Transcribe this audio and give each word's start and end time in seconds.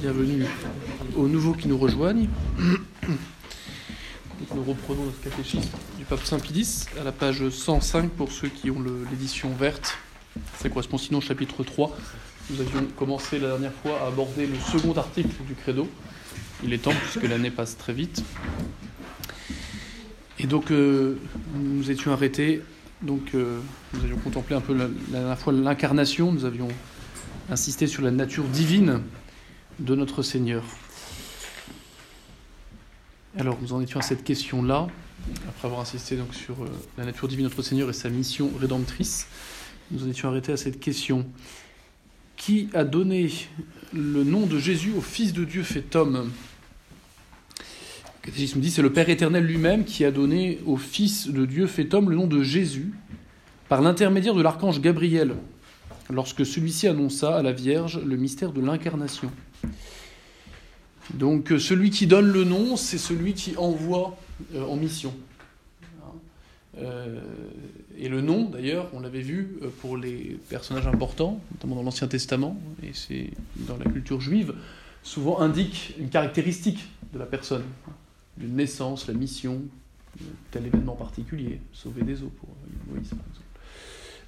Bienvenue 0.00 0.46
aux 1.16 1.28
nouveaux 1.28 1.52
qui 1.52 1.68
nous 1.68 1.76
rejoignent. 1.76 2.28
nous 4.54 4.62
reprenons 4.62 5.04
notre 5.04 5.20
catéchisme 5.20 5.70
du 5.98 6.04
pape 6.04 6.24
Saint 6.24 6.38
Pidis 6.38 6.86
à 6.98 7.04
la 7.04 7.12
page 7.12 7.48
105 7.48 8.10
pour 8.10 8.32
ceux 8.32 8.48
qui 8.48 8.70
ont 8.70 8.82
l'édition 9.10 9.50
verte. 9.50 9.98
Ça 10.58 10.68
correspond 10.68 10.96
sinon 10.96 11.18
au 11.18 11.22
chapitre 11.22 11.62
3. 11.62 11.96
Nous 12.50 12.60
avions 12.60 12.86
commencé 12.96 13.38
la 13.38 13.48
dernière 13.48 13.74
fois 13.74 14.00
à 14.02 14.06
aborder 14.06 14.46
le 14.46 14.56
second 14.56 14.94
article 14.94 15.42
du 15.46 15.54
credo. 15.54 15.88
Il 16.64 16.72
est 16.72 16.78
temps 16.78 16.92
puisque 16.92 17.28
l'année 17.28 17.50
passe 17.50 17.76
très 17.76 17.92
vite. 17.92 18.22
Et 20.38 20.46
donc 20.46 20.70
euh, 20.70 21.18
nous 21.54 21.90
étions 21.90 22.12
arrêtés 22.12 22.62
donc, 23.02 23.34
euh, 23.34 23.60
nous 23.94 24.04
avions 24.04 24.18
contemplé 24.18 24.54
un 24.54 24.60
peu 24.60 24.74
la, 24.74 24.86
dernière 25.08 25.38
fois 25.38 25.54
l'incarnation, 25.54 26.32
nous 26.32 26.44
avions 26.44 26.68
insisté 27.50 27.86
sur 27.86 28.02
la 28.02 28.10
nature 28.10 28.44
divine 28.44 29.00
de 29.80 29.94
notre 29.94 30.22
Seigneur. 30.22 30.62
Alors, 33.36 33.58
nous 33.60 33.72
en 33.72 33.80
étions 33.80 33.98
à 33.98 34.02
cette 34.02 34.24
question-là, 34.24 34.88
après 35.48 35.66
avoir 35.66 35.80
insisté 35.80 36.16
donc 36.16 36.34
sur 36.34 36.62
euh, 36.62 36.68
la 36.96 37.04
nature 37.04 37.28
divine 37.28 37.44
de 37.44 37.50
notre 37.50 37.62
Seigneur 37.62 37.90
et 37.90 37.92
sa 37.92 38.08
mission 38.08 38.50
rédemptrice. 38.58 39.26
Nous 39.90 40.04
en 40.04 40.08
étions 40.08 40.28
arrêtés 40.28 40.52
à 40.52 40.56
cette 40.56 40.80
question. 40.80 41.26
Qui 42.36 42.70
a 42.72 42.84
donné 42.84 43.30
le 43.92 44.24
nom 44.24 44.46
de 44.46 44.58
Jésus 44.58 44.92
au 44.96 45.00
Fils 45.00 45.32
de 45.32 45.44
Dieu 45.44 45.62
fait 45.62 45.94
homme? 45.96 46.30
Le 47.58 48.26
catéchisme 48.26 48.60
dit 48.60 48.70
c'est 48.70 48.82
le 48.82 48.92
Père 48.92 49.08
éternel 49.08 49.44
lui-même 49.44 49.84
qui 49.84 50.04
a 50.04 50.10
donné 50.10 50.60
au 50.66 50.76
Fils 50.76 51.28
de 51.28 51.44
Dieu 51.44 51.66
fait 51.66 51.92
homme 51.94 52.10
le 52.10 52.16
nom 52.16 52.26
de 52.26 52.42
Jésus 52.42 52.92
par 53.68 53.82
l'intermédiaire 53.82 54.34
de 54.34 54.42
l'archange 54.42 54.80
Gabriel, 54.80 55.34
lorsque 56.10 56.44
celui-ci 56.44 56.88
annonça 56.88 57.36
à 57.36 57.42
la 57.42 57.52
Vierge 57.52 58.00
le 58.04 58.16
mystère 58.16 58.52
de 58.52 58.60
l'incarnation. 58.60 59.30
Donc 61.14 61.52
celui 61.58 61.90
qui 61.90 62.06
donne 62.06 62.30
le 62.30 62.44
nom, 62.44 62.76
c'est 62.76 62.98
celui 62.98 63.34
qui 63.34 63.56
envoie 63.56 64.16
euh, 64.54 64.64
en 64.64 64.76
mission. 64.76 65.12
Euh, 66.78 67.20
et 67.98 68.08
le 68.08 68.20
nom, 68.20 68.44
d'ailleurs, 68.44 68.88
on 68.92 69.00
l'avait 69.00 69.20
vu 69.20 69.58
euh, 69.62 69.68
pour 69.80 69.96
les 69.96 70.38
personnages 70.48 70.86
importants, 70.86 71.40
notamment 71.52 71.76
dans 71.76 71.82
l'Ancien 71.82 72.08
Testament, 72.08 72.58
et 72.82 72.92
c'est 72.92 73.30
dans 73.56 73.76
la 73.76 73.84
culture 73.84 74.20
juive, 74.20 74.54
souvent 75.02 75.40
indique 75.40 75.94
une 75.98 76.08
caractéristique 76.08 76.88
de 77.12 77.18
la 77.18 77.26
personne 77.26 77.64
d'une 78.38 78.54
naissance, 78.54 79.08
la 79.08 79.14
mission, 79.14 79.60
tel 80.50 80.66
événement 80.66 80.94
particulier, 80.94 81.60
sauver 81.72 82.02
des 82.02 82.22
eaux 82.22 82.32
pour 82.38 82.48
Moïse. 82.88 83.10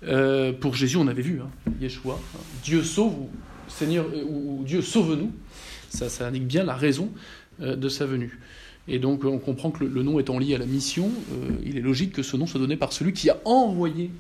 Euh, 0.05 0.53
pour 0.53 0.75
Jésus, 0.75 0.97
on 0.97 1.06
avait 1.06 1.22
vu, 1.22 1.41
hein, 1.41 1.50
Yeshua, 1.81 2.19
Dieu 2.64 2.83
sauve, 2.83 3.14
ou, 3.14 3.31
Seigneur, 3.69 4.06
euh, 4.12 4.25
ou, 4.25 4.62
Dieu 4.64 4.83
sauve-nous, 4.83 5.31
ça, 5.89 6.09
ça, 6.09 6.27
indique 6.27 6.47
bien 6.47 6.64
la 6.64 6.75
raison 6.75 7.11
euh, 7.61 7.77
de 7.77 7.89
sa 7.89 8.06
venue. 8.06 8.41
Et 8.89 8.98
donc 8.98 9.25
on 9.25 9.39
comprend 9.39 9.70
que 9.70 9.84
le, 9.84 10.03
nom 10.03 10.19
étant 10.19 10.39
lié 10.39 10.56
à 10.56 10.59
la 10.59 10.67
mission, 10.67 11.09
il 11.64 11.78
est 11.78 11.83
logique 11.83 12.12
que 12.12 12.25
ce 12.25 12.36
nom 12.36 12.48
soit 12.48 12.59
donné 12.59 12.77
par 12.77 12.92
celui 12.92 13.12
qui 13.12 13.31
a 13.31 13.36
envoyé 13.44 14.11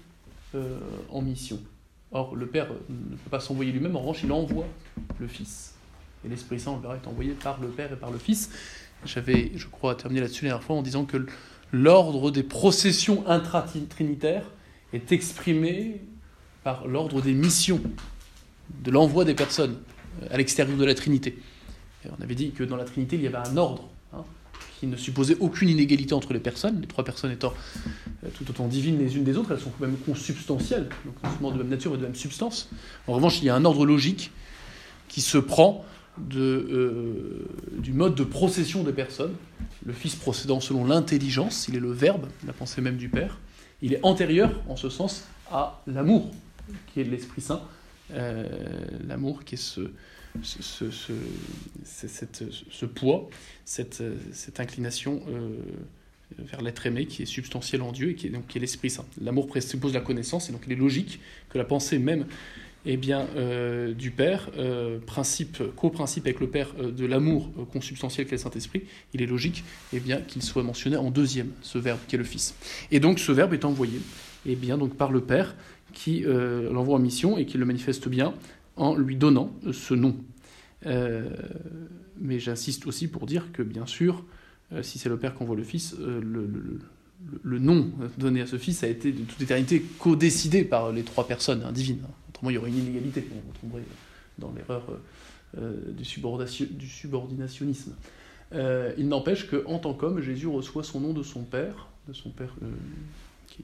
en 1.10 1.20
mission. 1.20 1.58
Or, 2.12 2.36
le 2.36 2.46
Père 2.46 2.68
ne 2.88 3.16
peut 3.16 3.30
pas 3.30 3.40
s'envoyer 3.40 3.72
lui-même, 3.72 3.96
en 3.96 4.00
revanche, 4.00 4.20
il 4.22 4.30
envoie 4.30 4.68
le 5.18 5.26
Fils. 5.26 5.74
Et 6.24 6.28
l'Esprit 6.28 6.60
Saint, 6.60 6.70
on 6.70 6.76
le 6.76 6.82
verra, 6.82 6.94
est 6.94 7.08
envoyé 7.08 7.32
par 7.32 7.60
le 7.60 7.66
Père 7.66 7.92
et 7.92 7.96
par 7.96 8.12
le 8.12 8.18
Fils. 8.18 8.50
J'avais, 9.04 9.50
je 9.56 9.66
crois, 9.66 9.96
terminé 9.96 10.20
là-dessus 10.20 10.44
la 10.44 10.50
dernière 10.50 10.64
fois 10.64 10.76
en 10.76 10.82
disant 10.82 11.06
que 11.06 11.26
l'ordre 11.72 12.30
des 12.30 12.44
processions 12.44 13.26
intratrinitaires 13.26 14.44
est 14.92 15.12
exprimé 15.12 16.00
par 16.64 16.86
l'ordre 16.86 17.20
des 17.20 17.32
missions, 17.32 17.80
de 18.84 18.90
l'envoi 18.90 19.24
des 19.24 19.34
personnes 19.34 19.76
euh, 20.22 20.26
à 20.30 20.36
l'extérieur 20.36 20.76
de 20.76 20.84
la 20.84 20.94
Trinité. 20.94 21.38
on 22.06 22.22
avait 22.22 22.34
dit 22.34 22.50
que 22.52 22.64
dans 22.64 22.76
la 22.76 22.84
Trinité, 22.84 23.16
il 23.16 23.22
y 23.22 23.26
avait 23.26 23.48
un 23.48 23.56
ordre 23.56 23.88
hein, 24.12 24.24
qui 24.78 24.86
ne 24.86 24.96
supposait 24.96 25.36
aucune 25.40 25.68
inégalité 25.68 26.14
entre 26.14 26.32
les 26.32 26.40
personnes, 26.40 26.80
les 26.80 26.86
trois 26.86 27.04
personnes 27.04 27.32
étant 27.32 27.52
euh, 28.24 28.28
tout 28.36 28.48
autant 28.48 28.68
divines 28.68 28.98
les 28.98 29.16
unes 29.16 29.24
des 29.24 29.36
autres, 29.36 29.52
elles 29.52 29.60
sont 29.60 29.70
quand 29.70 29.86
même 29.86 29.96
consubstantielles, 29.96 30.88
donc 31.04 31.14
non 31.40 31.50
de 31.50 31.58
même 31.58 31.68
nature 31.68 31.92
mais 31.92 31.98
de 31.98 32.02
même 32.04 32.14
substance. 32.14 32.68
En 33.06 33.12
revanche, 33.12 33.38
il 33.40 33.44
y 33.44 33.50
a 33.50 33.54
un 33.54 33.64
ordre 33.64 33.84
logique 33.86 34.30
qui 35.08 35.20
se 35.20 35.38
prend 35.38 35.84
euh, 36.36 37.46
du 37.78 37.92
mode 37.92 38.14
de 38.14 38.24
procession 38.24 38.82
des 38.82 38.92
personnes, 38.92 39.34
le 39.84 39.92
Fils 39.92 40.14
procédant 40.14 40.60
selon 40.60 40.84
l'intelligence, 40.84 41.66
il 41.68 41.76
est 41.76 41.80
le 41.80 41.90
Verbe, 41.90 42.26
la 42.46 42.52
pensée 42.52 42.82
même 42.82 42.96
du 42.96 43.08
Père, 43.08 43.38
il 43.82 43.94
est 43.94 44.00
antérieur 44.02 44.62
en 44.68 44.76
ce 44.76 44.88
sens 44.88 45.24
à 45.50 45.82
l'amour 45.86 46.30
qui 46.92 47.00
est 47.00 47.04
l'Esprit 47.04 47.42
Saint, 47.42 47.62
euh, 48.12 48.46
l'amour 49.06 49.44
qui 49.44 49.56
est 49.56 49.58
ce, 49.58 49.82
poids, 52.86 53.28
cette, 53.64 54.02
inclination 54.58 55.22
euh, 55.28 55.50
vers 56.38 56.62
l'être 56.62 56.86
aimé 56.86 57.06
qui 57.06 57.22
est 57.22 57.26
substantiel 57.26 57.82
en 57.82 57.92
Dieu 57.92 58.10
et 58.10 58.14
qui 58.14 58.30
donc, 58.30 58.46
qui 58.46 58.58
est 58.58 58.60
l'Esprit 58.60 58.90
Saint. 58.90 59.04
L'amour 59.20 59.48
présuppose 59.48 59.92
la 59.92 60.00
connaissance 60.00 60.48
et 60.48 60.52
donc 60.52 60.62
il 60.66 60.72
est 60.72 60.76
logique 60.76 61.20
que 61.50 61.58
la 61.58 61.64
pensée 61.64 61.98
même 61.98 62.26
eh 62.84 62.96
bien, 62.96 63.28
euh, 63.36 63.94
du 63.94 64.10
Père, 64.10 64.50
euh, 64.58 64.98
principe, 64.98 65.62
co-principe 65.76 66.26
avec 66.26 66.40
le 66.40 66.48
Père 66.48 66.74
euh, 66.80 66.90
de 66.90 67.06
l'amour 67.06 67.50
consubstantiel 67.72 68.26
qu'est 68.26 68.36
le 68.36 68.40
Saint-Esprit, 68.40 68.82
il 69.14 69.22
est 69.22 69.26
logique 69.26 69.64
eh 69.92 70.00
bien, 70.00 70.20
qu'il 70.20 70.42
soit 70.42 70.64
mentionné 70.64 70.96
en 70.96 71.10
deuxième, 71.10 71.50
ce 71.62 71.78
Verbe 71.78 72.00
qui 72.08 72.16
est 72.16 72.18
le 72.18 72.24
Fils. 72.24 72.54
Et 72.90 72.98
donc 72.98 73.18
ce 73.20 73.30
Verbe 73.30 73.54
est 73.54 73.64
envoyé 73.64 74.00
eh 74.46 74.56
bien, 74.56 74.78
donc, 74.78 74.96
par 74.96 75.12
le 75.12 75.20
Père 75.20 75.54
qui 75.92 76.24
l'envoie 76.24 76.96
en 76.96 76.98
mission 76.98 77.36
et 77.36 77.44
qui 77.44 77.58
le 77.58 77.66
manifeste 77.66 78.08
bien 78.08 78.32
en 78.76 78.96
lui 78.96 79.14
donnant 79.14 79.52
ce 79.72 79.92
nom. 79.92 80.16
mais 80.84 82.38
j'insiste 82.38 82.86
aussi 82.86 83.08
pour 83.08 83.26
dire 83.26 83.52
que, 83.52 83.62
bien 83.62 83.84
sûr, 83.84 84.24
si 84.80 84.98
c'est 84.98 85.10
le 85.10 85.18
Père 85.18 85.36
qui 85.36 85.42
envoie 85.42 85.54
le 85.54 85.62
Fils, 85.62 85.94
le, 86.00 86.48
le, 87.42 87.58
nom 87.58 87.92
donné 88.16 88.40
à 88.40 88.46
ce 88.46 88.56
Fils 88.56 88.82
a 88.82 88.88
été 88.88 89.12
de 89.12 89.22
toute 89.22 89.42
éternité 89.42 89.84
co-décidé 89.98 90.64
par 90.64 90.90
les 90.90 91.02
trois 91.02 91.28
personnes 91.28 91.62
hein, 91.62 91.72
divines 91.72 92.00
il 92.50 92.54
y 92.54 92.58
aurait 92.58 92.70
une 92.70 92.78
inégalité, 92.78 93.26
on 93.32 93.60
tomberait 93.60 93.84
dans 94.38 94.52
l'erreur 94.52 94.82
euh, 95.58 95.92
du, 95.92 96.04
subordinationnisme. 96.04 97.94
Euh, 98.54 98.92
il 98.96 99.08
n'empêche 99.08 99.48
qu'en 99.50 99.78
tant 99.78 99.94
qu'homme, 99.94 100.20
Jésus 100.20 100.46
reçoit 100.46 100.82
son 100.82 101.00
nom 101.00 101.12
de 101.12 101.22
son 101.22 101.42
Père, 101.42 101.88
de 102.08 102.12
son 102.12 102.30
Père 102.30 102.54
euh, 102.62 102.70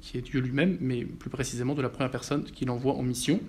qui, 0.03 0.19
est 0.19 0.21
Dieu 0.21 0.41
lui-même, 0.41 0.77
mais 0.81 1.05
plus 1.05 1.31
précisément 1.31 1.75
de 1.75 1.81
la 1.81 1.89
première 1.89 2.11
personne 2.11 2.44
qu'il 2.44 2.71
envoie 2.71 2.93
en 2.94 3.03
mission. 3.03 3.41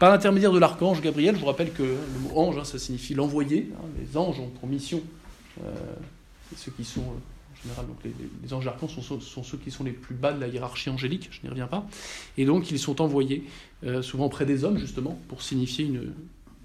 Par 0.00 0.10
l'intermédiaire 0.10 0.52
de 0.52 0.58
l'archange 0.58 1.00
Gabriel, 1.00 1.36
je 1.36 1.40
vous 1.40 1.46
rappelle 1.46 1.72
que 1.72 1.82
le 1.82 2.20
mot 2.22 2.36
ange, 2.36 2.58
hein, 2.58 2.64
ça 2.64 2.78
signifie 2.78 3.14
l'envoyé. 3.14 3.70
Hein, 3.76 3.84
les 4.00 4.16
anges 4.16 4.40
ont 4.40 4.48
pour 4.48 4.68
mission, 4.68 5.00
ceux 6.56 6.72
qui 6.72 6.84
sont 6.84 7.04
donc 7.86 7.96
les, 8.04 8.52
anges 8.52 8.66
archanges 8.66 9.00
sont, 9.00 9.42
ceux 9.42 9.58
qui 9.58 9.70
sont 9.70 9.84
les 9.84 9.92
plus 9.92 10.14
bas 10.14 10.32
de 10.32 10.40
la 10.40 10.48
hiérarchie 10.48 10.90
angélique, 10.90 11.28
je 11.30 11.40
n'y 11.42 11.48
reviens 11.48 11.66
pas, 11.66 11.86
et 12.36 12.44
donc 12.44 12.70
ils 12.70 12.78
sont 12.78 13.00
envoyés 13.00 13.44
euh, 13.84 14.02
souvent 14.02 14.26
auprès 14.26 14.46
des 14.46 14.64
hommes, 14.64 14.78
justement, 14.78 15.18
pour 15.28 15.42
signifier 15.42 15.84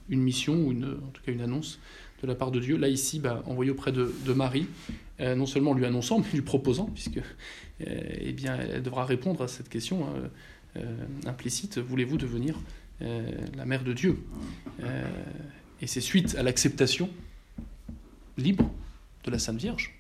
une, 0.10 0.20
mission, 0.22 0.56
ou 0.56 0.72
en 0.72 1.12
tout 1.14 1.22
cas 1.26 1.32
une 1.32 1.42
annonce 1.42 1.80
de 2.22 2.28
la 2.28 2.36
part 2.36 2.52
de 2.52 2.60
Dieu. 2.60 2.78
Là, 2.78 2.90
ici, 2.90 3.20
bah, 3.20 3.44
envoyé 3.46 3.72
auprès 3.72 3.92
de, 3.92 4.14
de 4.26 4.34
Marie, 4.34 4.68
euh, 5.20 5.36
non 5.36 5.46
seulement 5.46 5.74
lui 5.74 5.86
annonçant, 5.86 6.20
mais 6.20 6.28
lui 6.34 6.42
proposant, 6.42 6.86
puisque 6.86 7.18
euh, 7.18 7.22
eh 8.20 8.34
bien, 8.34 8.58
elle 8.58 8.84
devra 8.84 9.06
répondre 9.06 9.42
à 9.44 9.48
cette 9.48 9.70
question 9.70 10.06
hein, 10.08 10.82
implicite, 11.26 11.78
voulez-vous 11.78 12.18
devenir 12.18 12.60
la 13.02 13.66
mère 13.66 13.86
de 13.86 13.94
Dieu? 13.94 14.20
Et 15.82 15.88
c'est 15.88 16.02
suite 16.02 16.36
à 16.36 16.44
l'acceptation 16.44 17.10
libre 18.38 18.70
de 19.24 19.32
la 19.32 19.40
Sainte 19.40 19.58
Vierge 19.58 19.99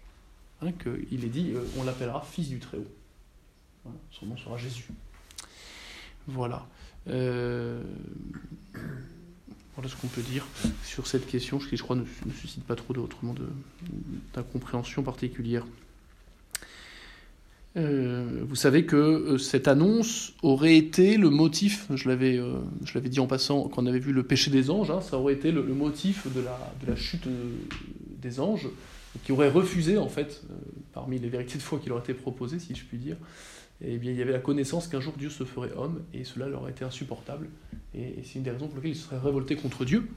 Hein, 0.61 0.71
qu'il 0.73 1.23
est 1.23 1.29
dit, 1.29 1.53
euh, 1.55 1.61
on 1.77 1.83
l'appellera 1.83 2.21
Fils 2.21 2.49
du 2.49 2.59
Très-Haut. 2.59 3.91
son 4.11 4.25
nom 4.25 4.37
sera 4.37 4.57
Jésus. 4.57 4.87
Voilà. 6.27 6.67
Euh, 7.07 7.81
voilà 9.75 9.89
ce 9.89 9.95
qu'on 9.95 10.07
peut 10.07 10.21
dire 10.21 10.45
sur 10.83 11.07
cette 11.07 11.27
question, 11.27 11.59
qui 11.59 11.77
je 11.77 11.83
crois 11.83 11.95
ne, 11.95 12.03
suscite 12.41 12.65
pas 12.65 12.75
trop 12.75 12.93
d'autrement 12.93 13.33
d'incompréhension 14.33 15.01
particulière. 15.01 15.65
Euh, 17.77 18.43
vous 18.45 18.55
savez 18.55 18.85
que 18.85 19.37
cette 19.37 19.69
annonce 19.69 20.33
aurait 20.41 20.75
été 20.75 21.15
le 21.15 21.29
motif, 21.29 21.87
je 21.95 22.09
l'avais, 22.09 22.41
dit 23.05 23.19
en 23.21 23.27
passant 23.27 23.69
quand 23.69 23.83
on 23.83 23.85
avait 23.85 23.99
vu 23.99 24.11
le 24.11 24.23
péché 24.23 24.51
des 24.51 24.69
anges, 24.69 24.91
hein, 24.91 24.99
ça 24.99 25.17
aurait 25.17 25.35
été 25.35 25.53
le, 25.53 25.63
motif 25.63 26.27
de 26.33 26.41
la 26.85 26.95
chute 26.97 27.29
des 28.21 28.41
anges, 28.41 28.67
qui 29.23 29.31
aurait 29.31 29.49
refusé, 29.49 29.97
en 29.97 30.09
fait, 30.09 30.43
euh, 30.49 30.53
parmi 30.93 31.19
les 31.19 31.29
vérités 31.29 31.57
de 31.57 31.63
foi 31.63 31.79
qui 31.79 31.89
leur 31.89 31.99
étaient 31.99 32.13
proposées, 32.13 32.59
si 32.59 32.75
je 32.75 32.83
puis 32.85 32.97
dire, 32.97 33.17
eh 33.81 33.97
bien, 33.97 34.11
il 34.11 34.17
y 34.17 34.21
avait 34.21 34.33
la 34.33 34.39
connaissance 34.39 34.87
qu'un 34.87 34.99
jour 34.99 35.13
Dieu 35.17 35.29
se 35.29 35.43
ferait 35.45 35.71
homme, 35.75 36.03
et 36.13 36.23
cela 36.23 36.47
leur 36.47 36.61
aurait 36.61 36.71
été 36.71 36.83
insupportable. 36.83 37.49
Et, 37.95 38.21
c'est 38.23 38.35
une 38.35 38.43
des 38.43 38.51
raisons 38.51 38.67
pour 38.67 38.77
lesquelles 38.77 38.91
ils 38.91 38.95
se 38.95 39.05
seraient 39.07 39.19
révoltés 39.19 39.55
contre 39.55 39.85
Dieu. 39.85 40.07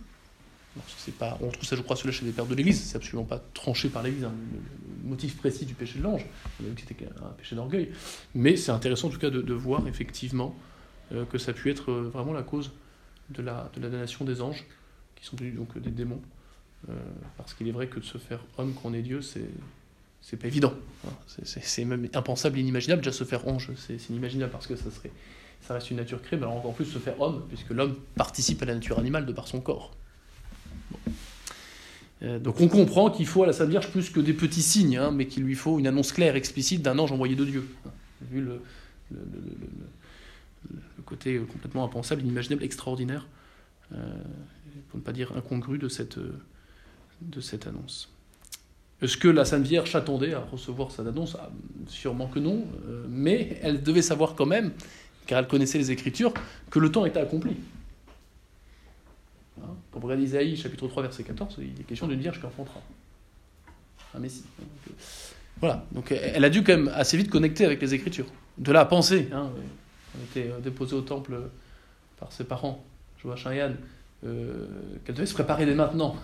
c'est 0.98 1.14
pas, 1.14 1.38
on 1.40 1.48
trouve 1.48 1.64
ça, 1.64 1.76
je 1.76 1.82
crois, 1.82 1.96
cela 1.96 2.12
chez 2.12 2.24
les 2.24 2.32
pères 2.32 2.46
de 2.46 2.54
l'Église, 2.54 2.82
c'est 2.82 2.96
absolument 2.96 3.24
pas 3.24 3.42
tranché 3.54 3.88
par 3.88 4.02
l'Église, 4.02 4.24
hein, 4.24 4.32
le, 4.52 5.08
motif 5.08 5.36
précis 5.36 5.64
du 5.64 5.74
péché 5.74 5.98
de 5.98 6.04
l'ange, 6.04 6.24
c'était 6.78 7.08
un 7.20 7.30
péché 7.30 7.56
d'orgueil. 7.56 7.90
Mais 8.34 8.56
c'est 8.56 8.70
intéressant 8.70 9.08
en 9.08 9.10
tout 9.10 9.18
cas 9.18 9.30
de, 9.30 9.52
voir 9.52 9.86
effectivement 9.88 10.54
euh, 11.12 11.24
que 11.24 11.38
ça 11.38 11.50
a 11.50 11.54
pu 11.54 11.70
être 11.70 11.90
euh, 11.90 12.08
vraiment 12.08 12.32
la 12.32 12.42
cause 12.42 12.70
de 13.30 13.42
la, 13.42 13.70
de 13.74 13.80
la 13.80 13.88
damnation 13.88 14.24
des 14.24 14.40
anges, 14.40 14.64
qui 15.16 15.24
sont 15.24 15.36
devenus 15.36 15.56
donc 15.56 15.76
des 15.78 15.90
démons. 15.90 16.20
Euh, 16.88 16.94
parce 17.37 17.55
qu'il 17.55 17.69
est 17.69 17.73
vrai 17.73 17.87
que 17.87 18.00
de 18.00 18.05
se 18.05 18.19
faire 18.19 18.40
homme 18.58 18.75
quand 18.75 18.90
on 18.90 18.94
est 18.94 19.02
Dieu, 19.02 19.20
c'est 19.23 20.37
pas 20.37 20.46
évident. 20.46 20.75
C'est 21.44 21.84
même 21.84 22.08
impensable, 22.14 22.58
inimaginable. 22.58 23.02
Déjà 23.02 23.12
se 23.12 23.25
faire 23.25 23.46
ange, 23.46 23.70
c'est 23.76 24.08
inimaginable 24.08 24.50
parce 24.50 24.67
que 24.67 24.76
ça 24.76 24.90
serait, 24.90 25.12
ça 25.61 25.75
reste 25.75 25.90
une 25.90 25.99
nature 25.99 26.20
créée, 26.23 26.38
mais 26.38 26.46
alors 26.46 26.75
plus 26.75 26.87
se 26.87 26.99
faire 26.99 27.20
homme, 27.20 27.44
puisque 27.49 27.70
l'homme 27.70 27.96
participe 28.14 28.62
à 28.62 28.67
la 28.67 28.75
nature 28.75 28.99
animale 28.99 29.26
de 29.26 29.32
par 29.32 29.46
son 29.46 29.61
corps. 29.61 29.93
Euh, 32.23 32.38
donc 32.38 32.61
on 32.61 32.69
comprend 32.69 33.11
qu'il 33.11 33.26
faut 33.26 33.43
à 33.43 33.46
la 33.46 33.52
Sainte 33.52 33.70
Vierge 33.70 33.90
plus 33.90 34.11
que 34.11 34.20
des 34.20 34.32
petits 34.32 34.62
signes, 34.62 34.96
hein, 34.96 35.11
mais 35.11 35.26
qu'il 35.26 35.43
lui 35.43 35.55
faut 35.55 35.79
une 35.79 35.87
annonce 35.87 36.12
claire, 36.12 36.37
explicite 36.37 36.82
d'un 36.82 36.99
ange 36.99 37.12
envoyé 37.12 37.34
de 37.34 37.44
Dieu. 37.44 37.69
Vu 38.31 38.40
le, 38.40 38.61
le, 39.11 39.19
côté 41.05 41.38
complètement 41.38 41.84
impensable, 41.84 42.23
inimaginable, 42.23 42.62
extraordinaire, 42.62 43.26
euh, 43.93 43.96
pour 44.88 44.99
ne 45.00 45.05
pas 45.05 45.12
dire 45.12 45.32
incongru 45.37 45.79
de 45.79 45.88
cette, 45.88 46.19
de 47.30 47.40
cette 47.40 47.66
annonce. 47.66 48.12
Est-ce 49.02 49.16
que 49.16 49.26
la 49.26 49.44
Sainte 49.44 49.66
Vierge 49.66 49.94
attendait 49.96 50.32
à 50.32 50.38
recevoir 50.38 50.92
cette 50.92 51.06
annonce? 51.08 51.36
Ah, 51.38 51.50
Sûrement 51.88 52.28
que 52.28 52.38
non, 52.38 52.64
euh, 52.86 53.04
mais 53.08 53.58
elle 53.60 53.82
devait 53.82 54.02
savoir 54.02 54.36
quand 54.36 54.46
même, 54.46 54.72
car 55.26 55.40
elle 55.40 55.48
connaissait 55.48 55.78
les 55.78 55.90
Écritures, 55.90 56.32
que 56.70 56.78
le 56.78 56.92
temps 56.92 57.04
était 57.04 57.19
accompli. 57.19 57.56
Hein 59.60 59.74
vous 59.92 60.00
regardez 60.00 60.22
Isaïe, 60.22 60.56
chapitre 60.56 60.86
3, 60.86 61.02
verset 61.02 61.24
14, 61.24 61.56
il 61.58 61.80
est 61.80 61.84
question 61.84 62.06
d'une 62.06 62.20
Vierge 62.20 62.38
qui 62.38 62.46
enfantera 62.46 62.80
un 64.14 64.20
Messie. 64.20 64.44
Euh, 64.60 64.92
voilà, 65.58 65.84
donc 65.90 66.12
elle 66.12 66.44
a 66.44 66.50
dû 66.50 66.62
quand 66.62 66.76
même 66.76 66.90
assez 66.94 67.16
vite 67.16 67.28
connecter 67.28 67.64
avec 67.64 67.80
les 67.82 67.94
Écritures. 67.94 68.26
De 68.58 68.70
là 68.70 68.80
à 68.80 68.84
penser, 68.84 69.28
hein, 69.32 69.50
était 70.30 70.48
euh, 70.48 70.60
déposée 70.60 70.94
au 70.94 71.00
temple 71.02 71.34
par 72.20 72.30
ses 72.30 72.44
parents, 72.44 72.84
Joachim 73.20 73.50
et 73.50 73.60
Anne, 73.62 73.76
qu'elle 74.22 75.14
devait 75.16 75.26
se 75.26 75.34
préparer 75.34 75.66
dès 75.66 75.74
maintenant, 75.74 76.14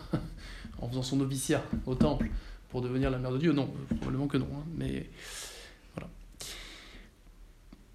en 0.81 0.89
faisant 0.89 1.03
son 1.03 1.17
noviciat 1.17 1.65
au 1.87 1.95
temple, 1.95 2.29
pour 2.71 2.83
devenir 2.83 3.11
la 3.11 3.19
mère 3.19 3.33
de 3.33 3.39
Dieu 3.39 3.53
Non, 3.53 3.71
probablement 3.97 4.29
que 4.29 4.39
non. 4.39 4.49
Hein, 4.55 4.65
mais. 4.77 5.07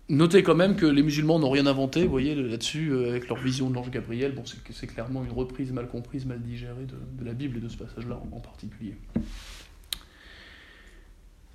Notez 0.09 0.43
quand 0.43 0.55
même 0.55 0.75
que 0.75 0.85
les 0.85 1.01
musulmans 1.01 1.39
n'ont 1.39 1.49
rien 1.49 1.65
inventé, 1.65 2.05
voyez, 2.05 2.35
là-dessus, 2.35 2.91
euh, 2.91 3.09
avec 3.09 3.29
leur 3.29 3.37
vision 3.37 3.69
de 3.69 3.75
l'ange 3.75 3.89
Gabriel. 3.89 4.35
Bon, 4.35 4.43
c'est 4.45 4.87
clairement 4.87 5.23
une 5.23 5.31
reprise 5.31 5.71
mal 5.71 5.87
comprise, 5.87 6.25
mal 6.25 6.41
digérée 6.41 6.85
de, 6.85 7.25
la 7.25 7.33
Bible 7.33 7.57
et 7.57 7.61
de 7.61 7.69
ce 7.69 7.77
passage-là 7.77 8.21
en, 8.31 8.39
particulier. 8.39 8.95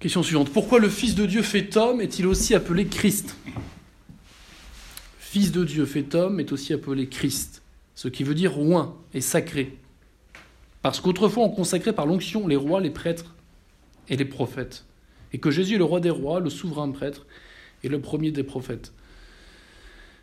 Question 0.01 0.23
suivante. 0.23 0.51
Pourquoi 0.51 0.79
le 0.79 0.89
Fils 0.89 1.15
de 1.15 1.27
Dieu 1.27 1.43
fait 1.43 1.77
homme 1.77 2.01
est-il 2.01 2.27
aussi 2.27 2.55
appelé 2.55 2.87
Christ? 2.87 3.37
Fils 5.19 5.53
de 5.53 5.63
Dieu 5.63 5.85
fait 5.85 6.15
homme 6.15 6.41
est 6.41 6.51
aussi 6.51 6.73
appelé 6.73 7.07
Christ, 7.07 7.63
ce 7.95 8.09
qui 8.09 8.25
veut 8.25 8.35
dire 8.35 8.59
oint 8.59 8.97
et 9.13 9.21
sacré. 9.21 9.77
Parce 10.83 11.01
qu'autrefois 11.01 11.45
on 11.45 11.51
consacrait 11.51 11.93
par 11.93 12.07
l'onction 12.07 12.47
les 12.47 12.57
rois, 12.57 12.81
les 12.81 12.91
prêtres 12.91 13.35
et 14.09 14.17
les 14.17 14.25
prophètes. 14.25 14.85
Et 15.33 15.39
que 15.39 15.51
Jésus 15.51 15.75
est 15.75 15.79
le 15.79 15.85
roi 15.85 16.01
des 16.01 16.11
rois, 16.11 16.41
le 16.41 16.51
souverain 16.51 16.91
prêtre 16.91 17.27
et 17.83 17.89
le 17.89 18.01
premier 18.01 18.31
des 18.31 18.43
prophètes. 18.43 18.93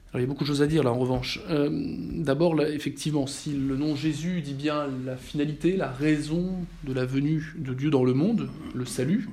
Alors 0.09 0.21
il 0.21 0.23
y 0.23 0.25
a 0.25 0.27
beaucoup 0.27 0.43
de 0.43 0.47
choses 0.47 0.61
à 0.61 0.67
dire 0.67 0.83
là 0.83 0.93
en 0.93 0.99
revanche. 0.99 1.41
Euh, 1.49 1.69
d'abord, 1.71 2.59
effectivement, 2.61 3.27
si 3.27 3.51
le 3.51 3.75
nom 3.75 3.95
Jésus 3.95 4.41
dit 4.41 4.53
bien 4.53 4.87
la 5.05 5.17
finalité, 5.17 5.75
la 5.75 5.91
raison 5.91 6.53
de 6.85 6.93
la 6.93 7.05
venue 7.05 7.53
de 7.57 7.73
Dieu 7.73 7.89
dans 7.89 8.03
le 8.03 8.13
monde, 8.13 8.49
le 8.73 8.85
salut, 8.85 9.27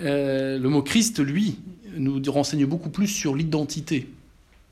euh, 0.00 0.58
le 0.58 0.68
mot 0.68 0.82
Christ, 0.82 1.20
lui, 1.20 1.58
nous 1.96 2.20
renseigne 2.26 2.66
beaucoup 2.66 2.90
plus 2.90 3.06
sur 3.06 3.34
l'identité 3.34 4.08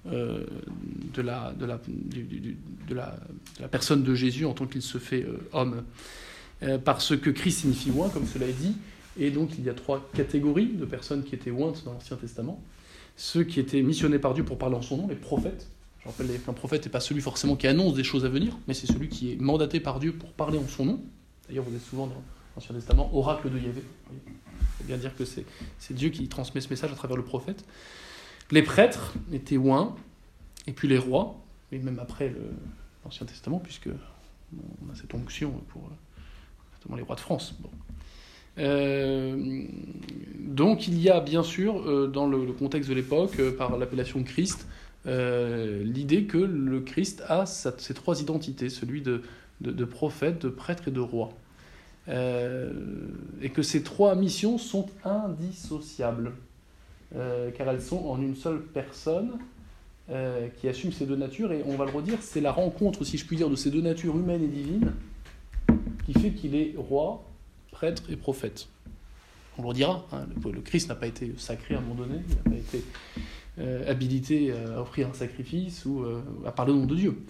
de, 0.04 1.22
la, 1.22 1.52
personne 3.70 4.02
de 4.02 4.14
Jésus 4.14 4.44
en 4.44 4.52
tant 4.52 4.66
qu'il 4.66 4.82
se 4.82 4.98
fait 4.98 5.22
euh, 5.22 5.38
homme. 5.52 5.84
Euh, 6.62 6.78
parce 6.78 7.16
que 7.16 7.30
Christ 7.30 7.60
signifie 7.60 7.90
oint, 7.90 8.08
comme 8.08 8.26
cela 8.26 8.46
est 8.46 8.52
dit, 8.52 8.76
et 9.18 9.30
donc 9.30 9.50
il 9.58 9.64
y 9.64 9.68
a 9.68 9.74
trois 9.74 10.08
catégories 10.14 10.72
de 10.74 10.84
personnes 10.84 11.24
qui 11.24 11.34
étaient 11.34 11.50
ointes 11.50 11.84
dans 11.84 11.92
l'Ancien 11.92 12.16
Testament. 12.16 12.62
Ceux 13.16 13.44
qui 13.44 13.60
étaient 13.60 13.82
missionnés 13.82 14.18
par 14.18 14.34
Dieu 14.34 14.44
pour 14.44 14.58
parler 14.58 14.76
en 14.76 14.82
son 14.82 14.96
nom, 14.96 15.08
les 15.08 15.16
prophètes. 15.16 15.68
Je 16.00 16.08
rappelle 16.08 16.28
qu'un 16.40 16.52
prophète 16.52 16.84
n'est 16.84 16.90
pas 16.90 17.00
celui 17.00 17.20
forcément 17.20 17.56
qui 17.56 17.66
annonce 17.66 17.94
des 17.94 18.04
choses 18.04 18.24
à 18.24 18.28
venir, 18.28 18.58
mais 18.66 18.74
c'est 18.74 18.86
celui 18.86 19.08
qui 19.08 19.32
est 19.32 19.36
mandaté 19.36 19.78
par 19.78 20.00
Dieu 20.00 20.12
pour 20.12 20.32
parler 20.32 20.58
en 20.58 20.66
son 20.66 20.84
nom. 20.84 21.00
D'ailleurs, 21.48 21.64
vous 21.64 21.76
êtes 21.76 21.82
souvent 21.82 22.06
dans 22.06 22.22
l'Ancien 22.56 22.74
Testament, 22.74 23.10
oracle 23.14 23.50
de 23.50 23.58
Yahvé. 23.58 23.82
Faut 24.78 24.84
bien 24.84 24.96
dire 24.96 25.14
que 25.14 25.24
c'est 25.24 25.44
Dieu 25.94 26.08
qui 26.08 26.26
transmet 26.28 26.60
ce 26.60 26.70
message 26.70 26.90
à 26.90 26.96
travers 26.96 27.16
le 27.16 27.24
prophète. 27.24 27.64
Les 28.52 28.62
prêtres 28.62 29.14
étaient 29.32 29.56
oints, 29.56 29.96
et 30.66 30.72
puis 30.72 30.86
les 30.86 30.98
rois, 30.98 31.34
et 31.72 31.78
même 31.78 31.98
après 31.98 32.32
l'Ancien 33.04 33.26
Testament, 33.26 33.58
puisque 33.58 33.88
on 33.88 34.92
a 34.92 34.94
cette 34.94 35.14
onction 35.14 35.50
pour 35.68 35.90
notamment 36.74 36.96
les 36.96 37.02
rois 37.02 37.16
de 37.16 37.20
France. 37.20 37.54
Euh, 38.58 39.64
donc 40.38 40.86
il 40.86 41.00
y 41.00 41.08
a 41.08 41.20
bien 41.20 41.42
sûr, 41.42 41.88
euh, 41.88 42.06
dans 42.06 42.26
le, 42.26 42.52
contexte 42.52 42.90
de 42.90 42.94
l'époque, 42.94 43.38
euh, 43.38 43.56
par 43.56 43.78
l'appellation 43.78 44.22
Christ, 44.22 44.66
l'idée 45.06 46.24
que 46.24 46.38
le 46.38 46.80
Christ 46.80 47.24
a 47.26 47.46
ces 47.46 47.94
trois 47.94 48.20
identités, 48.20 48.68
celui 48.68 49.02
de, 49.02 49.84
prophète, 49.84 50.42
de 50.42 50.48
prêtre 50.48 50.88
et 50.88 50.90
de 50.92 51.00
roi. 51.00 51.30
et 52.08 53.50
que 53.50 53.62
ces 53.62 53.82
trois 53.82 54.14
missions 54.14 54.58
sont 54.58 54.86
indissociables. 55.04 56.32
Euh, 57.14 57.50
car 57.50 57.68
elles 57.68 57.82
sont 57.82 58.06
en 58.06 58.20
une 58.20 58.36
seule 58.36 58.62
personne 58.62 59.32
euh, 60.10 60.48
qui 60.56 60.68
assume 60.68 60.92
ces 60.92 61.04
deux 61.04 61.16
natures, 61.16 61.52
et 61.52 61.62
on 61.66 61.76
va 61.76 61.84
le 61.84 61.90
redire, 61.90 62.18
c'est 62.22 62.40
la 62.40 62.52
rencontre, 62.52 63.04
si 63.04 63.18
je 63.18 63.26
puis 63.26 63.36
dire, 63.36 63.50
de 63.50 63.56
ces 63.56 63.70
deux 63.70 63.82
natures 63.82 64.16
humaines 64.16 64.42
et 64.42 64.48
divines 64.48 64.92
qui 66.06 66.14
fait 66.14 66.30
qu'il 66.30 66.56
est 66.56 66.74
roi, 66.76 67.22
prêtre 67.70 68.04
et 68.10 68.16
prophète. 68.16 68.68
On 69.58 69.62
le 69.62 69.68
redira, 69.68 70.06
hein, 70.12 70.26
le, 70.44 70.60
Christ 70.60 70.88
n'a 70.88 70.94
pas 70.94 71.06
été 71.06 71.32
sacré 71.36 71.74
à 71.74 71.78
un 71.78 71.80
moment 71.82 71.94
donné, 71.94 72.20
il 72.26 72.34
n'a 72.34 72.42
pas 72.42 72.56
été 72.56 72.82
euh, 73.58 73.90
habilité 73.90 74.52
à 74.52 74.80
offrir 74.80 75.08
un 75.08 75.14
sacrifice 75.14 75.84
ou 75.84 76.04
à 76.46 76.52
parler 76.52 76.72
au 76.72 76.76
nom 76.76 76.86
de 76.86 76.96
Dieu. 76.96 77.22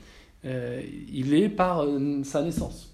il 0.45 1.35
est 1.35 1.49
par 1.49 1.85
sa 2.23 2.43
naissance. 2.43 2.92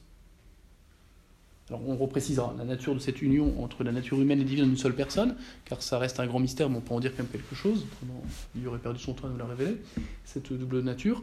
Alors 1.70 1.82
on 1.86 1.96
reprécisera 1.96 2.54
la 2.56 2.64
nature 2.64 2.94
de 2.94 2.98
cette 2.98 3.20
union 3.20 3.62
entre 3.62 3.84
la 3.84 3.92
nature 3.92 4.20
humaine 4.20 4.40
et 4.40 4.44
divine 4.44 4.64
en 4.64 4.68
une 4.68 4.76
seule 4.78 4.94
personne, 4.94 5.34
car 5.66 5.82
ça 5.82 5.98
reste 5.98 6.18
un 6.18 6.26
grand 6.26 6.40
mystère, 6.40 6.70
mais 6.70 6.78
on 6.78 6.80
peut 6.80 6.94
en 6.94 7.00
dire 7.00 7.10
quand 7.14 7.22
même 7.22 7.30
quelque 7.30 7.54
chose, 7.54 7.84
autrement 7.92 8.22
il 8.56 8.66
aurait 8.66 8.78
perdu 8.78 8.98
son 8.98 9.12
temps 9.12 9.26
à 9.26 9.30
nous 9.30 9.36
la 9.36 9.44
révéler, 9.44 9.76
cette 10.24 10.52
double 10.52 10.80
nature. 10.80 11.22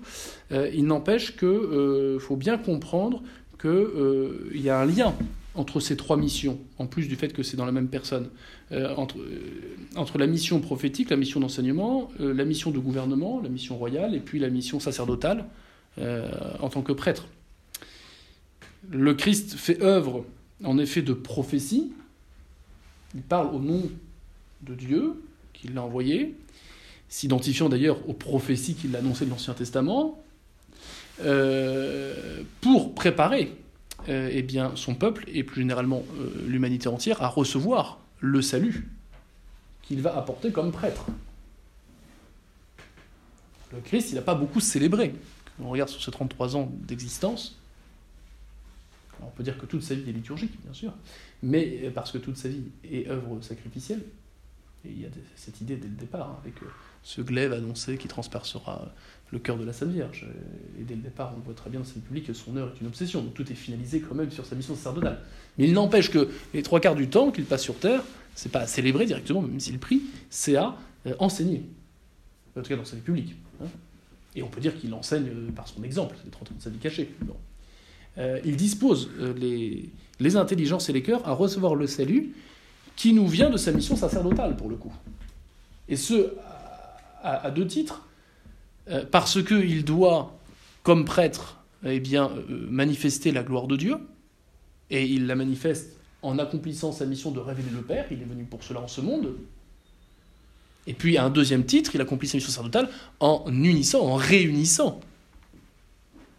Euh, 0.51 0.69
il 0.73 0.85
n'empêche 0.85 1.35
qu'il 1.35 1.47
euh, 1.47 2.19
faut 2.19 2.35
bien 2.35 2.59
comprendre 2.59 3.23
qu'il 3.59 3.69
euh, 3.71 4.51
y 4.53 4.69
a 4.69 4.79
un 4.79 4.85
lien 4.85 5.15
entre 5.55 5.79
ces 5.79 5.97
trois 5.97 6.17
missions, 6.17 6.59
en 6.77 6.85
plus 6.85 7.07
du 7.07 7.15
fait 7.15 7.29
que 7.29 7.41
c'est 7.41 7.57
dans 7.57 7.65
la 7.65 7.71
même 7.71 7.87
personne, 7.87 8.29
entre 8.97 10.17
la 10.17 10.27
mission 10.27 10.59
prophétique, 10.59 11.09
la 11.09 11.15
mission 11.15 11.39
d'enseignement, 11.39 12.09
la 12.19 12.43
mission 12.43 12.71
de 12.71 12.79
gouvernement, 12.79 13.39
la 13.41 13.47
mission 13.47 13.77
royale, 13.77 14.15
et 14.15 14.19
puis 14.19 14.37
la 14.37 14.49
mission 14.49 14.81
sacerdotale 14.81 15.45
en 15.97 16.67
tant 16.67 16.81
que 16.81 16.91
prêtre. 16.91 17.29
Le 18.91 19.13
Christ 19.13 19.53
fait 19.53 19.81
œuvre 19.81 20.25
en 20.65 20.77
effet 20.77 21.01
de 21.01 21.13
prophétie. 21.13 21.91
Il 23.13 23.21
parle 23.21 23.53
au 23.53 23.59
nom 23.59 23.83
de 24.61 24.75
Dieu 24.75 25.23
qui 25.53 25.67
l'a 25.69 25.83
envoyé, 25.83 26.35
s'identifiant 27.07 27.69
d'ailleurs 27.69 28.07
aux 28.09 28.13
prophéties 28.13 28.75
qu'il 28.75 28.95
a 28.95 28.99
annoncées 28.99 29.25
de 29.25 29.29
l'Ancien 29.29 29.53
Testament, 29.53 30.21
euh, 31.21 32.43
pour 32.59 32.93
préparer 32.93 33.55
euh, 34.09 34.29
eh 34.31 34.41
bien, 34.41 34.73
son 34.75 34.95
peuple 34.95 35.23
et 35.27 35.43
plus 35.43 35.61
généralement 35.61 36.03
euh, 36.19 36.45
l'humanité 36.45 36.89
entière 36.89 37.23
à 37.23 37.27
recevoir 37.27 37.99
le 38.19 38.41
salut 38.41 38.89
qu'il 39.81 40.01
va 40.01 40.17
apporter 40.17 40.51
comme 40.51 40.71
prêtre. 40.71 41.05
Le 43.73 43.79
Christ, 43.79 44.09
il 44.11 44.15
n'a 44.15 44.21
pas 44.21 44.35
beaucoup 44.35 44.59
célébré. 44.59 45.15
On 45.61 45.69
regarde 45.69 45.89
sur 45.89 46.03
ses 46.03 46.11
33 46.11 46.57
ans 46.57 46.69
d'existence, 46.71 47.57
on 49.21 49.29
peut 49.29 49.43
dire 49.43 49.57
que 49.57 49.65
toute 49.65 49.83
sa 49.83 49.95
vie 49.95 50.09
est 50.09 50.13
liturgique, 50.13 50.61
bien 50.63 50.73
sûr, 50.73 50.93
mais 51.43 51.91
parce 51.93 52.11
que 52.11 52.17
toute 52.17 52.37
sa 52.37 52.49
vie 52.49 52.63
est 52.83 53.07
œuvre 53.07 53.41
sacrificielle. 53.41 54.01
Et 54.85 54.91
il 54.91 55.01
y 55.01 55.05
a 55.05 55.09
cette 55.35 55.61
idée 55.61 55.75
dès 55.77 55.87
le 55.87 55.95
départ, 55.95 56.29
hein, 56.29 56.37
avec 56.41 56.61
euh, 56.61 56.67
ce 57.01 57.21
glaive 57.21 57.53
annoncé 57.53 57.97
qui 57.97 58.07
transpercera 58.07 58.93
le 59.31 59.39
cœur 59.39 59.57
de 59.57 59.63
la 59.63 59.73
Sainte 59.73 59.89
Vierge. 59.89 60.27
Et 60.79 60.83
dès 60.83 60.95
le 60.95 61.01
départ, 61.01 61.33
on 61.35 61.39
voit 61.39 61.53
très 61.53 61.69
bien 61.69 61.79
dans 61.79 61.85
sa 61.85 61.99
publique 61.99 62.27
que 62.27 62.33
son 62.33 62.55
œuvre 62.57 62.71
est 62.75 62.81
une 62.81 62.87
obsession. 62.87 63.21
Donc 63.21 63.33
tout 63.33 63.51
est 63.51 63.55
finalisé 63.55 63.99
quand 63.99 64.15
même 64.15 64.29
sur 64.29 64.45
sa 64.45 64.55
mission 64.55 64.75
sacerdotale. 64.75 65.19
Mais 65.57 65.65
il 65.65 65.73
n'empêche 65.73 66.11
que 66.11 66.29
les 66.53 66.61
trois 66.61 66.79
quarts 66.79 66.95
du 66.95 67.09
temps 67.09 67.31
qu'il 67.31 67.45
passe 67.45 67.63
sur 67.63 67.79
Terre, 67.79 68.03
c'est 68.35 68.51
pas 68.51 68.61
à 68.61 68.67
célébrer 68.67 69.05
directement, 69.05 69.41
même 69.41 69.59
s'il 69.59 69.79
prie, 69.79 70.03
c'est 70.29 70.55
à 70.55 70.75
euh, 71.07 71.15
enseigner. 71.19 71.63
En 72.57 72.61
tout 72.61 72.69
cas 72.69 72.77
dans 72.77 72.85
sa 72.85 72.95
vie 72.95 73.01
publique. 73.01 73.35
Hein. 73.61 73.67
Et 74.35 74.43
on 74.43 74.47
peut 74.47 74.61
dire 74.61 74.77
qu'il 74.77 74.93
enseigne 74.93 75.27
euh, 75.27 75.51
par 75.51 75.67
son 75.67 75.83
exemple, 75.83 76.15
c'est 76.23 76.29
30 76.29 76.51
ans 76.51 76.55
de 76.57 76.61
sa 76.61 76.69
vie 76.69 76.77
cachée. 76.77 77.09
Euh, 78.17 78.39
il 78.45 78.55
dispose 78.55 79.09
euh, 79.19 79.33
les, 80.19 80.35
intelligences 80.37 80.89
et 80.89 80.93
les 80.93 81.01
cœurs 81.01 81.27
à 81.27 81.33
recevoir 81.33 81.75
le 81.75 81.87
salut 81.87 82.33
qui 82.95 83.13
nous 83.13 83.27
vient 83.27 83.49
de 83.49 83.57
sa 83.57 83.71
mission 83.71 83.95
sacerdotale, 83.95 84.55
pour 84.55 84.69
le 84.69 84.75
coup. 84.75 84.93
Et 85.89 85.97
ce, 85.97 86.33
à, 87.21 87.51
deux 87.51 87.67
titres, 87.67 88.07
euh, 88.89 89.03
parce 89.09 89.43
qu'il 89.43 89.83
doit 89.83 90.33
comme 90.83 91.03
prêtre, 91.03 91.57
eh 91.83 91.99
bien, 91.99 92.31
manifester 92.47 93.31
la 93.31 93.43
gloire 93.43 93.67
de 93.67 93.75
Dieu, 93.75 93.97
et 94.89 95.05
il 95.05 95.27
la 95.27 95.35
manifeste 95.35 95.97
en 96.21 96.39
accomplissant 96.39 96.91
sa 96.91 97.05
mission 97.05 97.31
de 97.31 97.39
révéler 97.39 97.69
le 97.73 97.81
Père, 97.81 98.05
il 98.11 98.21
est 98.21 98.25
venu 98.25 98.45
pour 98.45 98.63
cela 98.63 98.79
en 98.79 98.87
ce 98.87 99.01
monde. 99.01 99.35
Et 100.87 100.93
puis, 100.93 101.17
à 101.17 101.25
un 101.25 101.29
deuxième 101.29 101.65
titre, 101.65 101.91
il 101.95 102.01
accomplit 102.01 102.27
sa 102.27 102.37
mission 102.37 102.51
sacerdotale 102.51 102.89
en 103.19 103.43
unissant, 103.47 104.01
en 104.01 104.15
réunissant 104.15 105.01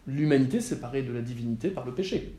l'humanité 0.06 0.60
séparée 0.60 1.02
de 1.02 1.12
la 1.12 1.20
divinité 1.20 1.70
par 1.70 1.84
le 1.84 1.92
péché. 1.92 2.34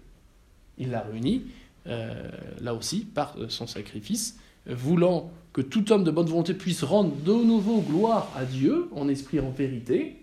Il 0.77 0.91
la 0.91 1.01
réunit, 1.01 1.43
euh, 1.87 2.29
là 2.61 2.73
aussi, 2.73 3.01
par 3.01 3.35
son 3.49 3.67
sacrifice, 3.67 4.39
voulant 4.67 5.31
que 5.53 5.61
tout 5.61 5.91
homme 5.91 6.03
de 6.03 6.11
bonne 6.11 6.27
volonté 6.27 6.53
puisse 6.53 6.83
rendre 6.83 7.15
de 7.15 7.33
nouveau 7.33 7.81
gloire 7.81 8.31
à 8.35 8.45
Dieu, 8.45 8.89
en 8.93 9.07
esprit 9.07 9.39
en 9.39 9.49
vérité, 9.49 10.17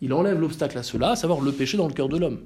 il 0.00 0.12
enlève 0.12 0.38
l'obstacle 0.38 0.76
à 0.78 0.82
cela, 0.82 1.10
à 1.10 1.16
savoir 1.16 1.40
le 1.40 1.52
péché 1.52 1.76
dans 1.76 1.88
le 1.88 1.94
cœur 1.94 2.08
de 2.08 2.18
l'homme, 2.18 2.40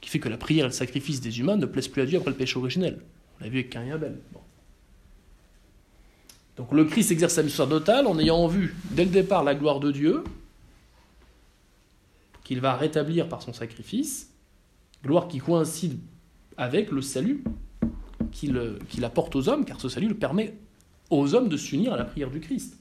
qui 0.00 0.10
fait 0.10 0.18
que 0.18 0.28
la 0.28 0.36
prière 0.36 0.66
et 0.66 0.68
le 0.68 0.74
sacrifice 0.74 1.20
des 1.20 1.40
humains 1.40 1.56
ne 1.56 1.66
plaisent 1.66 1.88
plus 1.88 2.02
à 2.02 2.06
Dieu 2.06 2.18
après 2.18 2.30
le 2.30 2.36
péché 2.36 2.58
originel. 2.58 2.98
On 3.40 3.44
l'a 3.44 3.50
vu 3.50 3.58
avec 3.58 3.70
Cain 3.70 3.84
et 3.84 3.92
Abel. 3.92 4.16
Donc 6.56 6.72
le 6.72 6.84
Christ 6.84 7.10
exerce 7.10 7.34
sa 7.34 7.42
mission 7.42 7.64
sacerdotale 7.64 8.06
en 8.06 8.18
ayant 8.18 8.36
en 8.36 8.46
vue, 8.46 8.74
dès 8.90 9.04
le 9.04 9.10
départ, 9.10 9.44
la 9.44 9.54
gloire 9.54 9.80
de 9.80 9.90
Dieu, 9.90 10.22
qu'il 12.46 12.60
va 12.60 12.76
rétablir 12.76 13.28
par 13.28 13.42
son 13.42 13.52
sacrifice, 13.52 14.32
gloire 15.02 15.26
qui 15.26 15.38
coïncide 15.38 15.98
avec 16.56 16.92
le 16.92 17.02
salut 17.02 17.42
qu'il 18.30 19.04
apporte 19.04 19.34
aux 19.34 19.48
hommes, 19.48 19.64
car 19.64 19.80
ce 19.80 19.88
salut 19.88 20.06
le 20.06 20.14
permet 20.14 20.54
aux 21.10 21.34
hommes 21.34 21.48
de 21.48 21.56
s'unir 21.56 21.92
à 21.92 21.96
la 21.96 22.04
prière 22.04 22.30
du 22.30 22.38
Christ, 22.38 22.78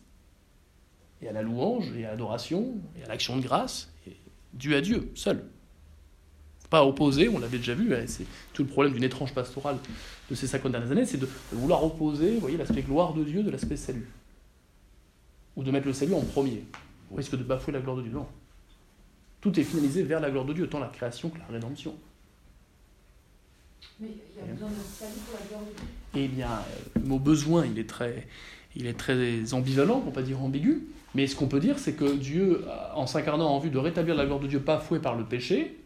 et 1.20 1.30
à 1.30 1.32
la 1.32 1.42
louange, 1.42 1.92
et 1.98 2.06
à 2.06 2.12
l'adoration, 2.12 2.76
et 2.96 3.04
à 3.06 3.08
l'action 3.08 3.38
de 3.38 3.42
grâce, 3.42 3.92
et 4.06 4.76
à 4.76 4.82
Dieu, 4.82 5.10
seul. 5.16 5.44
Pas 6.70 6.86
opposé, 6.86 7.28
on 7.28 7.40
l'avait 7.40 7.58
déjà 7.58 7.74
vu, 7.74 7.96
hein, 7.96 8.04
c'est 8.06 8.28
tout 8.54 8.62
le 8.62 8.70
problème 8.70 8.94
d'une 8.94 9.04
étrange 9.04 9.34
pastorale 9.34 9.78
de 10.30 10.36
ces 10.36 10.46
50 10.46 10.74
dernières 10.74 10.92
années, 10.92 11.08
c'est 11.08 11.18
de 11.18 11.28
vouloir 11.52 11.84
opposer 11.84 12.38
voyez, 12.38 12.58
l'aspect 12.58 12.84
gloire 12.84 13.16
de 13.16 13.24
Dieu 13.24 13.42
de 13.42 13.50
l'aspect 13.50 13.78
salut. 13.78 14.08
Ou 15.56 15.64
de 15.64 15.72
mettre 15.72 15.88
le 15.88 15.94
salut 15.94 16.14
en 16.14 16.22
premier, 16.22 16.64
au 17.12 17.16
risque 17.16 17.36
de 17.36 17.44
bafouer 17.44 17.74
la 17.74 17.80
gloire 17.80 17.98
de 17.98 18.04
Dieu. 18.04 18.12
Non. 18.12 18.28
Tout 19.46 19.60
est 19.60 19.64
finalisé 19.64 20.02
vers 20.02 20.20
la 20.20 20.32
gloire 20.32 20.46
de 20.46 20.54
Dieu, 20.54 20.68
tant 20.68 20.80
la 20.80 20.88
création 20.88 21.30
que 21.30 21.38
la 21.38 21.46
rédemption. 21.46 21.94
Mais 24.00 24.08
il 24.08 24.42
y 24.42 24.50
a 24.50 24.52
besoin 24.52 24.70
de 24.70 24.74
salut 24.74 25.12
pour 25.24 25.40
la 25.40 25.46
gloire 25.46 25.62
de 25.62 25.76
Dieu. 25.78 25.86
Eh 26.16 26.28
bien, 26.28 26.50
euh, 26.50 27.00
le 27.00 27.06
mot 27.08 27.20
besoin, 27.20 27.64
il 27.68 27.78
est 27.78 27.88
très, 27.88 28.28
il 28.76 28.88
est 28.88 28.98
très 28.98 29.54
ambivalent, 29.54 30.00
pour 30.02 30.14
pas 30.14 30.24
dire 30.24 30.42
ambigu. 30.42 30.88
Mais 31.14 31.28
ce 31.28 31.36
qu'on 31.36 31.46
peut 31.46 31.60
dire, 31.60 31.78
c'est 31.78 31.94
que 31.94 32.16
Dieu, 32.16 32.66
en 32.96 33.06
s'incarnant 33.06 33.48
en 33.48 33.60
vue 33.60 33.70
de 33.70 33.78
rétablir 33.78 34.16
la 34.16 34.26
gloire 34.26 34.40
de 34.40 34.48
Dieu 34.48 34.62
pas 34.62 34.80
fouée 34.80 34.98
par 34.98 35.16
le 35.16 35.26
péché, 35.26 35.80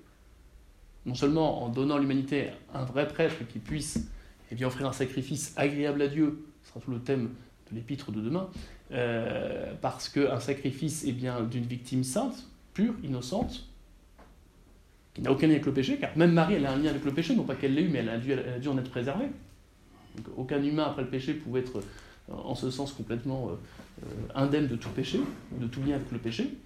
non 1.05 1.13
seulement 1.13 1.61
en 1.61 1.67
donnant 1.67 1.97
à 1.97 1.99
l'humanité 1.99 2.51
un 2.73 2.85
vrai 2.85 3.09
prêtre 3.09 3.45
qui 3.45 3.59
puisse 3.59 4.07
eh 4.51 4.55
bien, 4.55 4.67
offrir 4.67 4.87
un 4.87 4.93
sacrifice 4.93 5.53
agréable 5.57 6.01
à 6.01 6.07
Dieu, 6.07 6.45
ce 6.63 6.69
sera 6.69 6.79
tout 6.79 6.91
le 6.91 7.01
thème 7.01 7.31
de 7.69 7.75
l'épître 7.75 8.13
de 8.13 8.21
demain, 8.21 8.49
euh, 8.93 9.73
parce 9.81 10.07
qu'un 10.07 10.39
sacrifice 10.39 11.05
bien 11.07 11.41
d'une 11.41 11.65
victime 11.65 12.05
sainte, 12.05 12.47
innocente, 13.03 13.65
qui 15.13 15.21
n'a 15.21 15.31
aucun 15.31 15.47
lien 15.47 15.53
avec 15.53 15.65
le 15.65 15.73
péché, 15.73 15.97
car 15.97 16.15
même 16.17 16.31
Marie, 16.31 16.55
elle 16.55 16.65
a 16.65 16.71
un 16.71 16.77
lien 16.77 16.89
avec 16.89 17.05
le 17.05 17.11
péché, 17.11 17.35
non 17.35 17.43
pas 17.43 17.55
qu'elle 17.55 17.73
l'ait 17.73 17.83
eu, 17.83 17.89
mais 17.89 17.99
elle 17.99 18.09
a, 18.09 18.17
dû, 18.17 18.67
en 18.67 18.77
être 18.77 18.89
préservée. 18.89 19.27
Aucun 20.37 20.61
humain 20.61 20.85
après 20.85 21.03
le 21.03 21.09
péché 21.09 21.33
pouvait 21.33 21.61
être 21.61 21.81
en 22.31 22.55
ce 22.55 22.69
sens 22.69 22.91
complètement 22.91 23.49
euh, 23.49 24.05
indemne 24.35 24.67
de 24.67 24.75
tout 24.75 24.89
péché, 24.89 25.19
de 25.59 25.67
tout 25.67 25.81
lien 25.81 25.95
avec 25.95 26.11
le 26.11 26.19
péché. 26.19 26.57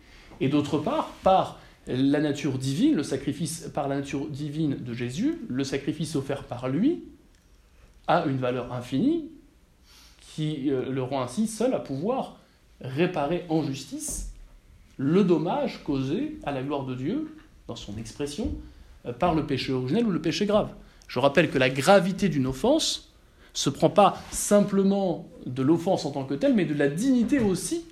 Et 0.41 0.49
d'autre 0.49 0.77
part, 0.77 1.09
par 1.23 1.59
la 1.87 2.19
nature 2.19 2.57
divine, 2.57 2.95
le 2.95 3.03
sacrifice 3.03 3.69
par 3.73 3.87
la 3.87 3.97
nature 3.97 4.27
divine 4.29 4.75
de 4.75 4.93
Jésus, 4.93 5.41
le 5.47 5.63
sacrifice 5.63 6.15
offert 6.15 6.43
par 6.43 6.69
lui, 6.69 7.03
a 8.07 8.25
une 8.25 8.37
valeur 8.37 8.73
infinie 8.73 9.29
qui 10.35 10.69
euh, 10.69 10.89
le 10.89 11.01
rend 11.03 11.21
ainsi 11.21 11.47
seul 11.47 11.73
à 11.73 11.79
pouvoir 11.79 12.39
réparer 12.81 13.45
en 13.49 13.63
justice 13.63 14.32
le 14.97 15.23
dommage 15.23 15.83
causé 15.83 16.39
à 16.43 16.51
la 16.51 16.61
gloire 16.61 16.85
de 16.85 16.95
Dieu, 16.95 17.35
dans 17.67 17.75
son 17.75 17.97
expression, 17.97 18.53
euh, 19.05 19.13
par 19.13 19.33
le 19.33 19.45
péché 19.45 19.71
originel 19.71 20.05
ou 20.05 20.11
le 20.11 20.21
péché 20.21 20.45
grave. 20.45 20.69
Je 21.07 21.19
rappelle 21.19 21.49
que 21.49 21.57
la 21.57 21.69
gravité 21.69 22.29
d'une 22.29 22.47
offense 22.47 23.13
se 23.53 23.69
prend 23.69 23.89
pas 23.89 24.21
simplement 24.31 25.27
de 25.45 25.61
l'offense 25.61 26.05
en 26.05 26.11
tant 26.11 26.23
que 26.23 26.33
telle, 26.33 26.53
mais 26.53 26.65
de 26.65 26.73
la 26.73 26.87
dignité 26.87 27.39
aussi 27.39 27.85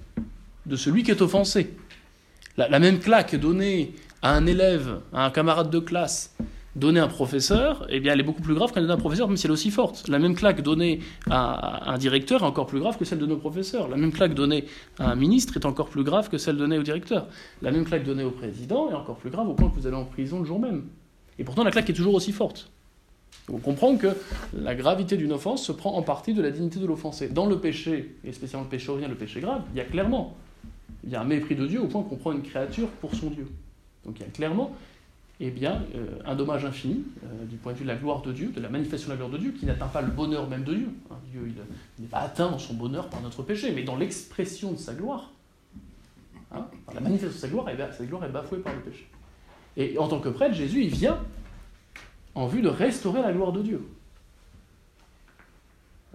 de 0.66 0.76
celui 0.76 1.04
qui 1.04 1.12
est 1.12 1.22
offensé. 1.22 1.76
La, 2.58 2.80
même 2.80 3.00
claque 3.00 3.36
donnée 3.36 3.96
à 4.22 4.36
un 4.36 4.46
élève, 4.46 5.00
à 5.14 5.26
un 5.26 5.32
camarade 5.32 5.70
de 5.70 5.80
classe, 5.80 6.36
donnée 6.76 7.00
à 7.00 7.06
un 7.06 7.08
professeur, 7.08 7.86
eh 7.90 8.00
bien, 8.00 8.14
elle 8.14 8.20
est 8.20 8.24
beaucoup 8.24 8.42
plus 8.42 8.54
grave 8.54 8.72
qu'elle 8.72 8.84
donnée 8.84 8.94
à 8.94 8.96
un 8.96 9.00
professeur, 9.00 9.28
même 9.28 9.38
si 9.38 9.46
elle 9.46 9.52
est 9.52 9.54
aussi 9.54 9.72
forte. 9.72 10.08
La 10.08 10.20
même 10.20 10.36
claque 10.36 10.62
donnée 10.62 11.00
à 11.30 11.92
un 11.92 11.98
directeur 11.98 12.44
est 12.44 12.46
encore 12.46 12.68
plus 12.68 12.80
grave 12.80 12.98
que 12.98 13.06
celle 13.06 13.20
donnée 13.20 13.34
au 13.34 13.38
professeur. 13.38 13.88
La 13.88 13.98
même 13.98 14.12
claque 14.12 14.34
donnée 14.34 14.66
à 15.00 15.12
un 15.12 15.16
ministre 15.16 15.58
est 15.58 15.66
encore 15.66 15.90
plus 15.90 16.04
grave 16.04 16.30
que 16.30 16.38
celle 16.38 16.58
donnée 16.58 16.78
au 16.78 16.84
directeur. 16.84 17.28
La 17.62 17.72
même 17.72 17.86
claque 17.86 18.04
donnée 18.04 18.24
au 18.24 18.32
président 18.32 18.90
est 18.90 18.94
encore 18.94 19.18
plus 19.18 19.30
grave 19.30 19.50
au 19.50 19.54
point 19.54 19.70
que 19.70 19.76
vous 19.76 19.88
allez 19.88 19.98
en 19.98 20.06
prison 20.06 20.40
le 20.40 20.46
jour 20.46 20.60
même. 20.60 20.86
Et 21.40 21.44
pourtant, 21.44 21.64
la 21.64 21.72
claque 21.72 21.90
est 21.90 21.94
toujours 21.94 22.14
aussi 22.14 22.32
forte. 22.32 22.70
On 23.52 23.58
comprend 23.58 23.98
que 23.98 24.16
la 24.54 24.76
gravité 24.76 25.18
d'une 25.18 25.32
offense 25.32 25.66
se 25.66 25.72
prend 25.72 25.96
en 25.96 26.04
partie 26.04 26.34
de 26.34 26.42
la 26.42 26.52
dignité 26.52 26.80
de 26.80 26.86
l'offensé. 26.86 27.28
Dans 27.28 27.48
le 27.48 27.60
péché, 27.60 28.16
et 28.24 28.32
spécialement 28.32 28.66
le 28.66 28.70
péché 28.70 28.90
originel, 28.90 29.12
le 29.12 29.18
péché 29.18 29.42
grave, 29.42 29.62
il 29.74 29.78
y 29.78 29.82
a 29.82 29.86
clairement 29.86 30.36
il 31.04 31.10
y 31.10 31.16
a 31.16 31.22
un 31.22 31.26
mépris 31.26 31.56
de 31.56 31.66
Dieu 31.66 31.82
au 31.82 31.88
point 31.88 32.04
qu'on 32.04 32.16
prend 32.16 32.32
une 32.32 32.44
créature 32.44 32.88
pour 32.88 33.16
son 33.16 33.30
Dieu. 33.30 33.48
Donc 34.06 34.20
il 34.20 34.24
y 34.24 34.26
a 34.26 34.30
clairement 34.30 34.76
eh 35.44 35.52
bien, 35.52 35.84
euh, 35.96 36.20
un 36.26 36.36
dommage 36.36 36.66
infini 36.66 37.04
euh, 37.24 37.46
du 37.46 37.58
point 37.58 37.74
de 37.74 37.78
vue 37.78 37.84
de 37.84 37.90
la 37.90 37.96
gloire 37.96 38.22
de 38.22 38.32
Dieu, 38.32 38.50
de 38.50 38.62
la 38.62 38.70
manifestation 38.70 39.08
de 39.08 39.14
la 39.14 39.18
gloire 39.18 39.32
de 39.32 39.38
Dieu, 39.38 39.52
qui 39.52 39.66
n'atteint 39.66 39.88
pas 39.88 40.02
le 40.02 40.12
bonheur 40.12 40.48
même 40.48 40.64
de 40.64 40.74
Dieu. 40.74 40.90
Hein, 41.10 41.16
Dieu, 41.32 41.52
il 41.98 42.02
n'est 42.04 42.10
pas 42.10 42.20
atteint 42.20 42.52
dans 42.52 42.60
son 42.60 42.76
bonheur 42.76 43.10
par 43.10 43.22
notre 43.22 43.42
péché, 43.44 43.72
mais 43.72 43.84
dans 43.84 43.96
l'expression 43.96 44.72
de 44.72 44.78
sa 44.78 44.94
gloire. 44.94 45.32
Hein, 46.52 46.68
la 46.94 47.00
manifestation 47.00 47.36
de 47.36 47.42
sa 47.42 47.76
gloire, 47.76 47.94
sa 47.98 48.06
gloire 48.06 48.26
est 48.26 48.30
bafouée 48.30 48.60
par 48.60 48.74
le 48.74 48.82
péché. 48.82 49.08
Et 49.78 49.98
en 49.98 50.08
tant 50.08 50.20
que 50.20 50.30
prêtre, 50.30 50.54
Jésus, 50.54 50.84
il 50.84 50.90
vient 50.90 51.18
en 52.36 52.48
vue 52.48 52.62
de 52.62 52.70
restaurer 52.70 53.22
la 53.22 53.34
gloire 53.34 53.52
de 53.52 53.62
Dieu. 53.62 53.88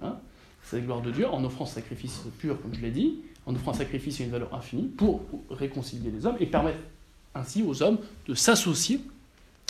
Hein 0.03 0.17
cette 0.67 0.85
gloire 0.85 1.01
de 1.01 1.13
Dieu 1.13 1.29
en 1.29 1.45
offrant 1.45 1.65
ce 1.65 1.77
sacrifice 1.77 2.23
pur, 2.39 2.61
comme 2.61 2.75
je 2.75 2.81
l'ai 2.81 2.91
dit, 2.91 3.21
en 3.47 3.55
offrant 3.55 3.73
sacrifice 3.73 4.21
et 4.21 4.25
une 4.25 4.31
valeur 4.31 4.53
infinie 4.53 4.89
pour 4.89 5.23
réconcilier 5.51 6.11
les 6.11 6.27
hommes 6.27 6.37
et 6.41 6.47
permettre 6.47 6.79
ainsi 7.35 7.63
aux 7.63 7.83
hommes 7.83 7.99
de 8.27 8.35
s'associer 8.35 9.01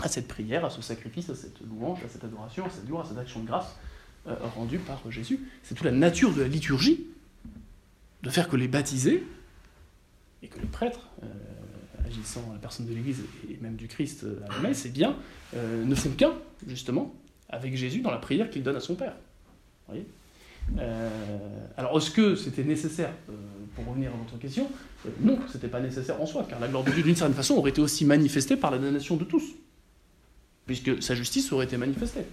à 0.02 0.08
cette 0.08 0.28
prière, 0.28 0.64
à 0.64 0.70
ce 0.70 0.82
sacrifice, 0.82 1.30
à 1.30 1.34
cette 1.34 1.60
louange, 1.60 2.00
à 2.04 2.08
cette 2.08 2.24
adoration, 2.24 2.66
à 2.66 2.70
cette 2.70 2.86
gloire, 2.86 3.06
à 3.06 3.08
cette 3.08 3.18
action 3.18 3.40
de 3.40 3.46
grâce 3.46 3.76
euh, 4.26 4.34
rendue 4.54 4.78
par 4.78 5.00
Jésus. 5.10 5.40
C'est 5.62 5.74
toute 5.74 5.84
la 5.84 5.92
nature 5.92 6.34
de 6.34 6.42
la 6.42 6.48
liturgie 6.48 7.06
de 8.22 8.30
faire 8.30 8.48
que 8.48 8.56
les 8.56 8.68
baptisés 8.68 9.24
et 10.42 10.48
que 10.48 10.58
les 10.60 10.66
prêtres, 10.66 11.08
euh, 11.22 11.26
agissant 12.06 12.44
à 12.50 12.54
la 12.54 12.58
personne 12.58 12.86
de 12.86 12.92
l'Église 12.92 13.22
et 13.50 13.56
même 13.60 13.76
du 13.76 13.88
Christ 13.88 14.24
euh, 14.24 14.40
à 14.48 14.54
la 14.56 14.68
messe, 14.68 14.84
eh 14.86 14.90
bien, 14.90 15.16
ne 15.54 15.94
font 15.94 16.10
qu'un, 16.10 16.32
justement, 16.66 17.14
avec 17.48 17.76
Jésus 17.76 18.00
dans 18.00 18.10
la 18.10 18.18
prière 18.18 18.50
qu'il 18.50 18.62
donne 18.62 18.76
à 18.76 18.80
son 18.80 18.96
Père. 18.96 19.14
alors, 21.76 21.96
est-ce 21.96 22.10
que 22.10 22.34
c'était 22.34 22.64
nécessaire 22.64 23.12
pour 23.76 23.86
revenir 23.86 24.10
à 24.12 24.16
votre 24.16 24.38
question, 24.38 24.68
euh, 25.06 25.10
non, 25.20 25.38
ce 25.48 25.54
n'était 25.54 25.68
pas 25.68 25.80
nécessaire 25.80 26.20
en 26.20 26.26
soi, 26.26 26.46
car 26.48 26.58
la 26.58 26.66
gloire 26.66 26.82
de 26.82 26.90
Dieu, 26.90 27.02
d'une 27.02 27.14
certaine 27.14 27.36
façon, 27.36 27.54
aurait 27.56 27.70
été 27.70 27.80
aussi 27.80 28.04
manifestée 28.04 28.56
par 28.56 28.70
la 28.70 28.78
damnation 28.78 29.16
de 29.16 29.24
tous, 29.24 29.44
puisque 30.66 31.02
sa 31.02 31.14
justice 31.14 31.52
aurait 31.52 31.66
été 31.66 31.76
manifestée. 31.76 32.24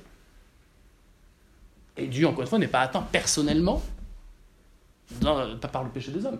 Et 1.97 2.07
Dieu, 2.07 2.27
encore 2.27 2.41
une 2.41 2.47
fois, 2.47 2.59
n'est 2.59 2.67
pas 2.67 2.81
atteint 2.81 3.05
personnellement 3.11 3.83
par 5.21 5.83
le 5.83 5.89
péché 5.89 6.11
des 6.11 6.25
hommes. 6.25 6.39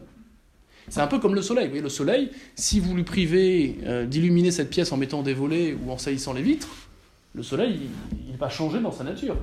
C'est 0.90 1.00
un 1.00 1.08
peu 1.08 1.20
comme 1.20 1.36
le 1.36 1.42
soleil. 1.42 1.66
Vous 1.66 1.72
voyez, 1.72 1.84
le 1.84 1.90
soleil, 1.90 2.32
si 2.56 2.80
vous 2.80 2.94
lui 2.96 3.04
privez 3.04 3.78
euh, 3.84 4.06
d'illuminer 4.06 4.52
cette 4.52 4.70
pièce 4.70 4.92
en 4.92 4.98
mettant 4.98 5.22
des 5.22 5.34
volets 5.34 5.74
ou 5.74 5.92
en 5.92 5.98
saillissant 5.98 6.34
les 6.34 6.42
vitres, 6.42 6.68
le 7.36 7.44
soleil, 7.44 7.90
il 8.28 8.36
va 8.36 8.50
changer 8.50 8.82
dans 8.82 8.92
sa 8.92 9.04
nature. 9.04 9.38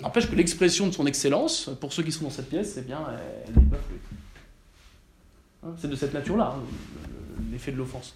N'empêche 0.00 0.30
que 0.30 0.36
l'expression 0.36 0.86
de 0.86 0.92
son 0.92 1.06
excellence, 1.06 1.70
pour 1.80 1.92
ceux 1.92 2.02
qui 2.02 2.12
sont 2.12 2.24
dans 2.24 2.30
cette 2.30 2.48
pièce, 2.48 2.76
eh 2.78 2.82
bien, 2.82 3.00
elle 3.48 3.62
n'est 3.62 3.70
pas 3.70 3.78
Hein, 5.62 5.74
c'est 5.78 5.88
de 5.88 5.96
cette 5.96 6.14
nature-là, 6.14 6.54
hein, 6.56 6.62
l'effet 7.52 7.72
de 7.72 7.76
l'offense. 7.76 8.14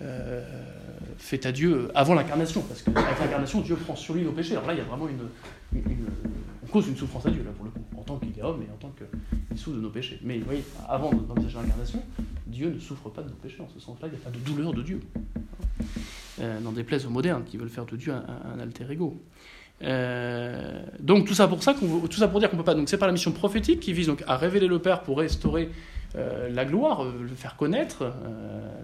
Euh, 0.00 0.42
fait 1.18 1.46
à 1.46 1.52
Dieu 1.52 1.90
avant 1.94 2.14
l'incarnation, 2.14 2.62
parce 2.62 2.82
qu'avec 2.82 3.20
l'incarnation, 3.20 3.60
Dieu 3.60 3.76
prend 3.76 3.94
sur 3.94 4.14
lui 4.14 4.22
nos 4.22 4.32
péchés. 4.32 4.52
Alors 4.52 4.66
là, 4.66 4.74
il 4.74 4.78
y 4.78 4.80
a 4.80 4.84
vraiment 4.84 5.06
une, 5.08 5.28
On 6.62 6.66
cause 6.66 6.88
une 6.88 6.96
souffrance 6.96 7.26
à 7.26 7.30
Dieu, 7.30 7.42
là, 7.44 7.50
pour 7.50 7.66
le 7.66 7.70
coup, 7.70 7.84
en 7.96 8.02
tant 8.02 8.18
qu'il 8.18 8.36
est 8.36 8.42
homme 8.42 8.62
et 8.62 8.72
en 8.72 8.76
tant 8.76 8.92
qu'il 8.96 9.58
souffre 9.58 9.76
de 9.76 9.82
nos 9.82 9.90
péchés. 9.90 10.18
Mais 10.22 10.38
vous 10.38 10.46
voyez, 10.46 10.64
avant 10.88 11.12
d'envisager 11.12 11.58
l'incarnation, 11.58 12.02
Dieu 12.46 12.70
ne 12.70 12.78
souffre 12.80 13.10
pas 13.10 13.22
de 13.22 13.28
nos 13.28 13.36
péchés. 13.36 13.60
En 13.60 13.68
ce 13.68 13.78
sens-là, 13.78 14.08
il 14.08 14.10
n'y 14.10 14.16
a 14.16 14.24
pas 14.24 14.30
de 14.30 14.38
douleur 14.38 14.72
de 14.72 14.82
Dieu. 14.82 15.00
Euh, 16.40 16.60
n'en 16.60 16.72
déplaise 16.72 17.06
aux 17.06 17.10
modernes 17.10 17.44
qui 17.44 17.56
veulent 17.56 17.68
faire 17.68 17.86
de 17.86 17.96
Dieu 17.96 18.12
un, 18.12 18.58
alter 18.58 18.90
ego. 18.90 19.22
Euh, 19.82 20.84
donc 21.00 21.26
tout 21.26 21.34
ça 21.34 21.48
pour 21.48 21.62
ça 21.62 21.74
tout 21.74 22.16
ça 22.16 22.28
pour 22.28 22.40
dire 22.40 22.50
qu'on 22.50 22.56
peut 22.56 22.64
pas. 22.64 22.74
Donc 22.74 22.88
c'est 22.88 22.98
pas 22.98 23.06
la 23.06 23.12
mission 23.12 23.32
prophétique 23.32 23.80
qui 23.80 23.92
vise 23.92 24.06
donc 24.06 24.24
à 24.26 24.36
révéler 24.36 24.66
le 24.66 24.78
Père 24.78 25.02
pour 25.02 25.18
restaurer 25.18 25.70
euh, 26.14 26.48
la 26.50 26.64
gloire, 26.64 27.04
le 27.04 27.28
faire 27.28 27.56
connaître, 27.56 28.12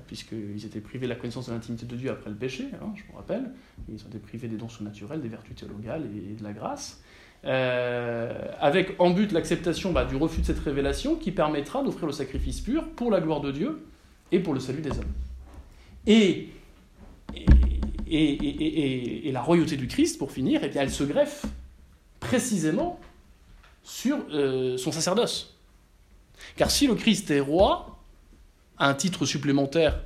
puisqu'ils 0.07 0.65
étaient 0.65 0.81
privés 0.81 1.07
de 1.07 1.11
la 1.11 1.17
connaissance 1.17 1.49
de 1.49 1.53
l'intimité 1.53 1.87
de 1.87 1.97
Dieu 1.97 2.11
après 2.11 2.31
le 2.31 2.37
péché, 2.37 2.67
hein, 2.81 2.93
je 2.95 3.03
vous 3.11 3.17
rappelle. 3.17 3.51
Ils 3.89 4.03
ont 4.05 4.09
été 4.09 4.19
privés 4.19 4.49
des 4.49 4.57
dons 4.57 4.69
surnaturels, 4.69 5.21
des 5.21 5.29
vertus 5.29 5.57
théologales 5.57 6.05
et, 6.05 6.35
de 6.35 6.43
la 6.43 6.53
grâce. 6.53 7.03
avec 7.45 8.95
en 8.99 9.11
but 9.11 9.33
l'acceptation 9.33 9.93
bah, 9.93 10.05
du 10.05 10.17
refus 10.17 10.41
de 10.41 10.47
cette 10.47 10.59
révélation 10.59 11.17
qui 11.17 11.33
permettra 11.33 11.83
d'offrir 11.83 12.07
le 12.07 12.13
sacrifice 12.13 12.61
pur 12.61 12.89
pour 12.91 13.11
la 13.11 13.21
gloire 13.21 13.41
de 13.41 13.53
Dieu 13.53 13.87
et 14.33 14.41
pour 14.41 14.55
le 14.55 14.61
salut 14.61 14.81
des 14.81 14.91
hommes. 14.91 15.13
Et, 16.07 16.49
la 19.31 19.43
royauté 19.43 19.77
du 19.77 19.87
Christ, 19.87 20.19
pour 20.19 20.33
finir, 20.33 20.61
eh 20.65 20.71
elle 20.75 20.91
se 20.91 21.05
greffe 21.05 21.45
précisément 22.19 22.99
sur 23.83 24.19
euh, 24.33 24.77
son 24.79 24.91
sacerdoce. 24.91 25.58
Car 26.57 26.71
si 26.71 26.87
le 26.87 26.95
Christ 26.95 27.31
est 27.31 27.41
roi, 27.41 27.99
à 28.79 28.89
un 28.89 28.95
titre 28.95 29.27
supplémentaire 29.27 30.01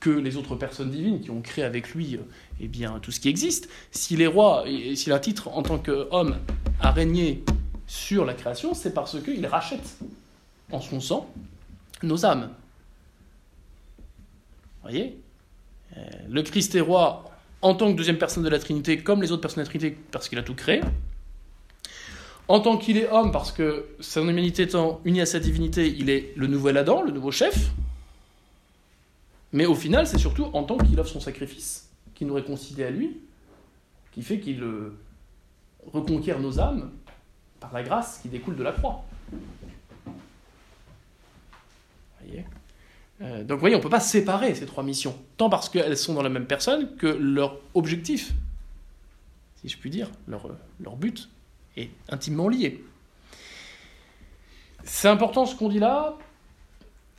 que 0.00 0.10
les 0.10 0.36
autres 0.36 0.56
personnes 0.56 0.90
divines 0.90 1.20
qui 1.20 1.30
ont 1.30 1.42
créé 1.42 1.64
avec 1.64 1.90
lui 1.90 2.18
eh 2.60 2.68
bien, 2.68 2.98
tout 3.00 3.12
ce 3.12 3.20
qui 3.20 3.28
existe, 3.28 3.68
s'il 3.90 4.22
est 4.22 4.26
roi, 4.26 4.64
et 4.66 4.96
s'il 4.96 5.12
a 5.12 5.16
un 5.16 5.20
titre 5.20 5.48
en 5.48 5.62
tant 5.62 5.78
qu'homme 5.78 6.38
à 6.80 6.90
régner 6.90 7.44
sur 7.86 8.24
la 8.24 8.34
création, 8.34 8.72
c'est 8.72 8.94
parce 8.94 9.20
qu'il 9.22 9.44
rachète 9.46 9.98
en 10.72 10.80
son 10.80 11.00
sang 11.00 11.30
nos 12.02 12.24
âmes. 12.24 12.50
Voyez? 14.82 15.18
Euh, 15.96 16.04
Le 16.28 16.42
Christ 16.42 16.74
est 16.74 16.80
roi 16.80 17.30
en 17.60 17.74
tant 17.74 17.90
que 17.90 17.96
deuxième 17.96 18.16
personne 18.16 18.42
de 18.42 18.48
la 18.48 18.58
Trinité, 18.58 19.02
comme 19.02 19.20
les 19.20 19.32
autres 19.32 19.42
personnes 19.42 19.62
de 19.62 19.68
la 19.68 19.70
Trinité, 19.70 19.98
parce 20.10 20.28
qu'il 20.28 20.38
a 20.38 20.42
tout 20.42 20.54
créé. 20.54 20.80
En 22.50 22.58
tant 22.58 22.78
qu'il 22.78 22.96
est 22.96 23.08
homme, 23.08 23.30
parce 23.30 23.52
que 23.52 23.86
son 24.00 24.28
humanité 24.28 24.64
étant 24.64 25.00
unie 25.04 25.20
à 25.20 25.26
sa 25.26 25.38
divinité, 25.38 25.86
il 25.86 26.10
est 26.10 26.32
le 26.34 26.48
nouvel 26.48 26.78
Adam, 26.78 27.00
le 27.04 27.12
nouveau 27.12 27.30
chef. 27.30 27.70
Mais 29.52 29.66
au 29.66 29.76
final, 29.76 30.08
c'est 30.08 30.18
surtout 30.18 30.46
en 30.52 30.64
tant 30.64 30.76
qu'il 30.76 30.98
offre 30.98 31.12
son 31.12 31.20
sacrifice, 31.20 31.88
qui 32.12 32.24
nous 32.24 32.34
réconcilie 32.34 32.82
à 32.82 32.90
lui, 32.90 33.20
qui 34.10 34.22
fait 34.22 34.40
qu'il 34.40 34.64
euh, 34.64 34.98
reconquiert 35.92 36.40
nos 36.40 36.58
âmes 36.58 36.90
par 37.60 37.72
la 37.72 37.84
grâce 37.84 38.18
qui 38.20 38.28
découle 38.28 38.56
de 38.56 38.64
la 38.64 38.72
croix. 38.72 39.04
Euh, 43.20 43.44
donc 43.44 43.58
vous 43.58 43.60
voyez, 43.60 43.76
on 43.76 43.78
ne 43.78 43.82
peut 43.84 43.88
pas 43.88 44.00
séparer 44.00 44.56
ces 44.56 44.66
trois 44.66 44.82
missions, 44.82 45.16
tant 45.36 45.50
parce 45.50 45.68
qu'elles 45.68 45.96
sont 45.96 46.14
dans 46.14 46.22
la 46.22 46.30
même 46.30 46.46
personne 46.46 46.96
que 46.96 47.06
leur 47.06 47.60
objectif, 47.74 48.32
si 49.60 49.68
je 49.68 49.78
puis 49.78 49.90
dire, 49.90 50.10
leur, 50.26 50.48
leur 50.80 50.96
but 50.96 51.28
est 51.76 51.90
intimement 52.08 52.48
lié. 52.48 52.82
C'est 54.84 55.08
important 55.08 55.46
ce 55.46 55.54
qu'on 55.54 55.68
dit 55.68 55.78
là, 55.78 56.16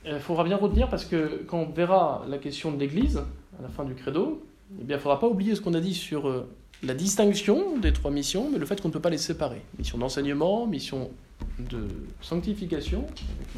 il 0.04 0.18
faudra 0.18 0.44
bien 0.44 0.56
retenir 0.56 0.88
parce 0.88 1.04
que 1.04 1.44
quand 1.46 1.58
on 1.58 1.70
verra 1.70 2.24
la 2.28 2.38
question 2.38 2.72
de 2.72 2.78
l'Église, 2.78 3.18
à 3.58 3.62
la 3.62 3.68
fin 3.68 3.84
du 3.84 3.94
credo, 3.94 4.42
eh 4.72 4.82
il 4.82 4.86
ne 4.86 4.98
faudra 4.98 5.20
pas 5.20 5.28
oublier 5.28 5.54
ce 5.54 5.60
qu'on 5.60 5.74
a 5.74 5.80
dit 5.80 5.94
sur 5.94 6.28
euh, 6.28 6.48
la 6.82 6.94
distinction 6.94 7.78
des 7.78 7.92
trois 7.92 8.10
missions, 8.10 8.50
mais 8.50 8.58
le 8.58 8.66
fait 8.66 8.80
qu'on 8.80 8.88
ne 8.88 8.92
peut 8.92 9.00
pas 9.00 9.10
les 9.10 9.18
séparer. 9.18 9.62
Mission 9.78 9.98
d'enseignement, 9.98 10.66
mission 10.66 11.10
de 11.58 11.86
sanctification, 12.20 13.06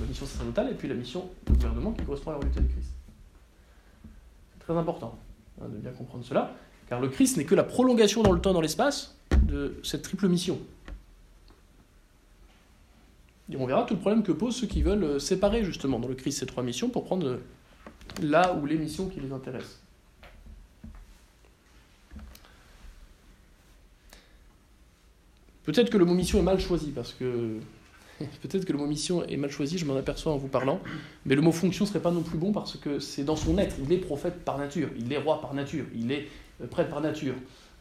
mission 0.08 0.26
sacerdotale, 0.26 0.70
et 0.70 0.74
puis 0.74 0.88
la 0.88 0.94
mission 0.94 1.28
de 1.46 1.52
gouvernement 1.52 1.92
qui 1.92 2.04
correspond 2.04 2.30
à 2.30 2.32
la 2.34 2.38
royauté 2.38 2.60
de 2.60 2.66
Christ. 2.66 2.90
C'est 4.58 4.64
très 4.66 4.76
important 4.76 5.18
hein, 5.62 5.66
de 5.68 5.78
bien 5.78 5.92
comprendre 5.92 6.24
cela, 6.24 6.54
car 6.88 7.00
le 7.00 7.08
Christ 7.08 7.36
n'est 7.36 7.44
que 7.44 7.54
la 7.54 7.64
prolongation 7.64 8.22
dans 8.22 8.32
le 8.32 8.40
temps 8.40 8.50
et 8.50 8.54
dans 8.54 8.60
l'espace 8.60 9.16
de 9.42 9.80
cette 9.82 10.02
triple 10.02 10.28
mission. 10.28 10.58
On 13.56 13.66
verra 13.66 13.82
tout 13.82 13.94
le 13.94 14.00
problème 14.00 14.22
que 14.22 14.32
posent 14.32 14.56
ceux 14.56 14.66
qui 14.66 14.82
veulent 14.82 15.20
séparer 15.20 15.64
justement 15.64 15.98
dans 15.98 16.08
le 16.08 16.14
Christ 16.14 16.38
ces 16.38 16.46
trois 16.46 16.62
missions 16.62 16.88
pour 16.88 17.04
prendre 17.04 17.40
là 18.22 18.54
où 18.54 18.66
les 18.66 18.78
missions 18.78 19.08
qui 19.08 19.20
les 19.20 19.32
intéressent. 19.32 19.84
Peut-être 25.64 25.90
que 25.90 25.97
le 25.97 26.04
mot 26.04 26.14
mission 26.14 26.38
est 26.38 26.42
mal 26.42 26.60
choisi, 26.60 26.90
parce 26.90 27.12
que. 27.12 27.58
Peut-être 28.42 28.64
que 28.64 28.73
le 28.73 28.78
mot 28.78 28.86
mission 28.86 29.25
est 29.25 29.36
mal 29.36 29.50
choisi, 29.50 29.76
je 29.76 29.84
m'en 29.84 29.97
aperçois 29.97 30.32
en 30.32 30.36
vous 30.36 30.47
parlant, 30.47 30.80
mais 31.26 31.34
le 31.34 31.40
mot 31.40 31.50
fonction 31.50 31.84
serait 31.84 32.00
pas 32.00 32.12
non 32.12 32.23
plus 32.23 32.38
bon 32.38 32.52
parce 32.52 32.76
que 32.76 33.00
c'est 33.00 33.25
dans 33.25 33.34
son 33.34 33.58
être. 33.58 33.75
Il 33.82 33.92
est 33.92 33.99
prophète 33.99 34.45
par 34.45 34.56
nature, 34.56 34.88
il 34.97 35.12
est 35.12 35.19
roi 35.19 35.40
par 35.40 35.52
nature, 35.52 35.84
il 35.97 36.12
est 36.12 36.28
euh, 36.62 36.69
prêtre 36.69 36.90
par 36.90 37.00
nature. 37.00 37.34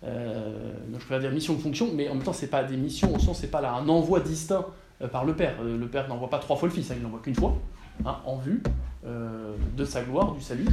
Euh, 0.03 0.73
donc 0.89 1.01
je 1.01 1.05
pourrais 1.05 1.19
dire 1.19 1.31
mission 1.31 1.55
fonction, 1.59 1.91
mais 1.93 2.09
en 2.09 2.15
même 2.15 2.23
temps, 2.23 2.33
c'est 2.33 2.47
pas 2.47 2.63
des 2.63 2.77
missions 2.77 3.13
au 3.13 3.19
sens, 3.19 3.41
c'est 3.41 3.51
pas 3.51 3.59
un 3.69 3.88
envoi 3.88 4.21
distinct 4.21 4.65
euh, 4.65 4.82
par 5.11 5.25
le 5.25 5.35
Père. 5.35 5.61
le 5.63 5.87
Père 5.87 6.07
n'envoie 6.07 6.29
pas 6.29 6.39
trois 6.39 6.55
fois 6.55 6.67
le 6.67 6.73
Fils, 6.73 6.89
hein, 6.91 6.95
il 6.97 7.03
n'envoie 7.03 7.19
qu'une 7.19 7.35
fois, 7.35 7.57
hein, 8.05 8.17
en 8.25 8.37
vue 8.37 8.61
de 9.03 9.85
sa 9.85 10.01
gloire, 10.01 10.33
du 10.33 10.41
salut, 10.41 10.67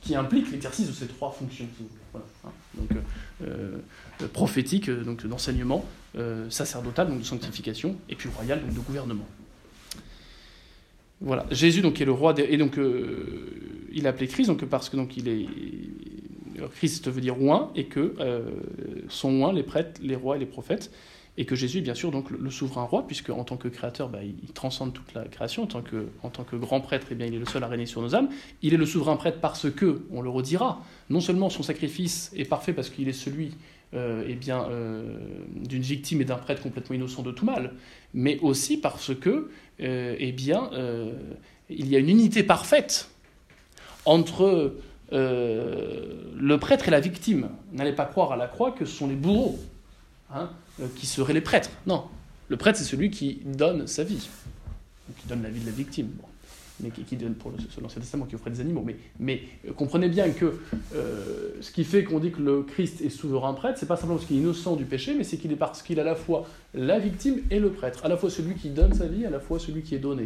qui 0.00 0.14
implique 0.14 0.50
l'exercice 0.52 0.86
de 0.86 0.92
ces 0.92 1.06
trois 1.06 1.32
fonctions. 1.32 1.66
Hein. 2.14 2.50
donc, 2.74 2.90
prophétique, 4.32 4.88
donc 4.90 5.26
d'enseignement, 5.26 5.84
euh, 6.16 6.48
sacerdotal, 6.48 7.08
donc 7.08 7.18
de 7.18 7.24
sanctification, 7.24 7.94
et 8.08 8.14
puis 8.14 8.30
royal, 8.34 8.62
donc 8.62 8.72
de 8.72 8.80
gouvernement. 8.80 9.26
Voilà, 11.20 11.44
Jésus 11.50 11.82
donc 11.82 12.00
est 12.00 12.06
le 12.06 12.12
roi 12.12 12.34
et 12.38 12.56
donc 12.56 12.78
euh, 12.78 13.50
il 13.92 14.06
est 14.06 14.08
appelé 14.08 14.26
Christ 14.26 14.46
donc 14.46 14.64
parce 14.64 14.88
que 14.88 14.96
donc 14.96 15.18
il 15.18 15.28
est 15.28 15.46
Christ 16.72 17.10
veut 17.10 17.20
dire 17.20 17.38
oint 17.42 17.70
et 17.74 17.84
que 17.84 18.14
euh, 18.18 18.48
sont 19.10 19.42
oints 19.42 19.52
les 19.52 19.62
prêtres, 19.62 20.00
les 20.02 20.16
rois 20.16 20.36
et 20.36 20.38
les 20.38 20.46
prophètes 20.46 20.90
et 21.38 21.44
que 21.44 21.54
Jésus 21.54 21.78
est 21.78 21.82
bien 21.82 21.94
sûr 21.94 22.10
donc 22.10 22.30
le, 22.30 22.50
souverain 22.50 22.84
roi 22.84 23.06
puisque 23.06 23.30
en 23.30 23.44
tant 23.44 23.56
que 23.56 23.68
créateur 23.68 24.08
bah, 24.08 24.20
il, 24.22 24.52
transcende 24.52 24.92
toute 24.92 25.12
la 25.14 25.24
création 25.24 25.64
en 25.64 26.30
tant 26.30 26.44
que 26.44 26.56
grand 26.56 26.80
prêtre 26.80 27.08
eh 27.10 27.14
bien 27.14 27.26
il 27.26 27.34
est 27.34 27.38
le 27.38 27.46
seul 27.46 27.62
à 27.62 27.68
régner 27.68 27.86
sur 27.86 28.02
nos 28.02 28.14
âmes 28.14 28.28
il 28.62 28.74
est 28.74 28.78
le 28.78 28.86
souverain 28.86 29.16
prêtre 29.16 29.38
parce 29.40 29.70
que 29.70 30.02
on 30.10 30.22
le 30.22 30.30
redira 30.30 30.82
non 31.10 31.20
seulement 31.20 31.50
son 31.50 31.62
sacrifice 31.62 32.32
est 32.34 32.44
parfait 32.44 32.72
parce 32.72 32.90
qu'il 32.90 33.08
est 33.08 33.12
celui 33.12 33.52
euh, 33.94 34.24
eh 34.28 34.50
euh, 34.50 35.16
d'une 35.54 35.82
victime 35.82 36.20
et 36.20 36.24
d'un 36.24 36.36
prêtre 36.36 36.60
complètement 36.60 36.96
innocent 36.96 37.22
de 37.22 37.30
tout 37.30 37.46
mal, 37.46 37.72
mais 38.14 38.36
aussi 38.40 38.78
parce 38.78 39.14
que, 39.14 39.48
euh, 39.80 40.16
eh 40.18 40.32
bien, 40.32 40.70
il 41.70 41.88
y 41.88 41.94
a 41.94 42.00
une 42.00 42.08
unité 42.08 42.42
parfaite 42.42 43.10
entre 44.04 44.74
le 45.12 46.56
prêtre 46.56 46.88
et 46.88 46.90
la 46.90 47.00
victime. 47.00 47.48
N'allez 47.72 47.92
pas 47.92 48.06
croire 48.06 48.32
à 48.32 48.36
la 48.36 48.48
croix 48.48 48.72
que 48.72 48.84
ce 48.84 48.96
sont 48.96 49.06
les 49.06 49.14
bourreaux 49.14 49.56
hein, 50.32 50.50
qui 50.96 51.06
seraient 51.06 51.34
les 51.34 51.40
prêtres. 51.40 51.70
Non, 51.86 52.04
le 52.48 52.56
prêtre 52.56 52.78
c'est 52.78 52.84
celui 52.84 53.10
qui 53.10 53.40
donne 53.44 53.86
sa 53.86 54.04
vie, 54.04 54.28
qui 55.18 55.28
donne 55.28 55.42
la 55.42 55.50
vie 55.50 55.60
de 55.60 55.66
la 55.66 55.72
victime 55.72 56.10
mais 56.80 56.90
qui, 56.90 57.16
donne 57.16 57.34
pour 57.34 57.52
l'Ancien 57.52 58.00
Testament, 58.00 58.26
qui 58.26 58.34
offrait 58.34 58.50
des 58.50 58.60
animaux. 58.60 58.82
Mais, 58.84 58.96
mais 59.18 59.42
euh, 59.66 59.72
comprenez 59.72 60.08
bien 60.08 60.30
que 60.30 60.58
euh, 60.94 61.50
ce 61.60 61.70
qui 61.70 61.84
fait 61.84 62.04
qu'on 62.04 62.18
dit 62.18 62.30
que 62.30 62.42
le 62.42 62.62
Christ 62.62 63.00
est 63.00 63.08
souverain 63.08 63.54
prêtre, 63.54 63.78
c'est 63.78 63.86
pas 63.86 63.96
simplement 63.96 64.16
parce 64.16 64.26
qu'il 64.26 64.36
est 64.36 64.40
innocent 64.40 64.76
du 64.76 64.84
péché, 64.84 65.14
mais 65.14 65.24
c'est 65.24 65.38
qu'il 65.38 65.52
est 65.52 65.56
parce 65.56 65.82
qu'il 65.82 65.98
est 65.98 66.02
à 66.02 66.04
la 66.04 66.14
fois 66.14 66.46
la 66.74 66.98
victime 66.98 67.40
et 67.50 67.58
le 67.58 67.70
prêtre, 67.70 68.04
à 68.04 68.08
la 68.08 68.16
fois 68.16 68.30
celui 68.30 68.54
qui 68.54 68.70
donne 68.70 68.92
sa 68.92 69.06
vie, 69.06 69.24
à 69.24 69.30
la 69.30 69.40
fois 69.40 69.58
celui 69.58 69.82
qui 69.82 69.94
est 69.94 70.00
donné. 70.00 70.24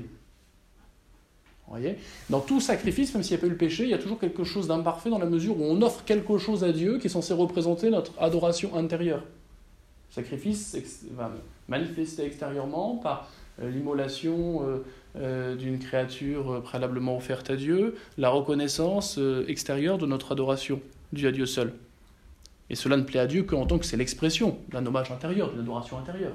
Vous 1.66 1.76
voyez? 1.76 1.98
Dans 2.30 2.40
tout 2.40 2.60
sacrifice, 2.60 3.14
même 3.14 3.22
s'il 3.22 3.36
n'y 3.36 3.38
a 3.38 3.42
pas 3.42 3.46
eu 3.46 3.50
le 3.50 3.56
péché, 3.56 3.84
il 3.84 3.90
y 3.90 3.94
a 3.94 3.98
toujours 3.98 4.18
quelque 4.18 4.42
chose 4.42 4.66
d'imparfait 4.66 5.08
dans 5.08 5.20
la 5.20 5.26
mesure 5.26 5.60
où 5.60 5.62
on 5.62 5.80
offre 5.82 6.02
quelque 6.04 6.36
chose 6.36 6.64
à 6.64 6.72
Dieu 6.72 6.98
qui 6.98 7.06
est 7.06 7.10
censé 7.10 7.32
représenter 7.32 7.90
notre 7.90 8.12
adoration 8.20 8.74
intérieure. 8.76 9.22
Sacrifice 10.10 10.76
va 11.12 11.32
manifester 11.68 12.24
extérieurement 12.24 12.96
par 12.96 13.30
euh, 13.60 13.70
l'immolation 13.70 14.82
euh, 15.16 15.56
d'une 15.56 15.80
créature 15.80 16.52
euh, 16.52 16.60
préalablement 16.60 17.16
offerte 17.16 17.50
à 17.50 17.56
Dieu, 17.56 17.96
la 18.16 18.28
reconnaissance 18.28 19.18
euh, 19.18 19.44
extérieure 19.48 19.98
de 19.98 20.06
notre 20.06 20.30
adoration 20.30 20.80
due 21.12 21.26
à 21.26 21.32
Dieu 21.32 21.46
seul. 21.46 21.72
Et 22.68 22.76
cela 22.76 22.96
ne 22.96 23.02
plaît 23.02 23.18
à 23.18 23.26
Dieu 23.26 23.42
qu'en 23.42 23.66
tant 23.66 23.80
que 23.80 23.84
c'est 23.84 23.96
l'expression 23.96 24.56
d'un 24.70 24.86
hommage 24.86 25.10
intérieur, 25.10 25.50
d'une 25.50 25.62
adoration 25.62 25.98
intérieure. 25.98 26.34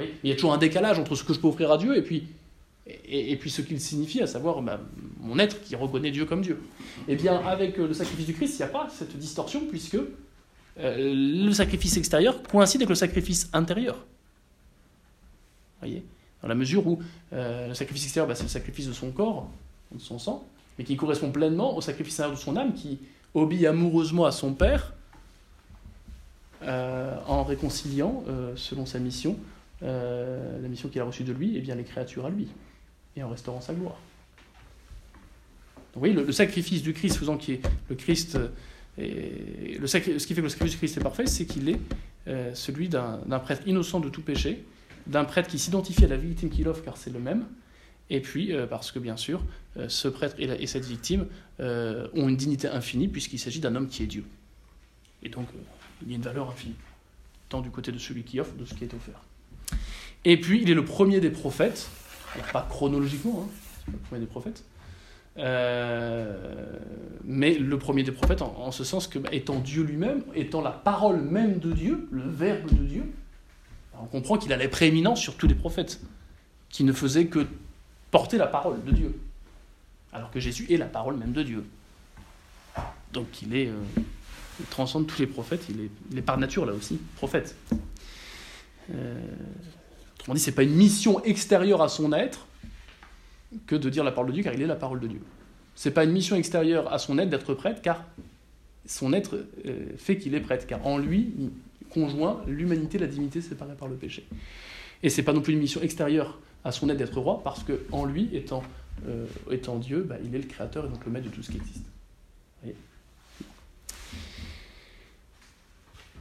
il 0.00 0.28
y 0.28 0.32
a 0.32 0.34
toujours 0.34 0.52
un 0.52 0.58
décalage 0.58 0.98
entre 0.98 1.14
ce 1.14 1.22
que 1.22 1.32
je 1.32 1.38
peux 1.38 1.46
offrir 1.46 1.70
à 1.70 1.78
Dieu 1.78 1.96
et 1.96 2.02
puis, 2.02 2.26
et, 3.04 3.36
puis 3.36 3.48
ce 3.48 3.62
qu'il 3.62 3.80
signifie, 3.80 4.20
à 4.22 4.26
savoir 4.26 4.60
bah, 4.60 4.80
mon 5.20 5.38
être 5.38 5.62
qui 5.62 5.76
reconnaît 5.76 6.10
Dieu 6.10 6.24
comme 6.24 6.40
Dieu. 6.40 6.60
Eh 7.06 7.14
bien, 7.14 7.36
avec 7.46 7.76
le 7.76 7.94
sacrifice 7.94 8.26
du 8.26 8.34
Christ, 8.34 8.58
il 8.58 8.62
n'y 8.62 8.68
a 8.68 8.72
pas 8.72 8.88
cette 8.90 9.16
distorsion 9.16 9.66
puisque 9.70 9.98
le 10.76 11.52
sacrifice 11.52 11.96
extérieur 11.96 12.42
coïncide 12.42 12.80
avec 12.80 12.88
le 12.88 12.94
sacrifice 12.94 13.48
intérieur. 13.52 14.04
Voyez? 15.80 16.04
Dans 16.42 16.48
la 16.48 16.54
mesure 16.54 16.86
où 16.86 17.00
euh, 17.32 17.68
le 17.68 17.74
sacrifice 17.74 18.04
extérieur, 18.04 18.28
bah, 18.28 18.34
c'est 18.34 18.44
le 18.44 18.48
sacrifice 18.48 18.86
de 18.86 18.92
son 18.92 19.10
corps, 19.10 19.50
de 19.92 20.00
son 20.00 20.18
sang, 20.18 20.46
mais 20.78 20.84
qui 20.84 20.96
correspond 20.96 21.30
pleinement 21.30 21.76
au 21.76 21.80
sacrifice 21.80 22.14
intérieur 22.20 22.36
de 22.36 22.42
son 22.42 22.56
âme, 22.56 22.74
qui 22.74 22.98
obéit 23.34 23.66
amoureusement 23.66 24.24
à 24.24 24.32
son 24.32 24.54
Père, 24.54 24.94
euh, 26.62 27.16
en 27.26 27.44
réconciliant, 27.44 28.24
euh, 28.28 28.52
selon 28.56 28.86
sa 28.86 28.98
mission, 28.98 29.36
la 29.82 30.68
mission 30.68 30.90
qu'il 30.90 31.00
a 31.00 31.04
reçue 31.04 31.24
de 31.24 31.32
lui, 31.32 31.56
et 31.56 31.60
bien 31.60 31.74
les 31.74 31.84
créatures 31.84 32.26
à 32.26 32.30
lui, 32.30 32.48
et 33.16 33.22
en 33.22 33.30
restaurant 33.30 33.62
sa 33.62 33.72
gloire. 33.72 33.96
Donc, 35.94 35.94
vous 35.94 36.00
voyez, 36.00 36.14
le, 36.14 36.30
sacrifice 36.32 36.82
du 36.82 36.92
Christ 36.92 37.16
faisant 37.16 37.38
qu'il 37.38 37.54
est 37.54 37.62
le 37.88 37.96
Christ, 37.96 38.38
et 39.00 39.80
ce 39.84 39.98
qui 39.98 40.34
fait 40.34 40.36
que 40.36 40.40
le 40.42 40.48
sacrifice 40.48 40.72
du 40.72 40.78
Christ 40.78 40.96
est 40.98 41.02
parfait, 41.02 41.26
c'est 41.26 41.46
qu'il 41.46 41.68
est 41.68 41.80
celui 42.54 42.88
d'un 42.88 43.38
prêtre 43.40 43.62
innocent 43.66 44.00
de 44.00 44.08
tout 44.08 44.22
péché, 44.22 44.64
d'un 45.06 45.24
prêtre 45.24 45.48
qui 45.48 45.58
s'identifie 45.58 46.04
à 46.04 46.08
la 46.08 46.16
victime 46.16 46.50
qu'il 46.50 46.68
offre, 46.68 46.82
car 46.82 46.96
c'est 46.96 47.10
le 47.10 47.18
même, 47.18 47.46
Et 48.12 48.20
puis, 48.20 48.52
euh, 48.52 48.66
parce 48.66 48.90
que 48.90 48.98
bien 48.98 49.16
sûr, 49.16 49.40
euh, 49.76 49.88
ce 49.88 50.08
prêtre 50.08 50.34
et, 50.38 50.66
cette 50.66 50.84
victime 50.84 51.26
euh, 51.60 52.08
ont 52.14 52.28
une 52.28 52.36
dignité 52.36 52.66
infinie, 52.66 53.06
puisqu'il 53.06 53.38
s'agit 53.38 53.60
d'un 53.60 53.76
homme 53.76 53.88
qui 53.88 54.02
est 54.02 54.06
Dieu. 54.06 54.24
Et 55.22 55.28
donc, 55.28 55.46
euh, 55.54 55.58
il 56.02 56.10
y 56.10 56.12
a 56.14 56.16
une 56.16 56.22
valeur 56.22 56.50
infinie, 56.50 56.74
tant 57.48 57.60
du 57.60 57.70
côté 57.70 57.92
de 57.92 57.98
celui 57.98 58.24
qui 58.24 58.40
offre, 58.40 58.54
de 58.54 58.64
ce 58.64 58.74
qui 58.74 58.84
est 58.84 58.94
offert. 58.94 59.22
Et 60.24 60.40
puis, 60.40 60.60
il 60.62 60.70
est 60.70 60.74
le 60.74 60.84
premier 60.84 61.20
des 61.20 61.30
prophètes, 61.30 61.88
alors 62.34 62.50
pas 62.50 62.66
chronologiquement, 62.68 63.46
hein, 63.46 63.90
le 63.92 63.98
premier 63.98 64.20
des 64.20 64.26
prophètes, 64.26 64.64
euh, 65.40 66.78
mais 67.24 67.54
le 67.54 67.78
premier 67.78 68.02
des 68.02 68.12
prophètes, 68.12 68.42
en, 68.42 68.70
ce 68.70 68.84
sens 68.84 69.06
que, 69.06 69.18
bah, 69.18 69.30
étant 69.32 69.58
Dieu 69.58 69.82
lui-même, 69.82 70.22
étant 70.34 70.60
la 70.60 70.70
parole 70.70 71.20
même 71.20 71.58
de 71.58 71.72
Dieu, 71.72 72.08
le 72.10 72.28
Verbe 72.28 72.66
de 72.70 72.84
Dieu, 72.84 73.04
on 74.00 74.06
comprend 74.06 74.38
qu'il 74.38 74.52
a 74.52 74.56
la 74.56 74.68
prééminence 74.68 75.20
sur 75.20 75.36
tous 75.36 75.46
les 75.46 75.54
prophètes, 75.54 76.00
qui 76.68 76.84
ne 76.84 76.92
faisaient 76.92 77.26
que 77.26 77.46
porter 78.10 78.38
la 78.38 78.46
parole 78.46 78.82
de 78.84 78.92
Dieu, 78.92 79.18
alors 80.12 80.30
que 80.30 80.40
Jésus 80.40 80.66
est 80.72 80.76
la 80.76 80.86
parole 80.86 81.16
même 81.16 81.32
de 81.32 81.42
Dieu. 81.42 81.64
Donc 83.12 83.42
il 83.42 83.54
est, 83.56 83.68
euh, 83.68 83.74
il 84.60 84.66
transcende 84.66 85.06
tous 85.06 85.18
les 85.18 85.26
prophètes, 85.26 85.66
il 85.68 85.80
est, 85.80 85.90
il 86.12 86.18
est 86.18 86.22
par 86.22 86.38
nature 86.38 86.64
là 86.64 86.72
aussi 86.72 87.00
prophète. 87.16 87.56
Euh, 88.92 89.20
autrement 90.14 90.34
dit, 90.34 90.40
c'est 90.40 90.52
pas 90.52 90.62
une 90.62 90.74
mission 90.74 91.22
extérieure 91.24 91.82
à 91.82 91.88
son 91.88 92.12
être 92.12 92.46
que 93.66 93.76
de 93.76 93.90
dire 93.90 94.04
la 94.04 94.12
parole 94.12 94.28
de 94.28 94.34
Dieu, 94.34 94.42
car 94.42 94.54
il 94.54 94.62
est 94.62 94.66
la 94.66 94.76
parole 94.76 95.00
de 95.00 95.06
Dieu. 95.06 95.20
C'est 95.74 95.90
pas 95.90 96.04
une 96.04 96.12
mission 96.12 96.36
extérieure 96.36 96.92
à 96.92 96.98
son 96.98 97.18
être 97.18 97.30
d'être 97.30 97.54
prêtre, 97.54 97.82
car 97.82 98.04
son 98.86 99.12
être 99.12 99.46
euh, 99.66 99.86
fait 99.96 100.18
qu'il 100.18 100.34
est 100.34 100.40
prêtre, 100.40 100.66
car 100.66 100.86
en 100.86 100.98
lui 100.98 101.32
conjoint 101.90 102.42
l'humanité, 102.46 102.98
la 102.98 103.06
divinité 103.06 103.40
séparée 103.40 103.74
par 103.74 103.88
le 103.88 103.96
péché. 103.96 104.26
Et 105.02 105.10
c'est 105.10 105.22
pas 105.22 105.32
non 105.32 105.40
plus 105.40 105.52
une 105.54 105.58
mission 105.58 105.80
extérieure 105.80 106.38
à 106.64 106.72
son 106.72 106.88
être 106.88 106.98
d'être 106.98 107.18
roi, 107.18 107.40
parce 107.42 107.62
que 107.62 107.80
en 107.90 108.04
lui, 108.04 108.28
étant, 108.32 108.62
euh, 109.08 109.26
étant 109.50 109.78
Dieu, 109.78 110.02
bah, 110.02 110.16
il 110.24 110.34
est 110.34 110.38
le 110.38 110.46
créateur 110.46 110.86
et 110.86 110.88
donc 110.88 111.04
le 111.04 111.10
maître 111.10 111.26
de 111.28 111.34
tout 111.34 111.42
ce 111.42 111.50
qui 111.50 111.56
existe. 111.56 111.78
Vous 111.78 112.62
voyez 112.62 112.76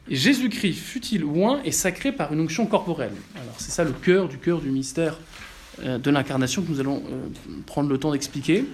Jésus-Christ 0.10 0.80
fut-il 0.80 1.24
oint 1.24 1.62
et 1.64 1.72
sacré 1.72 2.12
par 2.12 2.34
une 2.34 2.40
onction 2.40 2.66
corporelle? 2.66 3.14
Alors 3.36 3.56
c'est 3.60 3.70
ça 3.70 3.84
le 3.84 3.92
cœur 3.92 4.28
du 4.28 4.40
cœur 4.40 4.60
du 4.60 4.72
mystère 4.72 5.20
de 5.84 6.12
l'incarnation 6.12 6.62
que 6.62 6.70
nous 6.70 6.80
allons 6.80 7.04
euh, 7.12 7.28
prendre 7.66 7.90
le 7.90 7.98
temps 7.98 8.12
d'expliquer. 8.12 8.66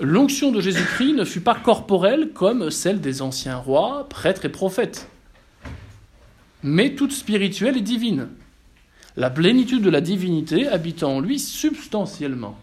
L'onction 0.00 0.50
de 0.50 0.60
Jésus-Christ 0.60 1.12
ne 1.12 1.24
fut 1.24 1.40
pas 1.40 1.54
corporelle 1.54 2.30
comme 2.32 2.70
celle 2.70 3.00
des 3.00 3.22
anciens 3.22 3.56
rois, 3.56 4.08
prêtres 4.08 4.44
et 4.46 4.48
prophètes, 4.48 5.08
mais 6.62 6.94
toute 6.94 7.12
spirituelle 7.12 7.76
et 7.76 7.82
divine. 7.82 8.28
La 9.16 9.28
plénitude 9.28 9.82
de 9.82 9.90
la 9.90 10.00
divinité 10.00 10.68
habitant 10.68 11.16
en 11.16 11.20
lui 11.20 11.38
substantiellement. 11.38 12.56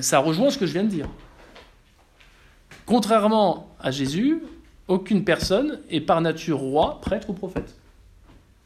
Ça 0.00 0.18
rejoint 0.18 0.50
ce 0.50 0.58
que 0.58 0.66
je 0.66 0.72
viens 0.72 0.84
de 0.84 0.88
dire. 0.88 1.08
Contrairement 2.84 3.74
à 3.80 3.90
Jésus, 3.90 4.42
aucune 4.88 5.24
personne 5.24 5.80
est 5.88 6.00
par 6.00 6.20
nature 6.20 6.58
roi, 6.58 7.00
prêtre 7.00 7.30
ou 7.30 7.32
prophète. 7.32 7.74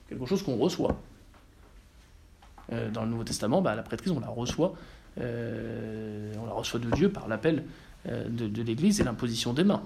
Quelque 0.08 0.26
chose 0.26 0.42
qu'on 0.42 0.56
reçoit. 0.56 0.98
Euh, 2.72 2.90
dans 2.90 3.02
le 3.02 3.10
Nouveau 3.10 3.24
Testament, 3.24 3.62
bah, 3.62 3.74
la 3.74 3.82
prêtrise, 3.82 4.12
on 4.12 4.20
la 4.20 4.28
reçoit. 4.28 4.74
euh, 5.20 6.32
on 6.38 6.46
la 6.46 6.52
reçoit 6.52 6.80
de 6.80 6.90
Dieu 6.90 7.10
par 7.10 7.28
l'appel 7.28 7.64
euh, 8.08 8.28
de, 8.28 8.62
l'Église 8.62 9.00
et 9.00 9.04
l'imposition 9.04 9.52
des 9.52 9.64
mains. 9.64 9.82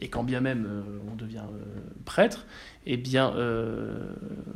Et 0.00 0.08
quand 0.08 0.22
bien 0.22 0.40
même 0.40 0.84
on 1.10 1.16
devient 1.16 1.42
prêtre, 2.04 2.46
eh 2.86 2.96
bien, 2.96 3.34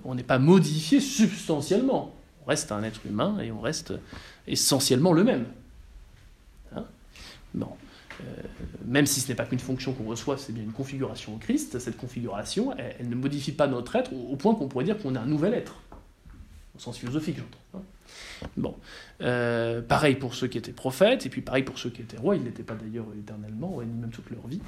on 0.04 0.14
n'est 0.14 0.22
pas 0.22 0.38
modifié 0.38 1.00
substantiellement. 1.00 2.14
On 2.44 2.48
reste 2.48 2.70
un 2.70 2.84
être 2.84 3.00
humain 3.04 3.36
et 3.40 3.50
on 3.50 3.60
reste 3.60 3.92
essentiellement 4.46 5.12
le 5.12 5.24
même. 5.24 5.46
Hein? 6.76 6.84
Même 8.86 9.06
si 9.06 9.18
ce 9.18 9.28
n'est 9.28 9.34
pas 9.34 9.44
qu'une 9.44 9.58
fonction 9.58 9.92
qu'on 9.94 10.04
reçoit, 10.04 10.38
c'est 10.38 10.52
bien 10.52 10.62
une 10.62 10.70
configuration 10.70 11.34
au 11.34 11.38
Christ. 11.38 11.80
Cette 11.80 11.96
configuration, 11.96 12.72
elle, 12.76 13.08
ne 13.08 13.16
modifie 13.16 13.50
pas 13.50 13.66
notre 13.66 13.96
être 13.96 14.12
au 14.12 14.36
point 14.36 14.54
qu'on 14.54 14.68
pourrait 14.68 14.84
dire 14.84 14.98
qu'on 14.98 15.16
est 15.16 15.18
un 15.18 15.26
nouvel 15.26 15.54
être. 15.54 15.74
Au 16.74 16.78
sens 16.78 16.96
philosophique, 16.98 17.36
j'entends. 17.38 17.78
hein. 17.84 18.46
Bon. 18.56 18.74
Euh, 19.20 19.82
pareil 19.82 20.16
pour 20.16 20.34
ceux 20.34 20.46
qui 20.48 20.58
étaient 20.58 20.72
prophètes, 20.72 21.26
et 21.26 21.28
puis 21.28 21.42
pareil 21.42 21.62
pour 21.62 21.78
ceux 21.78 21.90
qui 21.90 22.00
étaient 22.02 22.16
rois. 22.16 22.34
Ils 22.36 22.42
n'étaient 22.42 22.62
pas 22.62 22.74
d'ailleurs 22.74 23.06
éternellement, 23.18 23.78
ni 23.82 24.00
même 24.00 24.10
toute 24.10 24.30
leur 24.30 24.46
vie. 24.46 24.60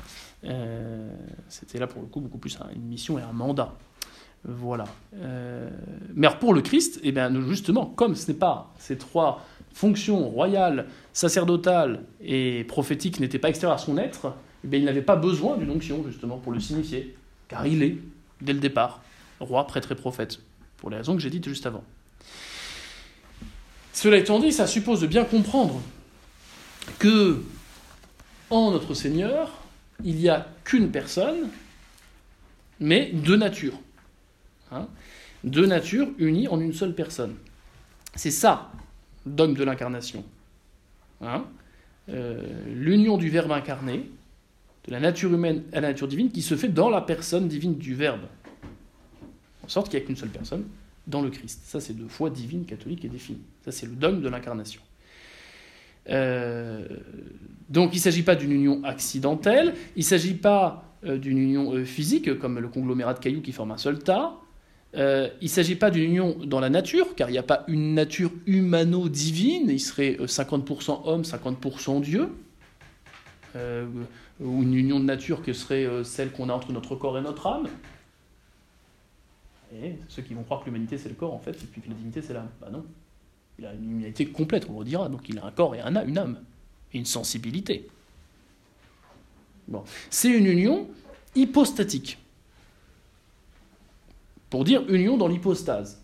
Euh, 0.44 1.10
C'était 1.48 1.78
là 1.78 1.86
pour 1.86 2.02
le 2.02 2.08
coup 2.08 2.20
beaucoup 2.20 2.38
plus 2.38 2.58
un- 2.60 2.70
une 2.74 2.82
mission 2.84 3.18
et 3.18 3.22
un 3.22 3.32
mandat. 3.32 3.74
Voilà. 4.46 4.84
Euh, 5.16 5.70
mais 6.14 6.28
pour 6.38 6.52
le 6.52 6.60
Christ, 6.60 7.00
eh 7.02 7.12
bien, 7.12 7.32
justement, 7.48 7.86
comme 7.86 8.14
ce 8.14 8.30
n'est 8.30 8.36
pas 8.38 8.70
ces 8.78 8.98
trois 8.98 9.42
fonctions 9.72 10.28
royales, 10.28 10.86
sacerdotales 11.14 12.02
et 12.20 12.64
prophétiques 12.64 13.18
n'étaient 13.20 13.38
pas 13.38 13.48
extérieures 13.48 13.76
à 13.78 13.80
son 13.82 13.96
être, 13.96 14.34
eh 14.70 14.76
il 14.76 14.84
n'avait 14.84 15.02
pas 15.02 15.16
besoin 15.16 15.56
d'une 15.56 15.70
onction 15.70 16.04
justement 16.06 16.36
pour 16.36 16.52
le 16.52 16.60
signifier, 16.60 17.16
car 17.48 17.66
il 17.66 17.82
est, 17.82 17.96
dès 18.42 18.52
le 18.52 18.60
départ, 18.60 19.02
roi, 19.40 19.66
prêtre 19.66 19.92
et 19.92 19.94
prophète, 19.94 20.40
pour 20.84 20.90
les 20.90 20.98
raisons 20.98 21.16
que 21.16 21.22
j'ai 21.22 21.30
dites 21.30 21.48
juste 21.48 21.64
avant. 21.64 21.82
Cela 23.94 24.18
étant 24.18 24.38
dit, 24.38 24.52
ça 24.52 24.66
suppose 24.66 25.00
de 25.00 25.06
bien 25.06 25.24
comprendre 25.24 25.80
que 26.98 27.42
en 28.50 28.70
notre 28.70 28.92
Seigneur, 28.92 29.62
il 30.04 30.16
n'y 30.16 30.28
a 30.28 30.46
qu'une 30.62 30.90
personne, 30.90 31.48
mais 32.80 33.12
deux 33.14 33.38
natures. 33.38 33.80
Hein 34.72 34.86
deux 35.42 35.64
natures 35.64 36.08
unies 36.18 36.48
en 36.48 36.60
une 36.60 36.74
seule 36.74 36.94
personne. 36.94 37.34
C'est 38.14 38.30
ça, 38.30 38.70
dogme 39.24 39.54
de 39.54 39.64
l'incarnation. 39.64 40.22
Hein 41.22 41.46
Euh, 42.10 42.42
L'union 42.74 43.16
du 43.16 43.30
Verbe 43.30 43.52
incarné, 43.52 44.10
de 44.86 44.92
la 44.92 45.00
nature 45.00 45.32
humaine 45.32 45.62
à 45.72 45.80
la 45.80 45.88
nature 45.88 46.08
divine, 46.08 46.30
qui 46.30 46.42
se 46.42 46.56
fait 46.56 46.68
dans 46.68 46.90
la 46.90 47.00
personne 47.00 47.48
divine 47.48 47.78
du 47.78 47.94
Verbe. 47.94 48.26
En 49.64 49.68
sorte 49.68 49.88
qu'il 49.88 49.98
n'y 49.98 50.04
a 50.04 50.06
qu'une 50.06 50.16
seule 50.16 50.28
personne 50.28 50.64
dans 51.06 51.22
le 51.22 51.30
Christ. 51.30 51.62
Ça, 51.64 51.80
c'est 51.80 51.94
deux 51.94 52.08
fois 52.08 52.30
divine, 52.30 52.64
catholique 52.64 53.04
et 53.04 53.08
définie. 53.08 53.42
Ça, 53.64 53.72
c'est 53.72 53.86
le 53.86 53.92
dogme 53.92 54.20
de 54.20 54.28
l'incarnation. 54.28 54.80
Euh, 56.10 56.86
donc, 57.68 57.90
il 57.92 57.96
ne 57.96 58.02
s'agit 58.02 58.22
pas 58.22 58.34
d'une 58.34 58.52
union 58.52 58.82
accidentelle, 58.84 59.74
il 59.96 60.00
ne 60.00 60.04
s'agit 60.04 60.34
pas 60.34 60.84
euh, 61.04 61.16
d'une 61.18 61.38
union 61.38 61.74
euh, 61.74 61.84
physique, 61.84 62.38
comme 62.38 62.58
le 62.58 62.68
conglomérat 62.68 63.14
de 63.14 63.18
cailloux 63.20 63.40
qui 63.40 63.52
forme 63.52 63.70
un 63.70 63.78
seul 63.78 63.98
tas. 63.98 64.38
Il 64.96 65.00
ne 65.42 65.48
s'agit 65.48 65.74
pas 65.74 65.90
d'une 65.90 66.04
union 66.04 66.36
dans 66.44 66.60
la 66.60 66.70
nature, 66.70 67.16
car 67.16 67.28
il 67.28 67.32
n'y 67.32 67.38
a 67.38 67.42
pas 67.42 67.64
une 67.66 67.94
nature 67.94 68.30
humano-divine, 68.46 69.68
il 69.68 69.80
serait 69.80 70.16
euh, 70.20 70.26
50% 70.26 71.00
homme, 71.04 71.22
50% 71.22 72.00
Dieu. 72.00 72.28
Ou 74.40 74.62
une 74.62 74.74
union 74.74 74.98
de 74.98 75.04
nature 75.04 75.40
qui 75.42 75.54
serait 75.54 75.86
celle 76.02 76.32
qu'on 76.32 76.48
a 76.48 76.52
entre 76.52 76.72
notre 76.72 76.96
corps 76.96 77.16
et 77.18 77.22
notre 77.22 77.46
âme. 77.46 77.68
Et 79.74 79.96
ceux 80.08 80.22
qui 80.22 80.34
vont 80.34 80.42
croire 80.44 80.60
que 80.60 80.66
l'humanité 80.66 80.98
c'est 80.98 81.08
le 81.08 81.14
corps 81.16 81.34
en 81.34 81.38
fait, 81.38 81.50
et 81.52 81.66
puis 81.66 81.80
que 81.80 81.88
la 81.88 81.94
divinité 81.94 82.22
c'est 82.22 82.32
l'âme. 82.32 82.48
Bah 82.60 82.68
non. 82.70 82.84
Il 83.58 83.66
a 83.66 83.72
une 83.74 83.90
humanité 83.90 84.26
complète, 84.26 84.66
on 84.68 84.72
le 84.72 84.78
redira. 84.78 85.08
Donc 85.08 85.28
il 85.28 85.38
a 85.38 85.44
un 85.44 85.50
corps 85.50 85.74
et 85.74 85.80
un, 85.80 85.94
âme- 85.94 86.08
une 86.08 86.18
âme, 86.18 86.38
et 86.92 86.98
une 86.98 87.04
sensibilité. 87.04 87.88
Bon. 89.68 89.82
C'est 90.10 90.30
une 90.30 90.46
union 90.46 90.88
hypostatique. 91.34 92.18
Pour 94.50 94.64
dire 94.64 94.84
union 94.88 95.16
dans 95.16 95.26
l'hypostase. 95.28 96.00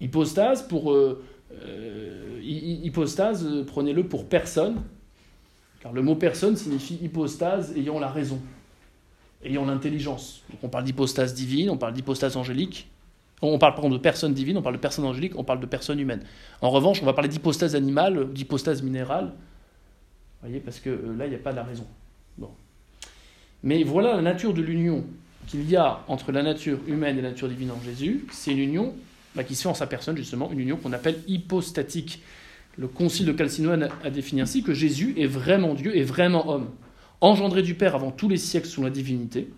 Hypostase, 0.00 0.66
pour. 0.68 0.92
euh, 0.92 1.24
euh, 1.52 2.40
hy- 2.42 2.58
hy- 2.58 2.86
hypostase, 2.86 3.44
euh, 3.46 3.64
prenez-le 3.64 4.06
pour 4.06 4.28
personne, 4.28 4.82
car 5.80 5.92
le 5.92 6.02
mot 6.02 6.14
personne 6.16 6.56
signifie 6.56 6.98
hypostase 7.02 7.76
ayant 7.76 7.98
la 7.98 8.10
raison, 8.10 8.40
ayant 9.44 9.64
l'intelligence. 9.64 10.42
On 10.62 10.68
parle 10.68 10.84
d'hypostase 10.84 11.34
divine, 11.34 11.70
on 11.70 11.76
parle 11.76 11.94
d'hypostase 11.94 12.36
angélique. 12.36 12.88
On 13.42 13.58
parle 13.58 13.90
de 13.90 13.98
personne 13.98 14.32
divine, 14.32 14.56
on 14.56 14.62
parle 14.62 14.76
de 14.76 14.80
personne 14.80 15.04
angélique, 15.04 15.32
on 15.36 15.44
parle 15.44 15.60
de 15.60 15.66
personne 15.66 16.00
humaine. 16.00 16.22
En 16.62 16.70
revanche, 16.70 17.02
on 17.02 17.06
va 17.06 17.12
parler 17.12 17.28
d'hypostase 17.28 17.74
animale, 17.74 18.32
d'hypostase 18.32 18.82
minérale. 18.82 19.32
Parce 20.64 20.80
que 20.80 20.90
euh, 20.90 21.16
là, 21.16 21.26
il 21.26 21.30
n'y 21.30 21.36
a 21.36 21.40
pas 21.40 21.52
la 21.52 21.62
raison. 21.62 21.86
Bon. 22.38 22.50
Mais 23.62 23.82
voilà 23.82 24.16
la 24.16 24.22
nature 24.22 24.54
de 24.54 24.62
l'union 24.62 25.04
qu'il 25.46 25.68
y 25.68 25.76
a 25.76 26.00
entre 26.08 26.32
la 26.32 26.42
nature 26.42 26.78
humaine 26.86 27.18
et 27.18 27.22
la 27.22 27.30
nature 27.30 27.48
divine 27.48 27.70
en 27.70 27.80
Jésus. 27.82 28.26
C'est 28.30 28.52
une 28.52 28.58
union 28.58 28.94
bah, 29.34 29.44
qui 29.44 29.54
se 29.54 29.62
fait 29.62 29.68
en 29.68 29.74
sa 29.74 29.86
personne, 29.86 30.16
justement, 30.16 30.50
une 30.52 30.60
union 30.60 30.76
qu'on 30.76 30.92
appelle 30.92 31.16
hypostatique. 31.26 32.22
Le 32.76 32.88
concile 32.88 33.26
de 33.26 33.36
Chalcédoine 33.36 33.88
a 34.02 34.10
défini 34.10 34.40
ainsi 34.40 34.62
que 34.62 34.74
Jésus 34.74 35.14
est 35.16 35.26
vraiment 35.26 35.74
Dieu 35.74 35.96
et 35.96 36.02
vraiment 36.02 36.48
homme, 36.50 36.70
engendré 37.24 37.62
du 37.62 37.74
Père 37.74 37.94
avant 37.94 38.10
tous 38.10 38.28
les 38.28 38.36
siècles 38.36 38.66
sous 38.66 38.82
la 38.82 38.90
divinité, 38.90 39.48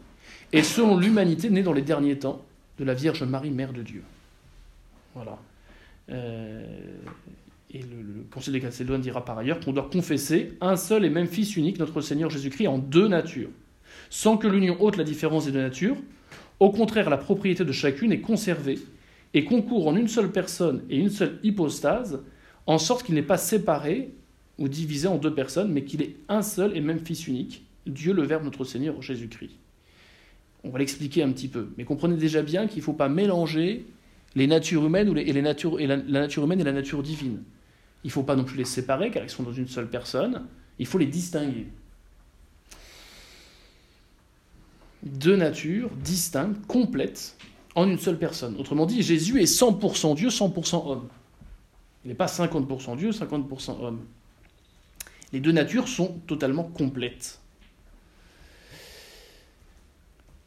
et 0.53 0.63
selon 0.63 0.97
l'humanité 0.97 1.51
née 1.51 1.63
dans 1.63 1.73
les 1.73 1.83
derniers 1.83 2.19
temps 2.19 2.45
de 2.79 2.85
la 2.85 2.95
Vierge 2.95 3.23
Marie, 3.25 3.51
Mère 3.51 3.73
de 3.73 3.83
Dieu. 3.83 4.03
Voilà. 5.15 5.39
Euh, 6.11 6.65
et 7.73 7.81
le, 7.81 7.97
le 8.01 8.25
Concile 8.31 8.61
de 8.61 8.97
dira 8.99 9.25
par 9.25 9.39
ailleurs 9.39 9.59
qu'on 9.61 9.73
doit 9.73 9.89
confesser 9.91 10.53
un 10.61 10.77
seul 10.77 11.05
et 11.05 11.11
même 11.11 11.27
Fils 11.27 11.57
unique, 11.57 11.79
notre 11.79 12.01
Seigneur 12.01 12.31
Jésus-Christ, 12.31 12.69
en 12.69 12.79
deux 12.79 13.09
natures, 13.09 13.51
sans 14.09 14.37
que 14.37 14.47
l'union 14.47 14.81
ôte 14.81 14.97
la 14.97 15.05
différence 15.05 15.47
des 15.47 15.53
deux 15.53 15.61
natures. 15.61 15.97
Au 16.61 16.71
contraire, 16.71 17.11
la 17.11 17.19
propriété 17.19 17.65
de 17.65 17.73
chacune 17.73 18.13
est 18.13 18.21
conservée, 18.21 18.79
et 19.35 19.45
concourt 19.45 19.89
en 19.89 19.97
une 19.97 20.09
seule 20.09 20.31
personne 20.31 20.83
et 20.89 20.97
une 20.97 21.11
seule 21.11 21.39
hypostase, 21.43 22.23
en 22.67 22.79
sorte 22.79 23.05
qu'il 23.05 23.15
n'est 23.15 23.23
pas 23.23 23.37
séparé 23.37 24.11
ou 24.59 24.69
divisé 24.69 25.09
en 25.09 25.17
deux 25.19 25.35
personnes, 25.35 25.71
mais 25.73 25.85
qu'il 25.85 26.03
est 26.03 26.17
un 26.29 26.43
seul 26.43 26.77
et 26.77 26.81
même 26.81 27.01
Fils 27.01 27.27
unique, 27.27 27.65
Dieu 27.87 28.13
le 28.13 28.23
Verbe 28.23 28.45
notre 28.45 28.65
Seigneur 28.65 29.01
Jésus-Christ. 29.01 29.57
On 30.65 30.71
va 30.71 30.79
l'expliquer 30.79 31.23
un 31.23 31.31
petit 31.31 31.49
peu, 31.49 31.69
mais 31.77 31.85
comprenez 31.85 32.17
déjà 32.17 32.43
bien 32.43 32.67
qu'il 32.67 32.79
ne 32.79 32.85
faut 32.85 32.93
pas 32.93 33.09
mélanger 33.09 33.87
les 34.35 34.47
natures 34.47 34.85
humaines 34.85 35.17
et, 35.17 35.31
et 35.31 35.33
la, 35.33 35.43
nature 35.43 36.45
humaine 36.45 36.61
et 36.61 36.65
la 36.65 36.73
nature 36.73 37.03
divine. 37.03 37.43
Il 38.05 38.09
ne 38.09 38.13
faut 38.13 38.23
pas 38.23 38.37
non 38.37 38.45
plus 38.45 38.57
les 38.57 38.65
séparer, 38.65 39.11
car 39.11 39.23
ils 39.23 39.31
sont 39.31 39.43
dans 39.43 39.53
une 39.53 39.69
seule 39.69 39.89
personne. 39.89 40.47
Il 40.79 40.87
faut 40.87 40.99
les 40.99 41.07
distinguer. 41.07 41.67
Deux 45.03 45.37
natures 45.37 45.91
distinctes, 46.03 46.67
complètes, 46.67 47.37
en 47.75 47.89
une 47.89 47.99
seule 47.99 48.19
personne. 48.19 48.57
Autrement 48.59 48.87
dit, 48.87 49.03
Jésus 49.03 49.41
est 49.41 49.45
100% 49.45 50.17
Dieu, 50.17 50.29
100% 50.29 50.89
homme. 50.89 51.09
Il 52.05 52.09
n'est 52.09 52.15
pas 52.15 52.27
50% 52.27 52.97
Dieu, 52.97 53.11
50% 53.11 53.83
homme. 53.83 54.01
Les 55.37 55.41
deux 55.41 55.53
natures 55.53 55.87
sont 55.87 56.15
totalement 56.27 56.63
complètes. 56.63 57.41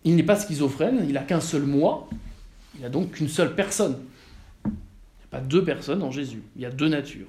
Il 0.04 0.16
n'est 0.16 0.24
pas 0.24 0.36
schizophrène, 0.36 1.06
il 1.08 1.14
n'a 1.14 1.22
qu'un 1.22 1.42
seul 1.42 1.62
moi, 1.62 2.10
il 2.74 2.82
n'a 2.82 2.90
donc 2.90 3.12
qu'une 3.12 3.28
seule 3.28 3.54
personne. 3.54 4.00
Il 4.66 4.72
n'y 4.72 5.26
a 5.26 5.30
pas 5.30 5.42
deux 5.42 5.64
personnes 5.64 6.02
en 6.02 6.10
Jésus, 6.10 6.42
il 6.56 6.64
y 6.64 6.66
a 6.66 6.72
deux 6.72 6.88
natures. 6.88 7.28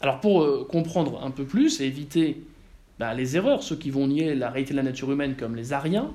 Alors 0.00 0.18
pour 0.18 0.42
euh, 0.42 0.66
comprendre 0.68 1.22
un 1.22 1.30
peu 1.30 1.44
plus 1.44 1.80
et 1.80 1.84
éviter 1.84 2.42
bah, 2.98 3.14
les 3.14 3.36
erreurs, 3.36 3.62
ceux 3.62 3.76
qui 3.76 3.90
vont 3.90 4.08
nier 4.08 4.34
la 4.34 4.50
réalité 4.50 4.72
de 4.72 4.78
la 4.78 4.82
nature 4.82 5.12
humaine 5.12 5.36
comme 5.36 5.54
les 5.54 5.72
Ariens 5.72 6.12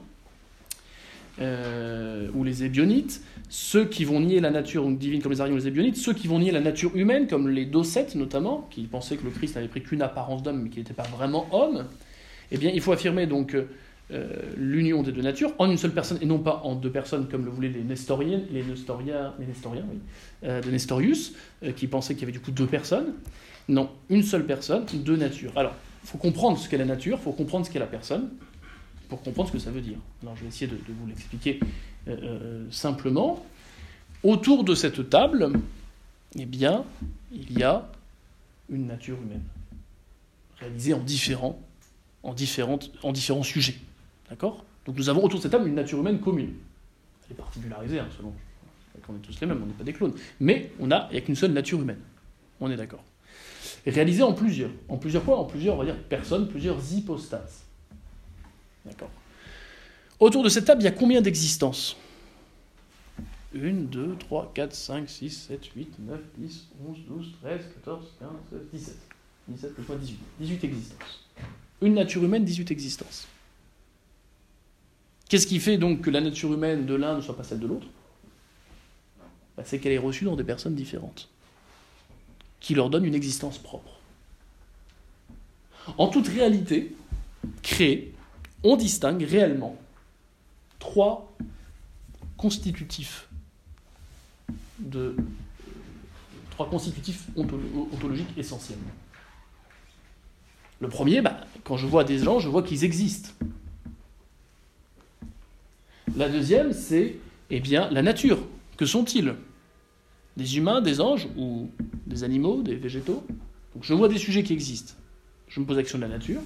euh, 1.40 2.30
ou 2.34 2.44
les 2.44 2.64
Ébionites, 2.64 3.22
ceux 3.50 3.86
qui 3.86 4.06
vont 4.06 4.20
nier 4.20 4.40
la 4.40 4.52
nature 4.52 4.88
divine 4.90 5.22
comme 5.22 5.32
les 5.32 5.42
Ariens 5.42 5.54
ou 5.54 5.58
les 5.58 5.68
Ébionites, 5.68 5.98
ceux 5.98 6.14
qui 6.14 6.28
vont 6.28 6.40
nier 6.40 6.52
la 6.52 6.62
nature 6.62 6.96
humaine 6.96 7.28
comme 7.28 7.50
les 7.50 7.66
Docètes 7.66 8.16
notamment, 8.16 8.68
qui 8.72 8.84
pensaient 8.84 9.18
que 9.18 9.26
le 9.26 9.32
Christ 9.32 9.56
n'avait 9.56 9.68
pris 9.68 9.82
qu'une 9.82 10.02
apparence 10.02 10.44
d'homme 10.44 10.62
mais 10.64 10.70
qu'il 10.70 10.80
n'était 10.80 10.94
pas 10.94 11.08
vraiment 11.16 11.48
homme, 11.52 11.86
eh 12.52 12.58
bien 12.58 12.72
il 12.74 12.82
faut 12.82 12.92
affirmer 12.92 13.28
donc 13.28 13.56
euh, 14.12 14.28
l'union 14.58 15.04
des 15.04 15.12
deux 15.12 15.22
natures 15.22 15.54
en 15.60 15.70
une 15.70 15.78
seule 15.78 15.92
personne 15.92 16.18
et 16.20 16.26
non 16.26 16.40
pas 16.40 16.62
en 16.64 16.74
deux 16.74 16.90
personnes 16.90 17.28
comme 17.28 17.46
le 17.46 17.52
voulaient 17.52 17.70
les 17.70 17.84
Nestoriens, 17.84 18.42
les 18.52 18.64
les 18.64 18.68
Nestoriens 18.68 19.86
oui, 19.88 20.00
euh, 20.46 20.62
de 20.62 20.72
Nestorius, 20.72 21.34
euh, 21.64 21.74
qui 21.74 21.86
pensaient 21.86 22.16
qu'il 22.16 22.24
y 22.24 22.26
avait 22.26 22.32
du 22.32 22.40
coup 22.40 22.50
deux 22.50 22.66
personnes. 22.66 23.14
Non, 23.68 23.92
une 24.10 24.24
seule 24.24 24.48
personne, 24.48 24.86
deux 24.92 25.16
natures. 25.16 25.52
Alors, 25.56 25.76
il 26.04 26.10
faut 26.10 26.18
comprendre 26.18 26.58
ce 26.58 26.68
qu'est 26.68 26.78
la 26.78 26.86
nature, 26.86 27.20
il 27.22 27.24
faut 27.24 27.34
comprendre 27.34 27.68
ce 27.68 27.72
qu'est 27.72 27.78
la 27.78 27.86
personne, 27.86 28.30
pour 29.10 29.22
comprendre 29.22 29.50
ce 29.50 29.54
que 29.54 29.60
ça 29.60 29.72
veut 29.72 29.82
dire. 29.82 29.98
Alors, 30.22 30.36
je 30.36 30.44
vais 30.44 30.48
essayer 30.48 30.68
de, 30.68 30.78
vous 30.88 31.08
l'expliquer 31.08 31.60
simplement. 32.72 33.46
Autour 34.24 34.64
de 34.64 34.76
cette 34.76 35.10
table, 35.10 35.52
eh 36.38 36.46
bien, 36.46 36.86
il 37.32 37.58
y 37.58 37.64
a 37.64 37.90
une 38.70 38.88
nature 38.88 39.18
humaine, 39.22 39.44
réalisée 40.60 40.94
en 40.94 41.00
différents, 41.00 41.60
en, 42.24 42.34
différentes, 42.34 42.92
en 43.04 43.12
différents 43.12 43.44
sujets. 43.44 43.78
D'accord? 44.30 44.64
Donc 44.86 44.98
nous 44.98 45.10
avons 45.10 45.24
autour 45.24 45.40
de 45.40 45.44
cette 45.44 45.52
table 45.52 45.68
une 45.68 45.76
nature 45.76 46.00
humaine 46.00 46.20
commune. 46.20 46.54
Elle 47.26 47.34
est 47.34 47.36
particularisée, 47.36 48.00
hein, 48.00 48.08
selon. 48.16 48.34
On 49.08 49.16
est 49.16 49.20
tous 49.20 49.40
les 49.42 49.48
mêmes, 49.48 49.62
on 49.64 49.66
n'est 49.66 49.74
pas 49.74 49.84
des 49.84 49.94
clones. 49.94 50.14
Mais 50.40 50.72
on 50.80 50.92
a, 50.92 51.08
il 51.10 51.14
n'y 51.14 51.18
a 51.18 51.22
qu'une 51.22 51.36
seule 51.36 51.52
nature 51.52 51.82
humaine. 51.82 52.00
On 52.60 52.70
est 52.70 52.76
d'accord. 52.76 53.04
Réalisée 53.88 54.24
en 54.24 54.34
plusieurs. 54.34 54.70
En 54.88 54.98
plusieurs 54.98 55.24
fois, 55.24 55.40
en 55.40 55.46
plusieurs, 55.46 55.76
on 55.76 55.78
va 55.80 55.86
dire, 55.86 55.98
personnes, 55.98 56.48
plusieurs 56.48 56.78
hypostases. 56.94 57.64
D'accord 58.86 59.12
Autour 60.20 60.44
de 60.44 60.50
cette 60.50 60.66
table, 60.66 60.82
il 60.82 60.86
y 60.86 60.88
a 60.88 60.92
combien 60.92 61.22
d'existences? 61.22 61.96
1, 63.56 63.72
2, 63.72 64.16
3, 64.20 64.52
4, 64.54 64.74
5, 64.74 65.10
6, 65.10 65.30
7, 65.48 65.66
8, 65.76 66.00
9, 66.00 66.20
10, 66.38 66.68
11, 66.88 66.98
12, 67.08 67.34
13, 67.42 67.62
14, 67.76 68.06
15, 68.20 68.30
16, 68.52 68.60
17. 68.74 68.96
17 69.48 69.74
plus 69.74 69.96
18. 69.96 70.18
18 70.40 70.64
existences. 70.64 71.26
Une 71.82 71.94
nature 71.96 72.24
humaine, 72.24 72.44
18 72.46 72.72
existences. 72.72 73.28
Qu'est-ce 75.30 75.48
qui 75.48 75.60
fait 75.60 75.78
donc 75.78 76.02
que 76.02 76.10
la 76.10 76.22
nature 76.22 76.54
humaine 76.54 76.86
de 76.86 76.96
l'un 76.96 77.16
ne 77.16 77.22
soit 77.22 77.36
pas 77.36 77.44
celle 77.44 77.60
de 77.60 77.68
l'autre? 77.68 77.88
Bah, 79.56 79.64
C'est 79.66 79.80
qu'elle 79.80 79.92
est 79.94 79.98
reçue 79.98 80.26
dans 80.26 80.36
des 80.36 80.44
personnes 80.44 80.76
différentes, 80.76 81.30
qui 82.60 82.76
leur 82.76 82.90
donnent 82.90 83.06
une 83.06 83.16
existence 83.16 83.58
propre. 83.58 84.00
En 85.98 86.08
toute 86.08 86.28
réalité, 86.28 86.96
créée, 87.64 88.14
on 88.64 88.76
distingue 88.76 89.24
réellement 89.24 89.78
trois 90.80 91.36
constitutifs 92.38 93.28
de 94.80 95.16
trois 96.52 96.70
constitutifs 96.70 97.28
ontologiques 97.36 98.38
essentiels. 98.38 98.80
Le 100.82 100.88
premier, 100.88 101.22
bah, 101.22 101.42
quand 101.64 101.78
je 101.78 101.86
vois 101.86 102.04
des 102.04 102.18
gens, 102.18 102.40
je 102.40 102.48
vois 102.48 102.64
qu'ils 102.64 102.84
existent. 102.86 103.32
La 106.16 106.30
deuxième, 106.30 106.74
c'est 106.74 107.18
eh 107.50 107.60
bien, 107.60 107.90
la 107.92 108.02
nature. 108.02 108.40
Que 108.78 108.86
sont-ils? 108.86 109.36
Des 110.38 110.58
humains, 110.58 110.82
des 110.82 111.02
anges 111.02 111.28
ou 111.38 111.70
des 112.08 112.24
animaux, 112.24 112.62
des 112.62 112.76
végétaux? 112.76 113.26
Donc 113.74 113.84
je 113.84 113.94
vois 113.94 114.08
des 114.08 114.18
sujets 114.18 114.44
qui 114.44 114.54
existent. 114.54 114.94
Je 115.48 115.60
me 115.60 115.66
pose 115.66 115.78
l'action 115.78 115.98
de 115.98 116.04
la 116.04 116.10
nature, 116.10 116.42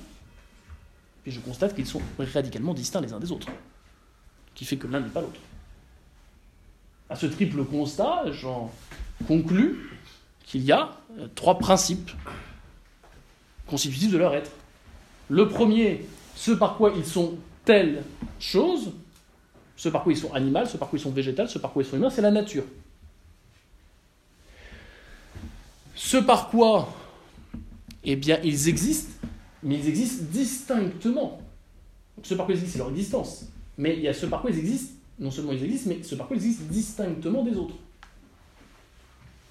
puis 1.24 1.32
je 1.32 1.40
constate 1.40 1.74
qu'ils 1.74 1.88
sont 1.88 2.02
radicalement 2.18 2.74
distincts 2.74 3.02
les 3.02 3.14
uns 3.14 3.20
des 3.20 3.32
autres, 3.32 3.48
qui 4.54 4.66
fait 4.66 4.78
que 4.78 4.88
l'un 4.88 5.00
n'est 5.00 5.10
pas 5.10 5.22
l'autre. 5.22 5.40
À 7.10 7.16
ce 7.16 7.26
triple 7.26 7.64
constat, 7.64 8.32
j'en 8.32 8.72
conclus 9.28 9.90
qu'il 10.46 10.64
y 10.64 10.72
a 10.72 10.98
euh, 11.18 11.28
trois 11.36 11.58
principes 11.58 12.12
constitutifs 13.68 14.12
de 14.12 14.18
leur 14.18 14.36
être. 14.36 14.52
Le 15.30 15.48
premier, 15.48 16.06
ce 16.36 16.52
par 16.52 16.76
quoi 16.76 16.94
ils 16.96 17.06
sont 17.06 17.38
telle 17.64 18.04
chose, 18.40 18.92
ce 19.78 19.90
par 19.90 20.04
quoi 20.04 20.12
ils 20.14 20.18
sont 20.18 20.34
animaux, 20.34 20.66
ce 20.66 20.78
par 20.78 20.90
quoi 20.90 21.00
ils 21.00 21.02
sont 21.02 21.12
végétales, 21.12 21.50
ce 21.50 21.60
par 21.60 21.72
quoi 21.72 21.84
ils 21.84 21.86
sont 21.86 21.98
humains, 21.98 22.10
c'est 22.10 22.22
la 22.22 22.32
nature. 22.32 22.66
Ce 25.96 26.18
par 26.18 26.50
quoi, 26.50 26.94
eh 28.04 28.16
bien, 28.16 28.40
ils 28.44 28.68
existent, 28.68 29.14
mais 29.63 29.76
ils 29.76 29.88
existent 29.88 30.26
distinctement. 30.32 31.41
ce 32.21 32.34
par 32.34 32.45
quoi 32.45 32.56
ils 32.56 32.60
existent, 32.60 32.73
c'est 32.73 32.84
leur 32.84 32.91
existence. 32.91 33.45
Mais 33.78 33.95
il 33.95 34.02
y 34.02 34.08
a 34.08 34.13
ce 34.13 34.26
par 34.26 34.41
quoi 34.41 34.52
ils 34.52 34.60
existent, 34.60 34.93
non 35.19 35.32
seulement 35.32 35.54
ils 35.54 35.63
existent, 35.63 35.89
mais 35.89 36.04
ce 36.04 36.15
par 36.15 36.28
quoi 36.28 36.36
ils 36.36 36.45
existent 36.45 36.65
distinctement 36.71 37.43
des 37.43 37.56
autres. 37.56 37.76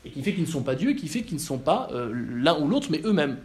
Et 0.04 0.10
qui 0.10 0.22
fait 0.22 0.32
qu'ils 0.32 0.44
ne 0.44 0.48
sont 0.48 0.62
pas 0.62 0.74
Dieu, 0.74 0.92
qui 0.94 1.08
fait 1.08 1.22
qu'ils 1.22 1.36
ne 1.36 1.40
sont 1.40 1.58
pas 1.58 1.88
euh, 1.92 2.12
l'un 2.12 2.60
ou 2.60 2.68
l'autre, 2.68 2.88
mais 2.90 3.00
eux-mêmes. 3.04 3.38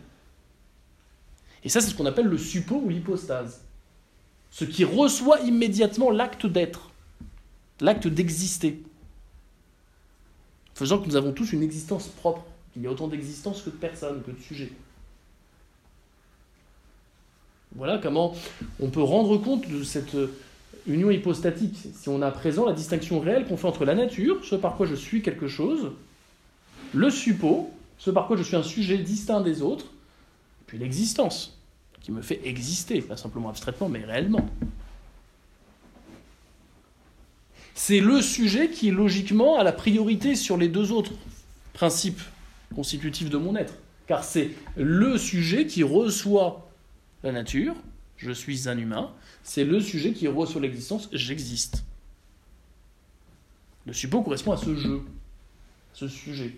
Et 1.64 1.70
ça, 1.70 1.82
c'est 1.82 1.90
ce 1.90 1.96
qu'on 1.96 2.06
appelle 2.06 2.28
le 2.28 2.38
suppôt 2.38 2.82
ou 2.84 2.90
l'hypostase 2.90 3.62
ce 4.52 4.66
qui 4.66 4.84
reçoit 4.84 5.42
immédiatement 5.42 6.10
l'acte 6.10 6.46
d'être, 6.46 6.92
l'acte 7.80 8.08
d'exister, 8.08 8.82
faisant 10.74 11.00
que 11.00 11.08
nous 11.08 11.16
avons 11.16 11.34
tous 11.34 11.54
une 11.54 11.64
existence 11.64 12.08
propre, 12.08 12.46
qu'il 12.74 12.82
y 12.82 12.88
a 12.88 12.92
autant 12.92 13.08
d'existence 13.08 13.62
que 13.62 13.70
de 13.70 13.76
personnes, 13.76 14.24
que 14.24 14.32
de 14.32 14.40
sujets. 14.40 14.72
Voilà 17.76 17.98
comment 17.98 18.36
on 18.80 18.90
peut 18.90 19.04
rendre 19.04 19.38
compte 19.38 19.68
de 19.70 19.84
cette 19.84 20.16
union 20.88 21.12
hypostatique, 21.12 21.76
si 21.94 22.10
on 22.10 22.22
a 22.22 22.32
présent 22.32 22.66
la 22.66 22.74
distinction 22.74 23.20
réelle 23.20 23.46
qu'on 23.46 23.58
fait 23.58 23.68
entre 23.68 23.86
la 23.86 23.94
nature, 23.94 24.44
ce 24.46 24.56
par 24.56 24.78
quoi 24.78 24.86
je 24.86 24.96
suis 24.96 25.22
quelque 25.22 25.48
chose, 25.48 25.92
le 26.94 27.10
suppôt, 27.10 27.70
ce 27.98 28.10
par 28.10 28.28
quoi 28.28 28.38
je 28.38 28.44
suis 28.44 28.56
un 28.56 28.64
sujet 28.64 28.98
distinct 28.98 29.42
des 29.42 29.62
autres, 29.62 29.88
puis 30.66 30.78
l'existence 30.78 31.58
qui 32.02 32.12
me 32.12 32.22
fait 32.22 32.40
exister, 32.46 33.02
pas 33.02 33.18
simplement 33.18 33.50
abstraitement, 33.50 33.90
mais 33.90 34.04
réellement. 34.04 34.48
C'est 37.76 38.00
le 38.00 38.22
sujet 38.22 38.70
qui, 38.70 38.92
logiquement, 38.92 39.60
a 39.60 39.64
la 39.64 39.72
priorité 39.74 40.36
sur 40.36 40.58
les 40.58 40.68
deux 40.68 40.92
autres 40.92 41.12
principes 41.74 42.22
constitutifs 42.74 43.30
de 43.30 43.38
mon 43.38 43.56
être. 43.56 43.74
Car 44.08 44.24
c'est 44.24 44.52
le 44.78 45.18
sujet 45.18 45.68
qui 45.68 45.84
reçoit 45.84 46.67
la 47.24 47.32
nature, 47.32 47.76
je 48.18 48.32
suis 48.32 48.68
un 48.68 48.78
humain, 48.78 49.14
c'est 49.44 49.64
le 49.64 49.80
sujet 49.80 50.14
qui 50.14 50.28
reçoit 50.28 50.62
l'existence, 50.62 51.10
j'existe. 51.12 51.84
Le 53.86 53.94
suppôt 53.94 54.22
correspond 54.22 54.52
à 54.52 54.58
ce 54.58 54.76
jeu, 54.76 55.02
ce 55.94 56.08
sujet 56.08 56.56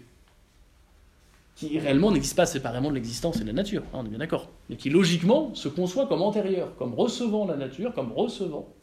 qui 1.55 1.77
réellement 1.77 2.11
n'existe 2.11 2.37
pas 2.37 2.45
séparément 2.45 2.89
de 2.89 2.95
l'existence 2.95 3.35
et 3.37 3.41
de 3.41 3.47
la 3.47 3.53
nature, 3.53 3.83
hein, 3.93 3.99
on 3.99 4.05
est 4.05 4.09
bien 4.09 4.19
d'accord, 4.19 4.49
mais 4.69 4.77
qui 4.77 4.89
logiquement 4.89 5.53
se 5.55 5.67
conçoit 5.67 6.07
comme 6.07 6.21
antérieur, 6.21 6.73
comme 6.77 6.93
recevant 6.93 7.45
la 7.45 7.57
nature, 7.57 7.93
comme 7.93 8.13
recevant 8.13 8.73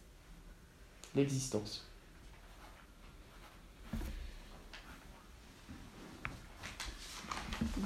l'existence. 1.15 1.86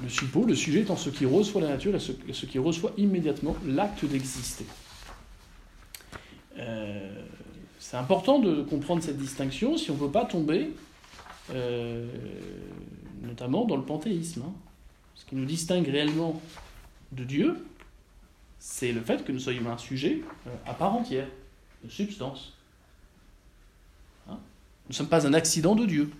Le 0.03 0.09
suppôt, 0.09 0.45
le 0.45 0.55
sujet 0.55 0.81
étant 0.81 0.97
ce 0.97 1.09
qui 1.09 1.25
reçoit 1.25 1.61
la 1.61 1.69
nature 1.69 1.95
et 1.95 1.99
ce, 1.99 2.45
qui 2.45 2.59
reçoit 2.59 2.91
immédiatement 2.97 3.55
l'acte 3.65 4.03
d'exister. 4.05 4.65
Euh, 6.57 7.23
c'est 7.79 7.97
important 7.97 8.39
de 8.39 8.61
comprendre 8.63 9.01
cette 9.01 9.17
distinction 9.17 9.77
si 9.77 9.89
on 9.91 9.95
ne 9.95 9.99
veut 9.99 10.11
pas 10.11 10.25
tomber 10.25 10.71
euh, 11.53 12.05
notamment 13.21 13.65
dans 13.65 13.77
le 13.77 13.83
panthéisme. 13.83 14.43
hein. 14.45 14.53
Ce 15.15 15.25
qui 15.25 15.35
nous 15.35 15.45
distingue 15.45 15.87
réellement 15.87 16.41
de 17.11 17.23
Dieu, 17.23 17.65
c'est 18.59 18.91
le 18.91 19.01
fait 19.01 19.23
que 19.23 19.31
nous 19.31 19.39
soyons 19.39 19.69
un 19.69 19.77
sujet 19.77 20.21
euh, 20.47 20.49
à 20.65 20.73
part 20.73 20.93
entière, 20.93 21.27
de 21.83 21.89
substance. 21.89 22.53
Hein 24.29 24.37
nous 24.85 24.89
ne 24.89 24.93
sommes 24.93 25.09
pas 25.09 25.25
un 25.25 25.33
accident 25.33 25.75
de 25.75 25.85
Dieu. 25.85 26.11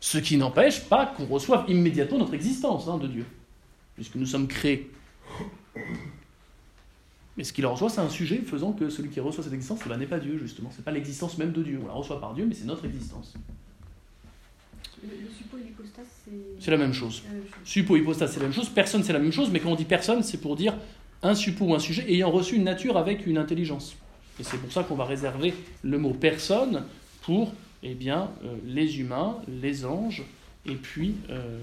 Ce 0.00 0.18
qui 0.18 0.36
n'empêche 0.36 0.80
pas 0.84 1.06
qu'on 1.06 1.26
reçoive 1.26 1.64
immédiatement 1.68 2.18
notre 2.18 2.34
existence 2.34 2.88
hein, 2.88 2.98
de 2.98 3.06
Dieu, 3.06 3.26
puisque 3.94 4.16
nous 4.16 4.26
sommes 4.26 4.48
créés. 4.48 4.90
Mais 7.36 7.44
ce 7.44 7.52
qu'il 7.52 7.66
reçoit, 7.66 7.90
c'est 7.90 8.00
un 8.00 8.08
sujet 8.08 8.38
faisant 8.38 8.72
que 8.72 8.90
celui 8.90 9.10
qui 9.10 9.20
reçoit 9.20 9.44
cette 9.44 9.52
existence, 9.52 9.84
n'est 9.86 10.06
pas 10.06 10.18
Dieu, 10.18 10.38
justement. 10.38 10.70
C'est 10.74 10.84
pas 10.84 10.90
l'existence 10.90 11.38
même 11.38 11.52
de 11.52 11.62
Dieu. 11.62 11.80
On 11.82 11.86
la 11.86 11.92
reçoit 11.92 12.20
par 12.20 12.34
Dieu, 12.34 12.46
mais 12.46 12.54
c'est 12.54 12.64
notre 12.64 12.84
existence. 12.86 13.34
Le, 15.02 15.08
et 15.08 15.62
l'hypostase, 15.64 16.06
c'est. 16.24 16.32
C'est 16.58 16.70
la 16.70 16.76
même 16.76 16.92
chose. 16.92 17.22
même 17.30 17.42
chose. 17.42 17.60
Suppo, 17.64 17.96
hypostase, 17.96 18.32
c'est 18.32 18.40
la 18.40 18.46
même 18.46 18.54
chose. 18.54 18.68
Personne, 18.68 19.02
c'est 19.02 19.12
la 19.12 19.18
même 19.18 19.32
chose. 19.32 19.50
Mais 19.50 19.60
quand 19.60 19.70
on 19.70 19.76
dit 19.76 19.84
personne, 19.84 20.22
c'est 20.22 20.38
pour 20.38 20.56
dire 20.56 20.74
un 21.22 21.34
suppôt 21.34 21.66
ou 21.66 21.74
un 21.74 21.78
sujet 21.78 22.10
ayant 22.10 22.30
reçu 22.30 22.56
une 22.56 22.64
nature 22.64 22.96
avec 22.96 23.26
une 23.26 23.38
intelligence. 23.38 23.96
Et 24.38 24.42
c'est 24.42 24.58
pour 24.58 24.72
ça 24.72 24.82
qu'on 24.82 24.94
va 24.94 25.04
réserver 25.04 25.54
le 25.82 25.98
mot 25.98 26.12
personne 26.12 26.84
pour 27.22 27.52
eh 27.82 27.94
bien, 27.94 28.30
euh, 28.44 28.56
les 28.64 29.00
humains, 29.00 29.38
les 29.48 29.84
anges, 29.84 30.22
et 30.66 30.74
puis, 30.74 31.14
euh, 31.30 31.58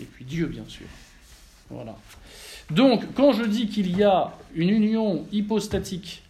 et 0.00 0.04
puis 0.04 0.24
Dieu, 0.24 0.46
bien 0.46 0.64
sûr. 0.66 0.86
Voilà. 1.70 1.96
Donc, 2.70 3.12
quand 3.14 3.32
je 3.32 3.44
dis 3.44 3.68
qu'il 3.68 3.96
y 3.96 4.02
a 4.02 4.32
une 4.54 4.70
union 4.70 5.26
hypostatique 5.32 6.22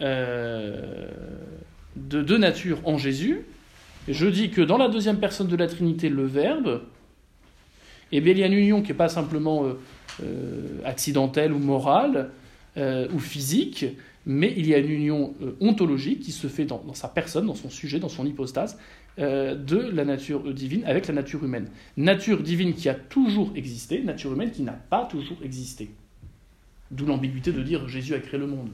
euh, 0.00 1.08
de 1.96 2.22
deux 2.22 2.38
natures 2.38 2.80
en 2.84 2.98
Jésus, 2.98 3.42
je 4.08 4.26
dis 4.26 4.50
que 4.50 4.60
dans 4.60 4.78
la 4.78 4.88
deuxième 4.88 5.18
personne 5.18 5.48
de 5.48 5.56
la 5.56 5.66
Trinité, 5.66 6.08
le 6.08 6.26
Verbe, 6.26 6.82
eh 8.12 8.20
bien, 8.20 8.32
il 8.32 8.38
y 8.38 8.44
a 8.44 8.46
une 8.46 8.52
union 8.52 8.82
qui 8.82 8.88
n'est 8.88 8.96
pas 8.96 9.08
simplement 9.08 9.64
accidentelle 10.84 11.52
ou 11.52 11.58
morale 11.58 12.30
ou 12.76 13.18
physique, 13.18 13.84
mais 14.26 14.52
il 14.56 14.66
y 14.66 14.74
a 14.74 14.78
une 14.78 14.90
union 14.90 15.34
euh, 15.40 15.56
ontologique 15.60 16.20
qui 16.20 16.32
se 16.32 16.48
fait 16.48 16.64
dans, 16.64 16.82
sa 16.94 17.06
personne, 17.08 17.46
dans 17.46 17.54
son 17.54 17.70
sujet, 17.70 18.00
dans 18.00 18.08
son 18.08 18.26
hypostase, 18.26 18.76
euh, 19.18 19.54
de 19.54 19.78
la 19.78 20.04
nature 20.04 20.52
divine 20.52 20.84
avec 20.84 21.06
la 21.06 21.14
nature 21.14 21.44
humaine. 21.44 21.70
Nature 21.96 22.42
divine 22.42 22.74
qui 22.74 22.88
a 22.88 22.94
toujours 22.94 23.52
existé, 23.54 24.02
nature 24.02 24.32
humaine 24.32 24.50
qui 24.50 24.62
n'a 24.62 24.72
pas 24.72 25.06
toujours 25.06 25.38
existé. 25.44 25.90
D'où 26.90 27.06
l'ambiguïté 27.06 27.52
de 27.52 27.62
dire 27.62 27.88
Jésus 27.88 28.14
a 28.14 28.18
créé 28.18 28.38
le 28.38 28.48
monde. 28.48 28.70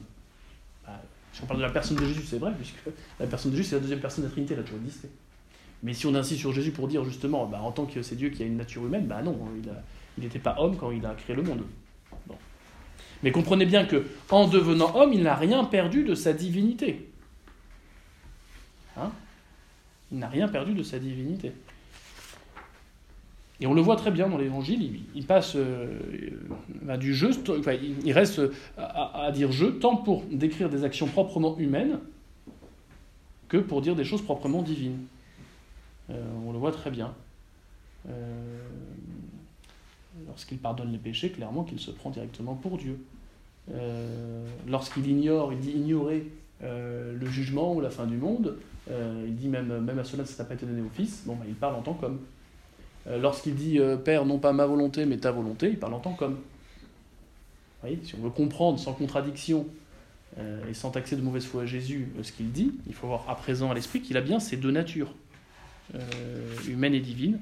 Bah, 0.85 0.99
si 1.31 1.43
on 1.43 1.45
parle 1.45 1.59
de 1.59 1.65
la 1.65 1.71
personne 1.71 1.97
de 1.97 2.05
Jésus, 2.05 2.23
c'est 2.25 2.39
vrai, 2.39 2.51
puisque 2.57 2.77
la 3.19 3.27
personne 3.27 3.51
de 3.51 3.57
Jésus, 3.57 3.69
c'est 3.69 3.75
la 3.75 3.81
deuxième 3.81 3.99
personne 3.99 4.23
de 4.23 4.29
la 4.29 4.31
Trinité, 4.31 4.55
elle 4.55 4.61
a 4.61 4.63
toujours 4.63 4.81
existé. 4.81 5.07
Mais 5.83 5.93
si 5.93 6.07
on 6.07 6.15
insiste 6.15 6.39
sur 6.39 6.51
Jésus 6.51 6.71
pour 6.71 6.87
dire 6.87 7.03
justement, 7.03 7.45
bah, 7.45 7.61
en 7.61 7.71
tant 7.71 7.85
que 7.85 8.01
c'est 8.01 8.15
Dieu 8.15 8.29
qui 8.29 8.41
a 8.41 8.45
une 8.45 8.57
nature 8.57 8.85
humaine, 8.85 9.05
bah 9.05 9.21
non, 9.21 9.37
il 10.17 10.23
n'était 10.23 10.39
pas 10.39 10.55
homme 10.57 10.77
quand 10.77 10.89
il 10.89 11.05
a 11.05 11.13
créé 11.13 11.35
le 11.35 11.43
monde. 11.43 11.61
Mais 13.23 13.31
comprenez 13.31 13.65
bien 13.65 13.85
que 13.85 14.05
en 14.29 14.47
devenant 14.47 14.95
homme, 14.95 15.13
il 15.13 15.23
n'a 15.23 15.35
rien 15.35 15.63
perdu 15.63 16.03
de 16.03 16.13
sa 16.13 16.33
divinité. 16.33 17.09
Hein? 18.97 19.11
Il 20.11 20.19
n'a 20.19 20.27
rien 20.27 20.47
perdu 20.47 20.73
de 20.73 20.83
sa 20.83 20.99
divinité. 20.99 21.53
Et 23.59 23.65
on 23.67 23.73
le 23.73 23.81
voit 23.81 23.95
très 23.95 24.11
bien 24.11 24.27
dans 24.27 24.37
l'évangile, 24.37 24.99
il, 25.15 25.25
passe 25.25 25.55
euh, 25.55 25.99
euh, 26.89 26.97
du 26.97 27.13
jeu, 27.13 27.31
il 28.03 28.11
reste 28.11 28.41
à, 28.77 29.25
à- 29.25 29.31
dire 29.31 29.53
jeu, 29.53 29.79
tant 29.79 29.95
pour 29.95 30.23
décrire 30.25 30.69
des 30.69 30.83
actions 30.83 31.07
proprement 31.07 31.57
humaines 31.57 31.99
que 33.47 33.57
pour 33.57 33.81
dire 33.81 33.95
des 33.95 34.03
choses 34.03 34.21
proprement 34.21 34.63
divines. 34.63 35.05
Euh, 36.09 36.21
on 36.45 36.51
le 36.51 36.57
voit 36.57 36.71
très 36.71 36.91
bien. 36.91 37.13
Euh, 38.09 38.59
lorsqu'il 40.27 40.57
pardonne 40.57 40.91
les 40.91 40.97
péchés, 40.97 41.31
clairement 41.31 41.63
qu'il 41.63 41.79
se 41.79 41.91
prend 41.91 42.09
directement 42.09 42.55
pour 42.55 42.77
Dieu. 42.77 42.99
Euh, 43.71 44.45
lorsqu'il 44.67 45.07
ignore, 45.07 45.53
il 45.53 45.59
dit 45.59 45.71
ignorer 45.71 46.27
euh, 46.63 47.15
le 47.17 47.25
jugement 47.27 47.73
ou 47.73 47.81
la 47.81 47.89
fin 47.89 48.05
du 48.05 48.17
monde, 48.17 48.57
euh, 48.91 49.23
il 49.27 49.35
dit 49.35 49.47
même, 49.47 49.79
même 49.79 49.99
à 49.99 50.03
cela, 50.03 50.25
ça 50.25 50.43
n'a 50.43 50.49
pas 50.49 50.55
été 50.55 50.65
donné 50.65 50.81
au 50.81 50.89
Fils, 50.93 51.23
bon, 51.25 51.35
bah, 51.35 51.45
il 51.47 51.55
parle 51.55 51.75
en 51.75 51.81
tant 51.81 51.93
qu'homme. 51.93 52.19
Lorsqu'il 53.05 53.55
dit 53.55 53.81
Père, 54.05 54.25
non 54.25 54.39
pas 54.39 54.53
ma 54.53 54.65
volonté, 54.65 55.05
mais 55.05 55.17
ta 55.17 55.29
volonté, 55.29 55.67
il 55.67 55.77
parle 55.77 55.93
en 55.93 55.99
tant 55.99 56.13
qu'homme. 56.13 56.37
Voyez, 57.81 57.99
si 58.01 58.15
on 58.15 58.19
veut 58.19 58.29
comprendre 58.29 58.79
sans 58.79 58.93
contradiction 58.93 59.67
et 60.37 60.73
sans 60.73 60.89
taxer 60.89 61.17
de 61.17 61.21
mauvaise 61.21 61.43
foi 61.43 61.63
à 61.63 61.65
Jésus 61.65 62.07
ce 62.21 62.31
qu'il 62.31 62.53
dit, 62.53 62.71
il 62.87 62.93
faut 62.93 63.07
avoir 63.07 63.29
à 63.29 63.35
présent 63.35 63.69
à 63.69 63.73
l'esprit 63.73 63.99
qu'il 63.99 64.15
a 64.15 64.21
bien 64.21 64.39
ces 64.39 64.55
deux 64.55 64.71
natures, 64.71 65.13
humaine 66.65 66.93
et 66.93 67.01
divine, 67.01 67.39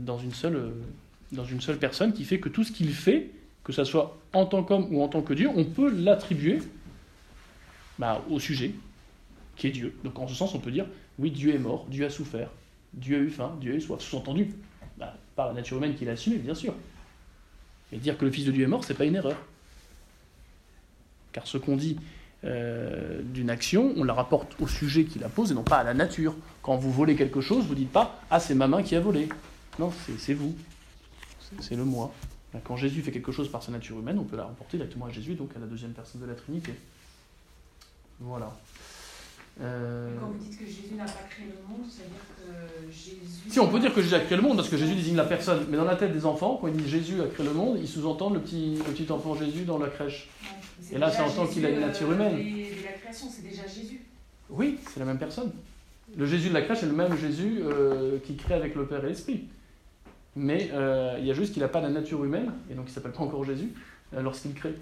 dans, 0.00 0.18
une 0.18 0.32
seule, 0.32 0.72
dans 1.30 1.44
une 1.44 1.60
seule 1.60 1.78
personne, 1.78 2.12
qui 2.12 2.24
fait 2.24 2.40
que 2.40 2.48
tout 2.48 2.64
ce 2.64 2.72
qu'il 2.72 2.92
fait, 2.92 3.30
que 3.64 3.72
ce 3.72 3.84
soit 3.84 4.18
en 4.32 4.46
tant 4.46 4.62
qu'homme 4.62 4.88
ou 4.94 5.02
en 5.02 5.08
tant 5.08 5.22
que 5.22 5.34
Dieu, 5.34 5.48
on 5.54 5.64
peut 5.64 5.90
l'attribuer 5.90 6.60
bah, 7.98 8.24
au 8.30 8.40
sujet, 8.40 8.74
qui 9.56 9.68
est 9.68 9.70
Dieu. 9.70 9.94
Donc 10.04 10.18
en 10.18 10.26
ce 10.26 10.34
sens, 10.34 10.54
on 10.54 10.58
peut 10.58 10.70
dire, 10.70 10.86
oui, 11.18 11.30
Dieu 11.30 11.54
est 11.54 11.58
mort, 11.58 11.86
Dieu 11.88 12.04
a 12.04 12.10
souffert, 12.10 12.50
Dieu 12.94 13.18
a 13.18 13.20
eu 13.20 13.30
faim, 13.30 13.56
Dieu 13.60 13.72
a 13.72 13.76
eu 13.76 13.80
soif. 13.80 14.00
Sous-entendu, 14.00 14.54
bah, 14.98 15.14
par 15.36 15.48
la 15.48 15.52
nature 15.54 15.76
humaine 15.76 15.94
qu'il 15.94 16.08
a 16.08 16.12
assumée, 16.12 16.38
bien 16.38 16.54
sûr. 16.54 16.74
Et 17.92 17.98
dire 17.98 18.16
que 18.16 18.24
le 18.24 18.30
Fils 18.30 18.46
de 18.46 18.52
Dieu 18.52 18.64
est 18.64 18.68
mort, 18.68 18.84
c'est 18.84 18.94
pas 18.94 19.04
une 19.04 19.14
erreur. 19.14 19.36
Car 21.32 21.46
ce 21.46 21.58
qu'on 21.58 21.76
dit 21.76 21.98
euh, 22.44 23.20
d'une 23.22 23.50
action, 23.50 23.92
on 23.96 24.04
la 24.04 24.14
rapporte 24.14 24.56
au 24.60 24.66
sujet 24.66 25.04
qui 25.04 25.18
la 25.18 25.28
pose 25.28 25.52
et 25.52 25.54
non 25.54 25.62
pas 25.62 25.78
à 25.78 25.84
la 25.84 25.94
nature. 25.94 26.34
Quand 26.62 26.76
vous 26.76 26.90
volez 26.90 27.14
quelque 27.14 27.40
chose, 27.40 27.64
vous 27.66 27.74
dites 27.74 27.92
pas 27.92 28.20
Ah, 28.30 28.40
c'est 28.40 28.54
ma 28.54 28.66
main 28.66 28.82
qui 28.82 28.96
a 28.96 29.00
volé. 29.00 29.28
Non, 29.78 29.92
c'est 30.18 30.34
vous. 30.34 30.54
C'est 31.60 31.76
le 31.76 31.84
moi. 31.84 32.12
Quand 32.64 32.76
Jésus 32.76 33.02
fait 33.02 33.12
quelque 33.12 33.32
chose 33.32 33.50
par 33.50 33.62
sa 33.62 33.72
nature 33.72 33.98
humaine, 33.98 34.18
on 34.18 34.24
peut 34.24 34.36
la 34.36 34.44
rapporter 34.44 34.76
directement 34.76 35.06
à 35.06 35.10
Jésus, 35.10 35.34
donc 35.34 35.50
à 35.56 35.58
la 35.58 35.66
deuxième 35.66 35.92
personne 35.92 36.20
de 36.20 36.26
la 36.26 36.34
Trinité. 36.34 36.72
Voilà. 38.20 38.52
Euh, 39.60 40.16
Quand 40.18 40.28
vous 40.28 40.38
dites 40.38 40.58
que 40.58 40.64
Jésus 40.64 40.94
n'a 40.96 41.04
pas 41.04 41.24
créé 41.28 41.46
le 41.46 41.68
monde, 41.68 41.86
c'est-à-dire 41.88 42.14
que 42.36 42.90
Jésus. 42.90 43.50
Si, 43.50 43.60
on 43.60 43.68
peut 43.68 43.80
dire 43.80 43.92
que 43.92 44.00
Jésus 44.00 44.14
a 44.14 44.20
créé 44.20 44.36
le 44.36 44.42
monde, 44.42 44.56
parce 44.56 44.68
que 44.68 44.76
Jésus 44.76 44.94
désigne 44.94 45.16
la 45.16 45.24
personne. 45.24 45.66
Mais 45.70 45.76
dans 45.76 45.84
la 45.84 45.96
tête 45.96 46.12
des 46.12 46.24
enfants, 46.24 46.58
quand 46.60 46.68
ils 46.68 46.76
disent 46.76 46.88
Jésus 46.88 47.20
a 47.20 47.26
créé 47.26 47.44
le 47.44 47.52
monde, 47.52 47.78
ils 47.80 47.88
sous-entendent 47.88 48.34
le 48.34 48.40
petit, 48.40 48.76
le 48.76 48.92
petit 48.92 49.10
enfant 49.10 49.34
Jésus 49.34 49.64
dans 49.64 49.78
la 49.78 49.88
crèche. 49.88 50.28
Ouais. 50.42 50.96
Et 50.96 50.98
là, 50.98 51.08
déjà 51.10 51.28
c'est 51.28 51.40
en 51.40 51.44
tant 51.44 51.46
qu'il 51.46 51.66
a 51.66 51.70
une 51.70 51.80
nature 51.80 52.10
euh, 52.10 52.14
humaine. 52.14 52.36
La 52.84 52.92
création, 52.92 53.28
c'est 53.30 53.42
déjà 53.42 53.66
Jésus. 53.66 54.00
Oui, 54.48 54.78
c'est 54.90 55.00
la 55.00 55.06
même 55.06 55.18
personne. 55.18 55.52
Le 56.16 56.26
Jésus 56.26 56.48
de 56.48 56.54
la 56.54 56.62
crèche 56.62 56.82
est 56.82 56.86
le 56.86 56.92
même 56.92 57.16
Jésus 57.16 57.60
euh, 57.62 58.18
qui 58.24 58.36
crée 58.36 58.54
avec 58.54 58.74
le 58.74 58.86
Père 58.86 59.04
et 59.04 59.08
l'Esprit. 59.08 59.44
Mais 60.34 60.70
euh, 60.72 61.16
il 61.18 61.26
y 61.26 61.30
a 61.30 61.34
juste 61.34 61.52
qu'il 61.52 61.62
n'a 61.62 61.68
pas 61.68 61.80
la 61.80 61.90
nature 61.90 62.24
humaine, 62.24 62.52
et 62.70 62.74
donc 62.74 62.86
il 62.88 62.92
s'appelle 62.92 63.12
pas 63.12 63.22
encore 63.22 63.44
Jésus, 63.44 63.72
euh, 64.14 64.22
lorsqu'il 64.22 64.54
crée. 64.54 64.74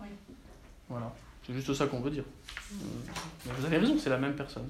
Oui. 0.00 0.06
Voilà, 0.88 1.12
c'est 1.44 1.52
juste 1.52 1.72
ça 1.74 1.86
qu'on 1.86 2.00
veut 2.00 2.10
dire. 2.10 2.24
Euh, 2.72 2.74
mais 3.46 3.52
vous 3.58 3.66
avez 3.66 3.78
raison, 3.78 3.98
c'est 3.98 4.10
la 4.10 4.18
même 4.18 4.34
personne. 4.34 4.68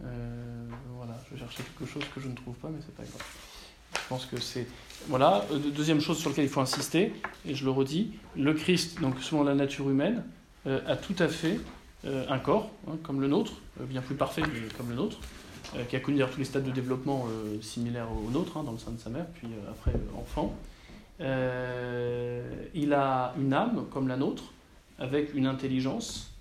Voilà, 0.00 1.18
je 1.30 1.38
cherchais 1.38 1.62
quelque 1.62 1.90
chose 1.90 2.04
que 2.14 2.20
je 2.20 2.28
ne 2.28 2.34
trouve 2.34 2.54
pas, 2.56 2.68
mais 2.68 2.80
c'est 2.80 2.94
pas 2.94 3.02
grave. 3.02 3.22
Je 3.94 4.08
pense 4.08 4.26
que 4.26 4.40
c'est. 4.40 4.66
Voilà, 5.08 5.44
deuxième 5.74 6.00
chose 6.00 6.18
sur 6.18 6.30
laquelle 6.30 6.44
il 6.44 6.50
faut 6.50 6.60
insister, 6.60 7.12
et 7.46 7.54
je 7.54 7.64
le 7.64 7.70
redis, 7.70 8.12
le 8.36 8.54
Christ, 8.54 9.00
donc 9.00 9.20
selon 9.20 9.44
la 9.44 9.54
nature 9.54 9.88
humaine, 9.90 10.24
a 10.66 10.96
tout 10.96 11.14
à 11.18 11.28
fait 11.28 11.60
un 12.06 12.38
corps, 12.38 12.70
hein, 12.88 12.96
comme 13.02 13.20
le 13.20 13.28
nôtre, 13.28 13.52
bien 13.80 14.00
plus 14.00 14.14
parfait, 14.14 14.42
mais 14.42 14.68
comme 14.76 14.88
le 14.88 14.96
nôtre, 14.96 15.18
qui 15.88 15.96
a 15.96 16.00
connu 16.00 16.22
tous 16.30 16.38
les 16.38 16.44
stades 16.44 16.64
de 16.64 16.70
développement 16.70 17.26
euh, 17.28 17.60
similaires 17.60 18.08
au 18.10 18.30
nôtre, 18.30 18.56
hein, 18.56 18.64
dans 18.64 18.72
le 18.72 18.78
sein 18.78 18.92
de 18.92 18.98
sa 18.98 19.10
mère, 19.10 19.26
puis 19.34 19.48
euh, 19.48 19.70
après 19.70 19.92
euh, 19.92 20.20
enfant. 20.20 20.54
Euh, 21.20 22.42
il 22.74 22.92
a 22.92 23.34
une 23.38 23.52
âme 23.52 23.86
comme 23.90 24.08
la 24.08 24.16
nôtre, 24.16 24.52
avec 24.98 25.34
une 25.34 25.46
intelligence, 25.46 26.32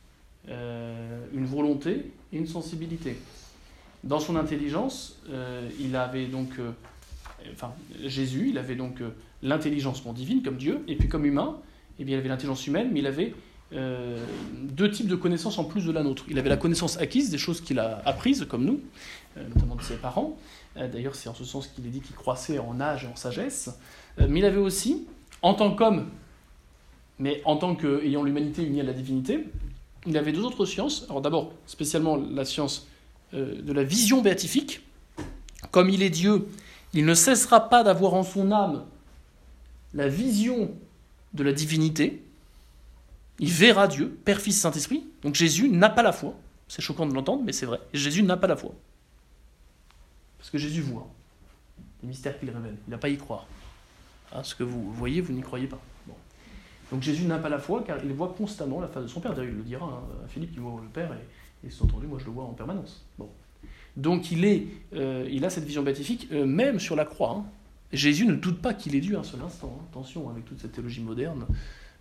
euh, 0.50 1.26
une 1.34 1.46
volonté 1.46 2.12
et 2.32 2.38
une 2.38 2.48
sensibilité. 2.48 3.18
Dans 4.04 4.20
son 4.20 4.36
intelligence, 4.36 5.20
euh, 5.30 5.70
il 5.80 5.96
avait 5.96 6.28
donc, 6.28 6.60
euh, 6.60 6.72
enfin 7.54 7.74
Jésus, 8.04 8.50
il 8.50 8.58
avait 8.58 8.76
donc 8.76 9.02
euh, 9.02 9.10
l'intelligence 9.42 10.04
bon, 10.04 10.14
divine 10.14 10.44
comme 10.44 10.58
Dieu, 10.58 10.84
et 10.88 10.96
puis 10.96 11.08
comme 11.08 11.26
humain, 11.26 11.58
eh 12.00 12.04
bien, 12.04 12.16
il 12.16 12.20
avait 12.20 12.30
l'intelligence 12.30 12.66
humaine, 12.68 12.90
mais 12.92 13.00
il 13.00 13.08
avait 13.08 13.34
euh, 13.72 14.24
deux 14.62 14.92
types 14.92 15.08
de 15.08 15.16
connaissances 15.16 15.58
en 15.58 15.64
plus 15.64 15.86
de 15.86 15.92
la 15.92 16.04
nôtre. 16.04 16.26
Il 16.30 16.38
avait 16.38 16.50
la 16.50 16.58
connaissance 16.58 16.98
acquise, 16.98 17.30
des 17.30 17.38
choses 17.38 17.62
qu'il 17.62 17.80
a 17.80 18.02
apprises, 18.06 18.46
comme 18.48 18.66
nous, 18.66 18.82
euh, 19.38 19.48
notamment 19.54 19.76
de 19.76 19.82
ses 19.82 19.96
parents. 19.96 20.38
Euh, 20.78 20.88
D'ailleurs, 20.88 21.16
c'est 21.16 21.30
en 21.30 21.34
ce 21.34 21.44
sens 21.44 21.68
qu'il 21.68 21.86
est 21.86 21.90
dit 21.90 22.02
qu'il 22.02 22.16
croissait 22.16 22.60
en 22.60 22.80
âge 22.80 23.06
et 23.06 23.08
en 23.08 23.16
sagesse. 23.16 23.70
Mais 24.18 24.40
il 24.40 24.46
avait 24.46 24.58
aussi, 24.58 25.08
en 25.42 25.56
tant 25.56 25.76
qu'homme, 25.76 26.08
mais 27.18 27.42
en 27.46 27.58
tant 27.58 27.76
qu'ayant 27.76 28.24
l'humanité 28.24 28.64
unie 28.64 28.82
à 28.82 28.84
la 28.84 28.94
divinité, 28.94 29.48
il 30.06 30.18
avait 30.18 30.32
deux 30.32 30.44
autres 30.44 30.66
sciences. 30.66 31.06
Alors 31.10 31.22
d'abord, 31.22 31.54
spécialement 31.66 32.16
la 32.18 32.46
science 32.46 32.88
de 33.32 33.74
la 33.74 33.84
vision 33.84 34.22
béatifique. 34.22 34.82
Comme 35.72 35.90
il 35.90 36.04
est 36.04 36.12
Dieu, 36.12 36.48
il 36.94 37.06
ne 37.06 37.16
cessera 37.16 37.70
pas 37.70 37.84
d'avoir 37.84 38.14
en 38.14 38.22
son 38.22 38.52
âme 38.52 38.84
la 39.96 40.08
vision 40.08 40.72
de 41.34 41.44
la 41.44 41.54
divinité. 41.54 42.22
Il 43.40 43.50
verra 43.50 43.88
Dieu, 43.88 44.18
Père, 44.26 44.40
Fils, 44.40 44.60
Saint-Esprit. 44.60 45.06
Donc 45.22 45.36
Jésus 45.36 45.70
n'a 45.70 45.90
pas 45.90 46.04
la 46.04 46.12
foi. 46.12 46.36
C'est 46.68 46.82
choquant 46.82 47.06
de 47.06 47.14
l'entendre, 47.14 47.44
mais 47.44 47.52
c'est 47.52 47.66
vrai. 47.66 47.80
Jésus 47.94 48.24
n'a 48.24 48.38
pas 48.38 48.48
la 48.48 48.56
foi. 48.56 48.74
Parce 50.38 50.50
que 50.50 50.58
Jésus 50.58 50.82
voit 50.82 51.08
les 52.02 52.10
mystères 52.10 52.40
qu'il 52.40 52.50
révèle. 52.50 52.76
Il 52.88 52.92
n'a 52.92 52.98
pas 52.98 53.08
à 53.08 53.12
y 53.12 53.18
croire. 53.18 53.48
Hein, 54.34 54.44
ce 54.44 54.56
que 54.56 54.64
vous 54.64 54.92
voyez, 54.94 55.22
vous 55.22 55.34
n'y 55.34 55.42
croyez 55.42 55.68
pas. 55.68 55.80
Donc 56.92 57.02
Jésus 57.02 57.26
n'a 57.26 57.40
pas 57.40 57.50
la 57.50 57.58
foi 57.58 57.84
car 57.86 57.98
il 58.04 58.14
voit 58.14 58.36
constamment 58.38 58.80
la 58.80 58.88
face 58.88 59.04
de 59.04 59.08
son 59.08 59.20
Père. 59.20 59.34
D'ailleurs, 59.34 59.52
il 59.52 59.58
le 59.58 59.64
dira 59.64 59.86
hein, 59.86 60.24
à 60.24 60.28
Philippe, 60.28 60.52
il 60.54 60.60
voit 60.60 60.80
le 60.80 60.90
Père 60.90 61.12
et, 61.14 61.68
et 61.68 61.72
entendu, 61.82 62.06
moi 62.06 62.20
je 62.20 62.26
le 62.26 62.32
vois 62.32 62.44
en 62.44 62.54
permanence. 62.54 63.04
Donc 63.98 64.32
il, 64.32 64.46
est, 64.46 64.68
euh, 64.94 65.28
il 65.32 65.44
a 65.44 65.50
cette 65.50 65.64
vision 65.64 65.82
béatifique, 65.82 66.28
euh, 66.32 66.46
même 66.46 66.80
sur 66.80 66.96
la 66.96 67.06
croix. 67.06 67.38
Hein. 67.38 67.46
Jésus 67.92 68.28
ne 68.28 68.36
doute 68.36 68.62
pas 68.62 68.74
qu'il 68.74 68.96
est 68.96 69.02
dû 69.02 69.16
un 69.16 69.24
seul 69.24 69.42
instant. 69.42 69.76
Hein. 69.80 69.86
Attention, 69.92 70.30
avec 70.30 70.46
toute 70.46 70.60
cette 70.60 70.74
théologie 70.74 71.02
moderne, 71.02 71.48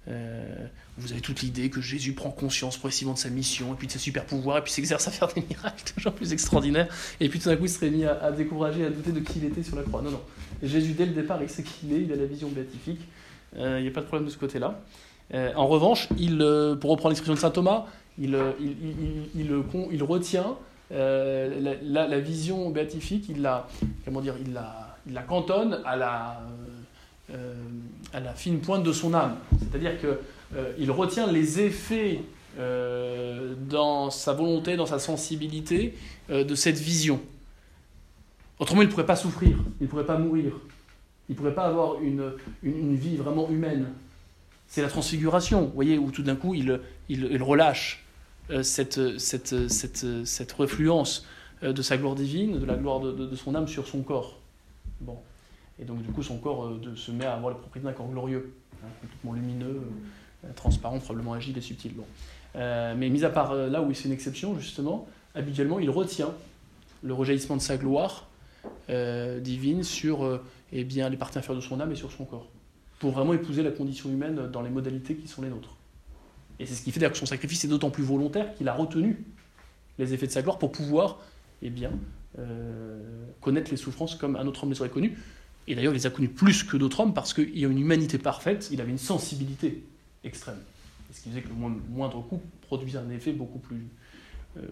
euh, 0.08 0.66
vous 0.98 1.12
avez 1.12 1.20
toute 1.20 1.42
l'idée 1.42 1.70
que 1.70 1.80
Jésus 1.80 2.12
prend 2.12 2.30
conscience 2.30 2.76
progressivement 2.76 3.14
de 3.14 3.18
sa 3.18 3.30
mission, 3.30 3.72
et 3.72 3.76
puis 3.76 3.86
de 3.86 3.92
ses 3.92 3.98
super 3.98 4.24
pouvoirs, 4.24 4.58
et 4.58 4.62
puis 4.62 4.72
s'exerce 4.72 5.06
à 5.08 5.10
faire 5.10 5.28
des 5.28 5.42
miracles 5.48 5.92
toujours 5.94 6.12
plus 6.12 6.32
extraordinaires, 6.32 6.88
et 7.20 7.28
puis 7.28 7.38
tout 7.38 7.48
d'un 7.48 7.56
coup 7.56 7.64
il 7.64 7.70
serait 7.70 7.90
mis 7.90 8.04
à, 8.04 8.30
décourager, 8.32 8.84
à 8.84 8.90
douter 8.90 9.12
de 9.12 9.20
qui 9.20 9.38
il 9.38 9.44
était 9.44 9.62
sur 9.62 9.76
la 9.76 9.82
croix. 9.82 10.02
Non, 10.02 10.10
non. 10.10 10.20
Jésus, 10.62 10.92
dès 10.92 11.06
le 11.06 11.12
départ, 11.12 11.42
il 11.42 11.48
sait 11.48 11.62
qui 11.62 11.86
il 11.86 11.92
est, 11.94 12.02
il 12.02 12.12
a 12.12 12.16
la 12.16 12.26
vision 12.26 12.48
béatifique, 12.48 13.00
il 13.56 13.82
n'y 13.82 13.88
a 13.88 13.90
pas 13.90 14.00
de 14.00 14.06
problème 14.06 14.26
de 14.26 14.32
ce 14.32 14.38
côté-là. 14.38 14.80
en 15.32 15.66
revanche, 15.66 16.08
pour 16.08 16.90
reprendre 16.90 17.08
l'expression 17.08 17.34
de 17.34 17.38
saint 17.38 17.50
Thomas, 17.50 17.86
il, 18.18 18.36
retient 20.02 20.56
euh, 20.92 21.76
la, 21.82 22.20
vision 22.20 22.70
béatifique, 22.70 23.28
il 23.28 23.42
la, 23.42 23.66
comment 24.04 24.20
dire, 24.20 24.34
il 24.44 24.52
la, 24.52 25.22
cantonne 25.22 25.80
à 25.84 25.96
la, 25.96 26.42
euh, 27.32 27.54
à 28.12 28.20
la 28.20 28.34
fine 28.34 28.60
pointe 28.60 28.82
de 28.82 28.92
son 28.92 29.14
âme. 29.14 29.36
C'est-à-dire 29.58 29.98
qu'il 29.98 30.08
euh, 30.56 30.92
retient 30.92 31.30
les 31.30 31.60
effets 31.60 32.20
dans 33.70 34.10
sa 34.10 34.34
volonté, 34.34 34.76
dans 34.76 34.84
sa 34.84 34.98
sensibilité 34.98 35.94
de 36.28 36.54
cette 36.54 36.78
vision. 36.78 37.18
Autrement, 38.62 38.82
il 38.82 38.86
ne 38.86 38.90
pourrait 38.90 39.06
pas 39.06 39.16
souffrir, 39.16 39.56
il 39.80 39.84
ne 39.84 39.88
pourrait 39.88 40.06
pas 40.06 40.18
mourir, 40.18 40.52
il 41.28 41.32
ne 41.32 41.36
pourrait 41.36 41.54
pas 41.54 41.64
avoir 41.64 42.00
une, 42.00 42.32
une, 42.62 42.94
vie 42.94 43.16
vraiment 43.16 43.48
humaine. 43.50 43.88
C'est 44.68 44.82
la 44.82 44.88
transfiguration, 44.88 45.62
vous 45.62 45.72
voyez, 45.72 45.98
où 45.98 46.12
tout 46.12 46.22
d'un 46.22 46.36
coup 46.36 46.54
il, 46.54 46.80
il, 47.08 47.42
relâche 47.42 48.04
euh, 48.50 48.62
cette, 48.62 49.18
cette, 49.18 49.68
cette, 49.68 50.24
cette, 50.24 50.52
refluence 50.52 51.26
euh, 51.64 51.72
de 51.72 51.82
sa 51.82 51.96
gloire 51.96 52.14
divine, 52.14 52.60
de 52.60 52.64
la 52.64 52.76
gloire 52.76 53.00
de, 53.00 53.10
de, 53.10 53.34
son 53.34 53.56
âme 53.56 53.66
sur 53.66 53.88
son 53.88 54.02
corps. 54.02 54.38
Bon. 55.00 55.18
Et 55.82 55.84
donc, 55.84 56.00
du 56.02 56.12
coup, 56.12 56.22
son 56.22 56.38
corps 56.38 56.66
euh, 56.66 56.80
de, 56.80 56.94
se 56.94 57.10
met 57.10 57.26
à 57.26 57.34
avoir 57.34 57.52
les 57.52 57.58
propriétés 57.58 57.86
d'un 57.86 57.92
corps 57.92 58.08
glorieux, 58.08 58.54
hein, 58.82 58.88
complètement 59.00 59.32
lumineux, 59.32 59.82
transparent, 60.54 60.98
probablement 60.98 61.34
agile 61.34 61.58
et 61.58 61.60
subtil. 61.60 61.92
Bon. 61.94 62.04
mais 62.54 63.08
mis 63.10 63.24
à 63.24 63.30
part 63.30 63.54
là 63.54 63.82
où 63.82 63.92
c'est 63.94 64.06
une 64.06 64.14
exception, 64.14 64.58
justement, 64.58 65.06
habituellement, 65.34 65.78
il 65.78 65.90
retient 65.90 66.30
le 67.02 67.14
rejaillissement 67.14 67.56
de 67.56 67.60
sa 67.60 67.76
gloire 67.76 68.28
divine 68.88 69.84
sur 69.84 70.40
eh 70.72 70.84
bien, 70.84 71.08
les 71.08 71.16
parties 71.16 71.38
inférieures 71.38 71.62
de 71.62 71.66
son 71.66 71.78
âme 71.78 71.92
et 71.92 71.94
sur 71.94 72.10
son 72.10 72.24
corps, 72.24 72.48
pour 72.98 73.12
vraiment 73.12 73.34
épouser 73.34 73.62
la 73.62 73.70
condition 73.70 74.10
humaine 74.10 74.48
dans 74.50 74.62
les 74.62 74.70
modalités 74.70 75.14
qui 75.14 75.28
sont 75.28 75.42
les 75.42 75.48
nôtres. 75.48 75.76
Et 76.58 76.66
c'est 76.66 76.74
ce 76.74 76.82
qui 76.82 76.92
fait 76.92 77.00
d'ailleurs 77.00 77.12
que 77.12 77.18
son 77.18 77.26
sacrifice 77.26 77.64
est 77.64 77.68
d'autant 77.68 77.90
plus 77.90 78.04
volontaire 78.04 78.54
qu'il 78.54 78.68
a 78.68 78.72
retenu 78.74 79.24
les 79.98 80.14
effets 80.14 80.26
de 80.26 80.32
sa 80.32 80.42
gloire 80.42 80.58
pour 80.58 80.72
pouvoir 80.72 81.18
eh 81.60 81.70
bien, 81.70 81.92
euh, 82.38 83.26
connaître 83.40 83.70
les 83.70 83.76
souffrances 83.76 84.14
comme 84.14 84.36
un 84.36 84.46
autre 84.46 84.64
homme 84.64 84.70
les 84.70 84.80
aurait 84.80 84.90
connues. 84.90 85.18
Et 85.68 85.74
d'ailleurs, 85.74 85.92
il 85.92 85.96
les 85.96 86.06
a 86.06 86.10
connues 86.10 86.28
plus 86.28 86.64
que 86.64 86.76
d'autres 86.76 87.00
hommes 87.00 87.14
parce 87.14 87.34
qu'il 87.34 87.58
y 87.58 87.64
a 87.64 87.68
une 87.68 87.78
humanité 87.78 88.18
parfaite, 88.18 88.68
il 88.72 88.80
avait 88.80 88.90
une 88.90 88.98
sensibilité 88.98 89.84
extrême. 90.24 90.58
ce 91.12 91.20
qui 91.20 91.28
faisait 91.30 91.42
que 91.42 91.48
le 91.48 91.54
moindre 91.54 92.20
coup 92.22 92.40
produisait 92.62 92.98
un 92.98 93.10
effet 93.10 93.32
beaucoup 93.32 93.58
plus, 93.58 93.86
euh, 94.56 94.62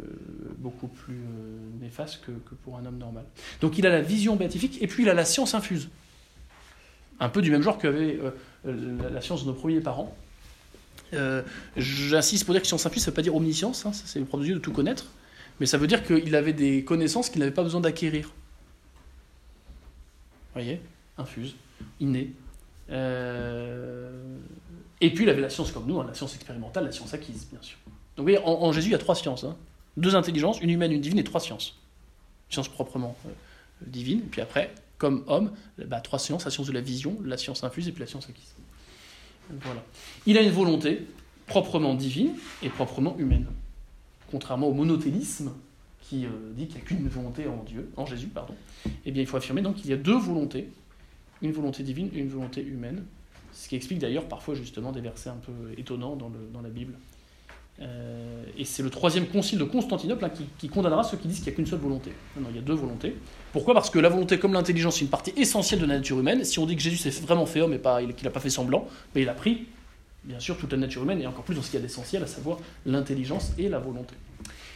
beaucoup 0.59 0.88
plus 0.88 1.14
euh, 1.14 1.80
néfaste 1.80 2.22
que, 2.24 2.55
pour 2.64 2.76
un 2.76 2.86
homme 2.86 2.99
normal. 2.99 3.24
Donc 3.61 3.78
il 3.78 3.86
a 3.86 3.91
la 3.91 4.01
vision 4.01 4.36
béatifique 4.36 4.82
et 4.82 4.86
puis 4.86 5.05
il 5.05 5.09
a 5.09 5.14
la 5.14 5.24
science 5.24 5.55
infuse. 5.55 5.88
Un 7.20 7.28
peu 7.28 7.43
du 7.43 7.51
même 7.51 7.62
genre 7.62 7.78
qu'avait 7.78 8.18
la 8.64 9.20
science 9.20 9.43
de 9.45 9.49
nos 9.49 9.55
premiers 9.55 9.80
parents, 9.80 10.16
euh, 11.14 11.43
j'insiste 11.76 12.45
pour 12.45 12.55
dire 12.55 12.62
que 12.62 12.68
science 12.68 12.86
infuse, 12.86 13.03
ça 13.03 13.11
ne 13.11 13.12
veut 13.12 13.16
pas 13.16 13.22
dire 13.22 13.34
omniscience, 13.34 13.84
hein, 13.86 13.93
c'est 13.93 14.18
le 14.18 14.24
propre 14.24 14.43
de 14.43 14.47
Dieu 14.47 14.55
de 14.55 14.61
tout 14.61 14.72
connaître, 14.72 15.07
mais 15.59 15.66
ça 15.66 15.76
veut 15.76 15.86
dire 15.86 16.05
qu'il 16.05 16.34
avait 16.34 16.53
des 16.53 16.84
connaissances 16.84 17.30
qu'il 17.30 17.41
n'avait 17.41 17.51
pas 17.53 17.62
besoin 17.62 17.80
d'acquérir. 17.80 18.32
Voyez 20.53 20.81
Infuse, 21.19 21.55
inné. 22.01 22.33
Euh, 22.91 24.39
et 25.01 25.13
puis 25.13 25.25
il 25.25 25.31
avait 25.31 25.41
la 25.41 25.51
science 25.51 25.71
comme 25.73 25.87
nous, 25.87 26.01
hein, 26.01 26.07
la 26.07 26.15
science 26.15 26.35
expérimentale, 26.35 26.85
la 26.85 26.93
science 26.93 27.15
acquise, 27.15 27.47
bien 27.51 27.63
sûr. 27.63 27.79
Donc 28.17 28.27
vous 28.27 28.33
voyez, 28.33 28.41
en, 28.45 28.73
Jésus, 28.73 28.89
il 28.89 28.93
y 28.93 28.95
a 28.95 28.99
trois 28.99 29.15
sciences. 29.15 29.45
Hein. 29.45 29.57
Deux 29.97 30.15
intelligences, 30.15 30.61
une 30.61 30.71
humaine, 30.71 30.93
une 30.93 31.01
divine, 31.01 31.19
et 31.19 31.25
trois 31.25 31.41
sciences. 31.41 31.79
Science 32.49 32.69
proprement 32.69 33.17
euh, 33.27 33.31
divine, 33.87 34.21
et 34.21 34.29
puis 34.31 34.41
après, 34.41 34.75
comme 34.99 35.25
homme, 35.27 35.53
bah, 35.79 36.01
trois 36.01 36.19
sciences, 36.19 36.45
la 36.45 36.51
science 36.51 36.67
de 36.67 36.73
la 36.73 36.81
vision, 36.81 37.17
la 37.25 37.37
science 37.37 37.65
infuse, 37.65 37.89
et 37.89 37.93
puis 37.93 38.01
la 38.01 38.07
science 38.07 38.29
acquise. 38.29 38.55
Voilà. 39.63 39.83
Il 40.27 40.37
a 40.37 40.43
une 40.43 40.51
volonté 40.51 41.07
proprement 41.47 41.95
divine 41.95 42.33
et 42.63 42.69
proprement 42.69 43.17
humaine. 43.19 43.47
Contrairement 44.31 44.69
au 44.69 44.75
monothélisme 44.75 45.53
qui 46.11 46.27
euh, 46.27 46.29
dit 46.57 46.67
qu'il 46.67 46.77
n'y 46.77 46.83
a 46.83 46.85
qu'une 46.85 47.09
volonté 47.09 47.47
en 47.47 47.63
Dieu, 47.63 47.89
en 47.97 48.05
Jésus, 48.05 48.27
pardon. 48.27 48.55
Eh 49.07 49.13
bien, 49.13 49.23
il 49.23 49.27
faut 49.27 49.37
affirmer 49.37 49.63
donc 49.63 49.77
qu'il 49.77 49.91
y 49.91 49.93
a 49.93 49.97
deux 49.97 50.17
volontés, 50.17 50.69
une 51.41 51.53
volonté 51.53 51.85
divine 51.85 52.11
et 52.13 52.19
une 52.19 52.29
volonté 52.29 52.63
humaine, 52.63 53.05
ce 53.53 53.69
qui 53.69 53.77
explique 53.77 54.01
d'ailleurs 54.01 54.25
parfois 54.25 54.57
justement 54.57 54.91
des 54.91 55.01
versets 55.01 55.31
un 55.31 55.39
peu 55.41 55.53
étonnants 55.79 56.17
dans, 56.17 56.61
la 56.61 56.69
Bible. 56.69 56.95
Euh, 57.81 58.43
et 58.59 58.65
c'est 58.65 58.83
le 58.83 58.91
troisième 58.91 59.27
concile 59.27 59.61
de 59.61 59.65
Constantinople 59.65 60.25
hein, 60.25 60.33
qui, 60.59 60.69
condamnera 60.69 61.05
ceux 61.05 61.17
qui 61.17 61.29
disent 61.29 61.39
qu'il 61.39 61.47
n'y 61.47 61.53
a 61.53 61.57
qu'une 61.57 61.67
seule 61.67 61.79
volonté. 61.79 62.11
Non, 62.37 62.49
il 62.51 62.57
y 62.57 62.59
a 62.59 62.63
deux 62.63 62.75
volontés. 62.75 63.15
Pourquoi? 63.53 63.73
Parce 63.73 63.89
que 63.89 64.01
la 64.01 64.09
volonté, 64.09 64.41
comme 64.41 64.53
l'intelligence, 64.53 64.97
c'est 64.97 65.05
une 65.05 65.11
partie 65.11 65.33
essentielle 65.37 65.81
de 65.81 65.87
la 65.87 65.97
nature 65.97 66.19
humaine. 66.19 66.45
Si 66.45 66.59
on 66.59 66.67
dit 66.67 66.75
que 66.75 66.83
Jésus 66.83 66.97
s'est 66.97 67.11
vraiment 67.23 67.47
fait 67.47 67.61
homme 67.61 67.75
et 67.75 68.15
qu'il 68.15 68.25
n'a 68.25 68.33
pas 68.33 68.41
fait 68.41 68.51
semblant, 68.51 68.89
mais 69.15 69.23
il 69.23 69.29
a 69.29 69.35
pris, 69.35 69.69
bien 70.25 70.41
sûr, 70.41 70.59
toute 70.59 70.73
la 70.73 70.79
nature 70.79 71.05
humaine 71.05 71.23
et 71.23 71.27
encore 71.29 71.45
plus 71.45 71.55
dans 71.55 71.63
ce 71.63 71.71
qu'il 71.71 71.79
y 71.79 71.83
a 71.83 71.87
d'essentiel, 71.87 72.25
à 72.25 72.27
savoir 72.27 72.59
l'intelligence 72.85 73.53
et 73.59 73.69
la 73.69 73.79
volonté. 73.79 74.17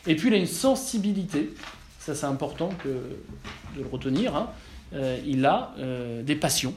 Et 0.06 0.16
puis 0.16 0.28
il 0.28 0.34
a 0.34 0.36
une 0.36 0.46
sensibilité, 0.46 1.54
ça 1.98 2.14
c'est 2.14 2.26
important 2.26 2.70
de 2.84 3.80
le 3.80 3.86
retenir, 3.86 4.36
hein. 4.36 4.50
euh, 4.94 5.18
il 5.26 5.44
a 5.46 5.74
euh, 5.78 6.22
des 6.22 6.36
passions 6.36 6.74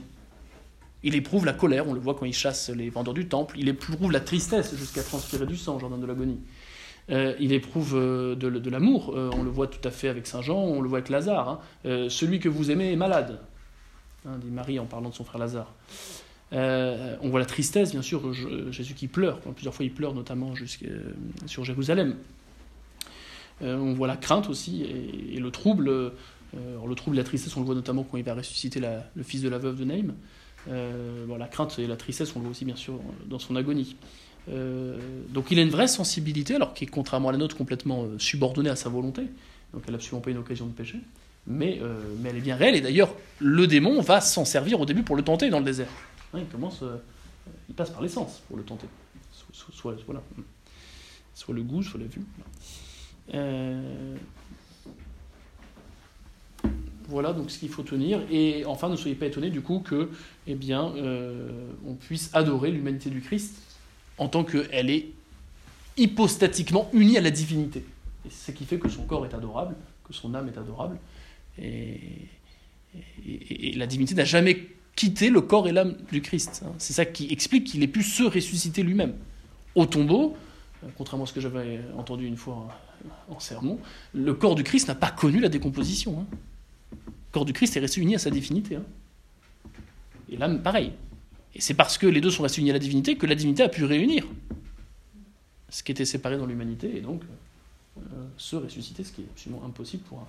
il 1.03 1.15
éprouve 1.15 1.45
la 1.45 1.53
colère, 1.53 1.87
on 1.87 1.93
le 1.93 1.99
voit 1.99 2.15
quand 2.15 2.25
il 2.25 2.33
chasse 2.33 2.69
les 2.69 2.89
vendeurs 2.89 3.13
du 3.13 3.27
temple. 3.27 3.55
Il 3.59 3.69
éprouve 3.69 4.11
la 4.11 4.19
tristesse 4.19 4.75
jusqu'à 4.75 5.03
transpirer 5.03 5.45
du 5.45 5.55
sang, 5.55 5.77
Jardin 5.79 5.99
de 5.99 6.05
l'agonie. 6.05 6.39
Euh, 7.11 7.35
il 7.39 7.53
éprouve 7.53 7.93
de, 7.93 8.69
l'amour, 8.69 9.13
on 9.15 9.43
le 9.43 9.49
voit 9.49 9.67
tout 9.67 9.87
à 9.87 9.91
fait 9.91 10.09
avec 10.09 10.25
Saint 10.25 10.41
Jean, 10.41 10.57
on 10.57 10.81
le 10.81 10.89
voit 10.89 10.97
avec 10.97 11.09
Lazare. 11.09 11.61
Hein. 11.85 12.07
celui 12.09 12.39
que 12.39 12.49
vous 12.49 12.71
aimez 12.71 12.91
est 12.91 12.97
malade, 12.97 13.39
hein, 14.27 14.37
dit 14.43 14.49
Marie 14.49 14.79
en 14.79 14.85
parlant 14.85 15.09
de 15.09 15.13
son 15.13 15.23
frère 15.23 15.39
Lazare. 15.39 15.71
on 16.51 17.29
voit 17.29 17.39
la 17.39 17.45
tristesse, 17.45 17.91
bien 17.91 18.01
sûr, 18.01 18.33
Jésus 18.73 18.95
qui 18.95 19.07
pleure, 19.07 19.39
plusieurs 19.39 19.75
fois 19.75 19.85
il 19.85 19.93
pleure, 19.93 20.15
notamment 20.15 20.55
sur 21.45 21.63
Jérusalem. 21.63 22.15
On 23.61 23.93
voit 23.93 24.07
la 24.07 24.17
crainte 24.17 24.49
aussi 24.49 24.83
et, 24.83 25.39
le 25.39 25.51
trouble. 25.51 25.89
le 26.53 26.95
trouble 26.95 27.17
et 27.17 27.19
la 27.19 27.23
tristesse, 27.23 27.55
on 27.57 27.61
le 27.61 27.65
voit 27.65 27.75
notamment 27.75 28.03
quand 28.03 28.17
il 28.17 28.23
va 28.23 28.33
ressusciter 28.33 28.79
le 28.79 29.23
fils 29.23 29.41
de 29.41 29.49
la 29.49 29.57
veuve 29.57 29.77
de 29.77 29.85
Naïm. 29.85 30.13
Euh, 30.69 31.37
la 31.37 31.47
crainte 31.47 31.79
et 31.79 31.87
la 31.87 31.95
tristesse, 31.95 32.35
on 32.35 32.39
le 32.39 32.43
voit 32.43 32.51
aussi 32.51 32.65
bien 32.65 32.75
sûr 32.75 32.99
dans 33.25 33.39
son 33.39 33.55
agonie. 33.55 33.95
Euh, 34.49 34.97
donc 35.29 35.51
il 35.51 35.59
a 35.59 35.61
une 35.61 35.69
vraie 35.69 35.87
sensibilité, 35.87 36.55
alors 36.55 36.73
qui 36.73 36.85
est 36.85 36.87
contrairement 36.87 37.29
à 37.29 37.31
la 37.31 37.37
nôtre 37.37 37.55
complètement 37.55 38.03
euh, 38.03 38.17
subordonnée 38.17 38.69
à 38.69 38.75
sa 38.75 38.89
volonté, 38.89 39.23
donc 39.73 39.83
elle 39.85 39.91
n'a 39.91 39.97
absolument 39.97 40.21
pas 40.21 40.31
une 40.31 40.37
occasion 40.37 40.65
de 40.65 40.71
pécher, 40.71 40.99
mais, 41.45 41.79
elle 42.25 42.35
est 42.35 42.41
bien 42.41 42.55
réelle, 42.55 42.75
et 42.75 42.81
d'ailleurs 42.81 43.13
le 43.39 43.67
démon 43.67 44.01
va 44.01 44.21
s'en 44.21 44.45
servir 44.45 44.79
au 44.79 44.85
début 44.85 45.03
pour 45.03 45.15
le 45.15 45.23
tenter 45.23 45.49
dans 45.49 45.59
le 45.59 45.65
désert. 45.65 45.89
Hein, 46.33 46.39
il 46.39 46.47
commence, 46.47 46.81
il 47.69 47.75
passe 47.75 47.89
par 47.89 48.01
l'essence 48.01 48.41
pour 48.47 48.57
le 48.57 48.63
tenter, 48.63 48.87
soit, 49.51 49.95
voilà. 50.05 50.21
soit 51.33 51.53
le 51.53 51.63
goût, 51.63 51.83
soit 51.83 51.99
la 51.99 52.07
vue. 52.07 52.21
Voilà 57.07 57.31
donc 57.31 57.49
ce 57.51 57.59
qu'il 57.59 57.69
faut 57.69 57.83
tenir. 57.83 58.21
Et 58.29 58.65
enfin, 58.65 58.89
ne 58.89 58.95
soyez 58.95 59.15
pas 59.15 59.27
étonnés 59.27 59.49
du 59.49 59.61
coup 59.61 59.79
que, 59.79 60.09
eh 60.45 60.55
bien, 60.55 60.93
euh, 60.97 61.49
on 61.85 61.93
puisse 61.93 62.29
adorer 62.33 62.69
l'humanité 62.69 63.09
du 63.09 63.21
Christ 63.21 63.55
en 64.17 64.27
tant 64.27 64.43
qu'elle 64.43 64.89
est 64.89 65.07
hypostatiquement 65.95 66.89
unie 66.93 67.17
à 67.17 67.21
la 67.21 67.31
divinité. 67.31 67.79
Et 68.25 68.29
c'est 68.29 68.51
ce 68.51 68.57
qui 68.57 68.65
fait 68.65 68.77
que 68.77 68.89
son 68.89 69.03
corps 69.03 69.25
est 69.25 69.33
adorable, 69.33 69.75
que 70.05 70.13
son 70.13 70.35
âme 70.35 70.49
est 70.49 70.57
adorable. 70.57 70.97
Et, 71.61 71.99
la 73.75 73.85
divinité 73.85 74.15
n'a 74.15 74.25
jamais 74.25 74.67
quitté 74.95 75.29
le 75.29 75.41
corps 75.41 75.67
et 75.67 75.71
l'âme 75.71 75.97
du 76.11 76.21
Christ. 76.21 76.63
Hein. 76.65 76.71
C'est 76.79 76.93
ça 76.93 77.05
qui 77.05 77.31
explique 77.31 77.65
qu'il 77.65 77.83
ait 77.83 77.87
pu 77.87 78.01
se 78.01 78.23
ressusciter 78.23 78.81
lui-même. 78.81 79.13
Au 79.75 79.85
tombeau, 79.85 80.35
euh, 80.35 80.46
contrairement 80.97 81.25
à 81.25 81.27
ce 81.27 81.33
que 81.33 81.41
j'avais 81.41 81.81
entendu 81.97 82.25
une 82.25 82.37
fois 82.37 82.67
en 83.29 83.39
sermon, 83.39 83.79
le 84.13 84.33
corps 84.33 84.55
du 84.55 84.63
Christ 84.63 84.87
n'a 84.87 84.95
pas 84.95 85.11
connu 85.11 85.39
la 85.39 85.49
décomposition. 85.49 86.19
Hein 86.19 86.37
corps 87.37 87.45
du 87.45 87.53
Christ 87.53 87.77
est 87.77 87.79
resté 87.79 88.01
uni 88.01 88.15
à 88.15 88.19
sa 88.19 88.29
divinité. 88.29 88.75
Hein. 88.75 88.83
Et 90.29 90.37
l'âme, 90.37 90.61
pareil. 90.61 90.93
Et 91.53 91.61
c'est 91.61 91.73
parce 91.73 91.97
que 91.97 92.07
les 92.07 92.21
deux 92.21 92.31
sont 92.31 92.43
restés 92.43 92.61
unis 92.61 92.71
à 92.71 92.73
la 92.73 92.79
divinité 92.79 93.15
que 93.15 93.25
la 93.25 93.35
divinité 93.35 93.63
a 93.63 93.69
pu 93.69 93.83
réunir 93.83 94.25
ce 95.69 95.83
qui 95.83 95.91
était 95.91 96.05
séparé 96.05 96.37
dans 96.37 96.45
l'humanité. 96.45 96.97
Et 96.97 97.01
donc, 97.01 97.21
euh, 97.97 98.01
se 98.37 98.55
ressusciter, 98.55 99.03
ce 99.03 99.11
qui 99.11 99.21
est 99.21 99.27
absolument 99.31 99.63
impossible 99.65 100.03
pour 100.03 100.19
un, 100.19 100.27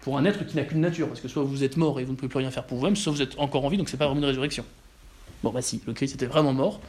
pour 0.00 0.18
un 0.18 0.24
être 0.24 0.44
qui 0.44 0.56
n'a 0.56 0.64
qu'une 0.64 0.80
nature. 0.80 1.08
Parce 1.08 1.20
que 1.20 1.28
soit 1.28 1.44
vous 1.44 1.62
êtes 1.64 1.76
mort 1.76 2.00
et 2.00 2.04
vous 2.04 2.12
ne 2.12 2.16
pouvez 2.16 2.28
plus 2.28 2.38
rien 2.38 2.50
faire 2.50 2.66
pour 2.66 2.78
vous-même, 2.78 2.96
soit 2.96 3.12
vous 3.12 3.22
êtes 3.22 3.38
encore 3.38 3.64
en 3.64 3.68
vie, 3.68 3.76
donc 3.76 3.88
c'est 3.88 3.96
pas 3.96 4.06
vraiment 4.06 4.20
une 4.20 4.26
résurrection. 4.26 4.64
Bon, 5.42 5.52
bah 5.52 5.62
si, 5.62 5.80
le 5.86 5.92
Christ 5.92 6.14
était 6.14 6.26
vraiment 6.26 6.52
mort 6.52 6.80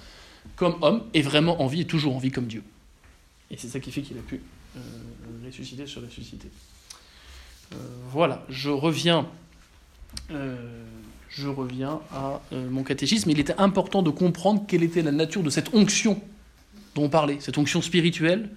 comme 0.55 0.77
homme 0.81 1.03
et 1.13 1.21
vraiment 1.21 1.61
en 1.61 1.67
vie 1.67 1.81
et 1.81 1.85
toujours 1.85 2.15
en 2.15 2.19
vie 2.19 2.31
comme 2.31 2.47
Dieu. 2.47 2.63
Et 3.51 3.57
c'est 3.57 3.67
ça 3.67 3.79
qui 3.79 3.91
fait 3.91 4.01
qu'il 4.01 4.17
a 4.17 4.21
pu 4.21 4.41
euh, 4.75 4.79
ressusciter, 5.45 5.85
se 5.85 5.99
ressusciter. 5.99 6.49
Euh, 7.73 7.77
voilà, 8.09 8.45
je 8.49 8.69
reviens, 8.69 9.27
euh, 10.31 10.83
je 11.29 11.47
reviens 11.47 12.01
à 12.11 12.41
mon 12.51 12.83
catéchisme. 12.83 13.29
Il 13.29 13.39
était 13.39 13.57
important 13.57 14.01
de 14.01 14.09
comprendre 14.09 14.65
quelle 14.67 14.83
était 14.83 15.01
la 15.01 15.11
nature 15.11 15.43
de 15.43 15.49
cette 15.49 15.73
onction 15.73 16.21
dont 16.95 17.03
on 17.03 17.09
parlait, 17.09 17.37
cette 17.39 17.57
onction 17.57 17.81
spirituelle 17.81 18.49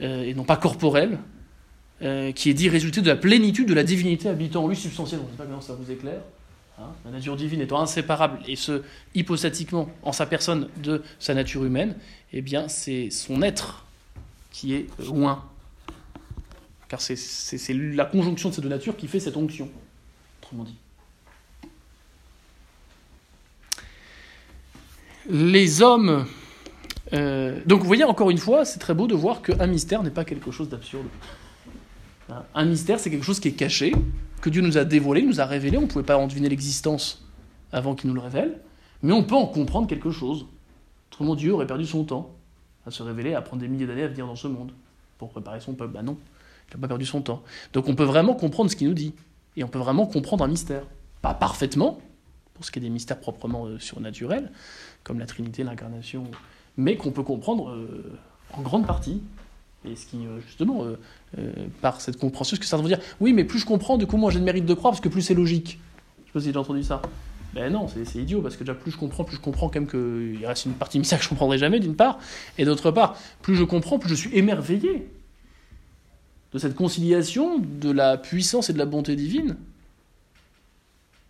et 0.00 0.34
non 0.34 0.42
pas 0.42 0.56
corporelle, 0.56 1.18
qui 2.00 2.50
est 2.50 2.54
dit 2.54 2.68
résulter 2.68 3.02
de 3.02 3.06
la 3.06 3.14
plénitude 3.14 3.68
de 3.68 3.74
la 3.74 3.84
divinité 3.84 4.28
habitant 4.28 4.64
en 4.64 4.68
lui 4.68 4.74
substantiellement. 4.74 5.26
Je 5.26 5.32
ne 5.32 5.36
sais 5.36 5.42
pas 5.44 5.48
comment 5.48 5.60
ça 5.60 5.74
vous 5.74 5.88
éclaire. 5.90 6.22
Hein, 6.78 6.84
la 7.04 7.10
nature 7.10 7.36
divine 7.36 7.60
étant 7.60 7.80
inséparable 7.80 8.38
et 8.48 8.56
ce 8.56 8.82
hypostatiquement 9.14 9.90
en 10.02 10.12
sa 10.12 10.24
personne 10.26 10.68
de 10.82 11.02
sa 11.18 11.34
nature 11.34 11.64
humaine, 11.64 11.96
eh 12.32 12.40
bien 12.40 12.66
c'est 12.68 13.10
son 13.10 13.42
être 13.42 13.84
qui 14.50 14.74
est 14.74 14.86
loin. 14.98 15.44
Car 16.88 17.00
c'est- 17.00 17.16
c'est 17.16 17.58
c'est 17.58 17.74
la 17.74 18.04
conjonction 18.06 18.48
de 18.48 18.54
ces 18.54 18.62
deux 18.62 18.68
natures 18.70 18.96
qui 18.96 19.06
fait 19.06 19.20
cette 19.20 19.36
onction, 19.36 19.70
autrement 20.42 20.64
dit. 20.64 20.76
Les 25.28 25.82
hommes. 25.82 26.26
euh, 27.12 27.60
donc 27.66 27.80
vous 27.80 27.86
voyez 27.86 28.04
encore 28.04 28.30
une 28.30 28.38
fois, 28.38 28.64
c'est 28.64 28.78
très 28.78 28.94
beau 28.94 29.06
de 29.06 29.14
voir 29.14 29.42
qu'un 29.42 29.66
mystère 29.66 30.02
n'est 30.02 30.10
pas 30.10 30.24
quelque 30.24 30.50
chose 30.50 30.68
d'absurde. 30.68 31.06
Hein, 32.28 32.42
Un 32.54 32.64
mystère, 32.64 32.98
c'est 32.98 33.10
quelque 33.10 33.24
chose 33.24 33.38
qui 33.40 33.48
est 33.48 33.52
caché, 33.52 33.92
que 34.42 34.50
Dieu 34.50 34.60
nous 34.60 34.76
a 34.76 34.84
dévoilé, 34.84 35.22
nous 35.22 35.40
a 35.40 35.46
révélé. 35.46 35.78
On 35.78 35.82
ne 35.82 35.86
pouvait 35.86 36.04
pas 36.04 36.18
en 36.18 36.26
deviner 36.26 36.50
l'existence 36.50 37.24
avant 37.72 37.94
qu'il 37.94 38.08
nous 38.08 38.14
le 38.14 38.20
révèle, 38.20 38.60
mais 39.02 39.12
on 39.12 39.22
peut 39.22 39.36
en 39.36 39.46
comprendre 39.46 39.86
quelque 39.86 40.10
chose. 40.10 40.46
Autrement, 41.10 41.34
Dieu 41.34 41.54
aurait 41.54 41.66
perdu 41.66 41.86
son 41.86 42.04
temps 42.04 42.34
à 42.84 42.90
se 42.90 43.02
révéler, 43.02 43.34
à 43.34 43.40
prendre 43.40 43.62
des 43.62 43.68
milliers 43.68 43.86
d'années 43.86 44.02
à 44.02 44.08
venir 44.08 44.26
dans 44.26 44.36
ce 44.36 44.48
monde 44.48 44.72
pour 45.16 45.30
préparer 45.30 45.60
son 45.60 45.74
peuple. 45.74 45.94
Bah 45.94 46.02
non, 46.02 46.18
il 46.68 46.76
n'a 46.76 46.80
pas 46.80 46.88
perdu 46.88 47.06
son 47.06 47.22
temps. 47.22 47.42
Donc 47.72 47.88
on 47.88 47.94
peut 47.94 48.04
vraiment 48.04 48.34
comprendre 48.34 48.68
ce 48.68 48.76
qu'il 48.76 48.88
nous 48.88 48.94
dit, 48.94 49.14
et 49.56 49.62
on 49.62 49.68
peut 49.68 49.78
vraiment 49.78 50.06
comprendre 50.06 50.44
un 50.44 50.48
mystère. 50.48 50.82
Pas 51.22 51.34
parfaitement, 51.34 52.00
pour 52.54 52.64
ce 52.64 52.72
qui 52.72 52.80
est 52.80 52.82
des 52.82 52.90
mystères 52.90 53.20
proprement 53.20 53.66
euh, 53.66 53.78
surnaturels, 53.78 54.50
comme 55.04 55.20
la 55.20 55.26
Trinité, 55.26 55.62
l'incarnation, 55.62 56.24
mais 56.76 56.96
qu'on 56.96 57.12
peut 57.12 57.22
comprendre 57.22 57.70
euh, 57.70 58.18
en 58.54 58.62
grande 58.62 58.86
partie. 58.86 59.22
Et 59.84 59.96
ce 59.96 60.06
qui, 60.06 60.26
euh, 60.26 60.40
justement, 60.46 60.84
euh, 60.84 60.96
euh, 61.38 61.52
par 61.80 62.00
cette 62.00 62.16
compréhension, 62.16 62.56
ce 62.56 62.60
que 62.60 62.66
certains 62.66 62.82
vont 62.82 62.88
dire, 62.88 63.00
oui, 63.20 63.32
mais 63.32 63.44
plus 63.44 63.58
je 63.58 63.66
comprends, 63.66 63.98
du 63.98 64.06
coup, 64.06 64.16
moi 64.16 64.30
j'ai 64.30 64.38
le 64.38 64.44
mérite 64.44 64.64
de 64.64 64.74
croire, 64.74 64.92
parce 64.92 65.00
que 65.00 65.08
plus 65.08 65.22
c'est 65.22 65.34
logique. 65.34 65.80
Je 66.18 66.26
sais 66.26 66.32
pas 66.32 66.40
si 66.40 66.52
j'ai 66.52 66.58
entendu 66.58 66.84
ça. 66.84 67.02
Ben 67.52 67.70
non, 67.70 67.86
c'est 67.88 68.18
idiot, 68.18 68.40
parce 68.40 68.56
que 68.56 68.64
déjà, 68.64 68.74
plus 68.74 68.92
je 68.92 68.96
comprends, 68.96 69.24
plus 69.24 69.36
je 69.36 69.40
comprends 69.40 69.68
quand 69.68 69.80
même 69.80 69.88
qu'il 69.88 70.46
reste 70.46 70.66
une 70.66 70.72
partie 70.72 70.98
mystère 70.98 71.18
que 71.18 71.24
je 71.24 71.28
comprendrai 71.28 71.58
jamais, 71.58 71.80
d'une 71.80 71.96
part, 71.96 72.18
et 72.58 72.64
d'autre 72.64 72.90
part, 72.90 73.18
plus 73.42 73.56
je 73.56 73.64
comprends, 73.64 73.98
plus 73.98 74.08
je 74.08 74.14
suis 74.14 74.34
émerveillé 74.34 75.08
de 76.52 76.58
cette 76.58 76.74
conciliation 76.74 77.58
de 77.58 77.90
la 77.90 78.16
puissance 78.16 78.70
et 78.70 78.72
de 78.72 78.78
la 78.78 78.86
bonté 78.86 79.16
divine, 79.16 79.56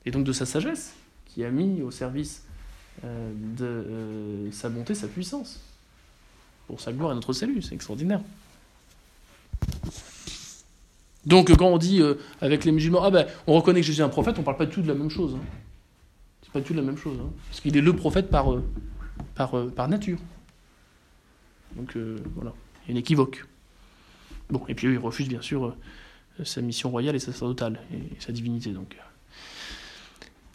et 0.04 0.10
donc 0.10 0.24
de 0.24 0.32
sa 0.32 0.46
sagesse, 0.46 0.94
qui 1.26 1.42
a 1.44 1.50
mis 1.50 1.82
au 1.82 1.90
service 1.90 2.44
de 3.02 4.48
sa 4.52 4.68
bonté, 4.68 4.94
sa 4.94 5.08
puissance, 5.08 5.60
pour 6.68 6.80
sa 6.80 6.92
gloire 6.92 7.12
et 7.12 7.14
notre 7.14 7.32
salut, 7.32 7.62
c'est 7.62 7.74
extraordinaire. 7.74 8.20
Donc 11.26 11.54
quand 11.56 11.68
on 11.68 11.78
dit 11.78 12.00
euh, 12.00 12.14
avec 12.40 12.64
les 12.64 12.72
musulmans, 12.72 13.02
ah 13.02 13.10
ben 13.10 13.26
on 13.46 13.54
reconnaît 13.54 13.80
que 13.80 13.86
Jésus 13.86 14.00
est 14.00 14.04
un 14.04 14.08
prophète, 14.08 14.38
on 14.38 14.42
parle 14.42 14.56
pas 14.56 14.66
du 14.66 14.72
tout 14.72 14.82
de 14.82 14.88
la 14.88 14.94
même 14.94 15.10
chose. 15.10 15.36
Hein. 15.36 15.44
C'est 16.42 16.52
pas 16.52 16.60
du 16.60 16.66
tout 16.66 16.74
la 16.74 16.82
même 16.82 16.96
chose, 16.96 17.16
hein. 17.20 17.30
parce 17.48 17.60
qu'il 17.60 17.76
est 17.76 17.80
le 17.80 17.94
prophète 17.94 18.28
par, 18.28 18.52
euh, 18.52 18.62
euh, 19.38 19.70
par 19.70 19.88
nature. 19.88 20.18
Donc 21.76 21.96
voilà, 22.34 22.52
il 22.84 22.88
y 22.88 22.92
une 22.92 22.98
équivoque. 22.98 23.46
Bon, 24.50 24.62
et 24.68 24.74
puis 24.74 24.88
eux, 24.88 24.92
ils 24.92 24.98
refusent 24.98 25.28
bien 25.28 25.40
sûr 25.40 25.74
sa 26.44 26.60
mission 26.60 26.90
royale 26.90 27.16
et 27.16 27.18
sacerdotale, 27.18 27.80
et 27.94 28.20
sa 28.20 28.32
divinité 28.32 28.70
donc. 28.70 28.96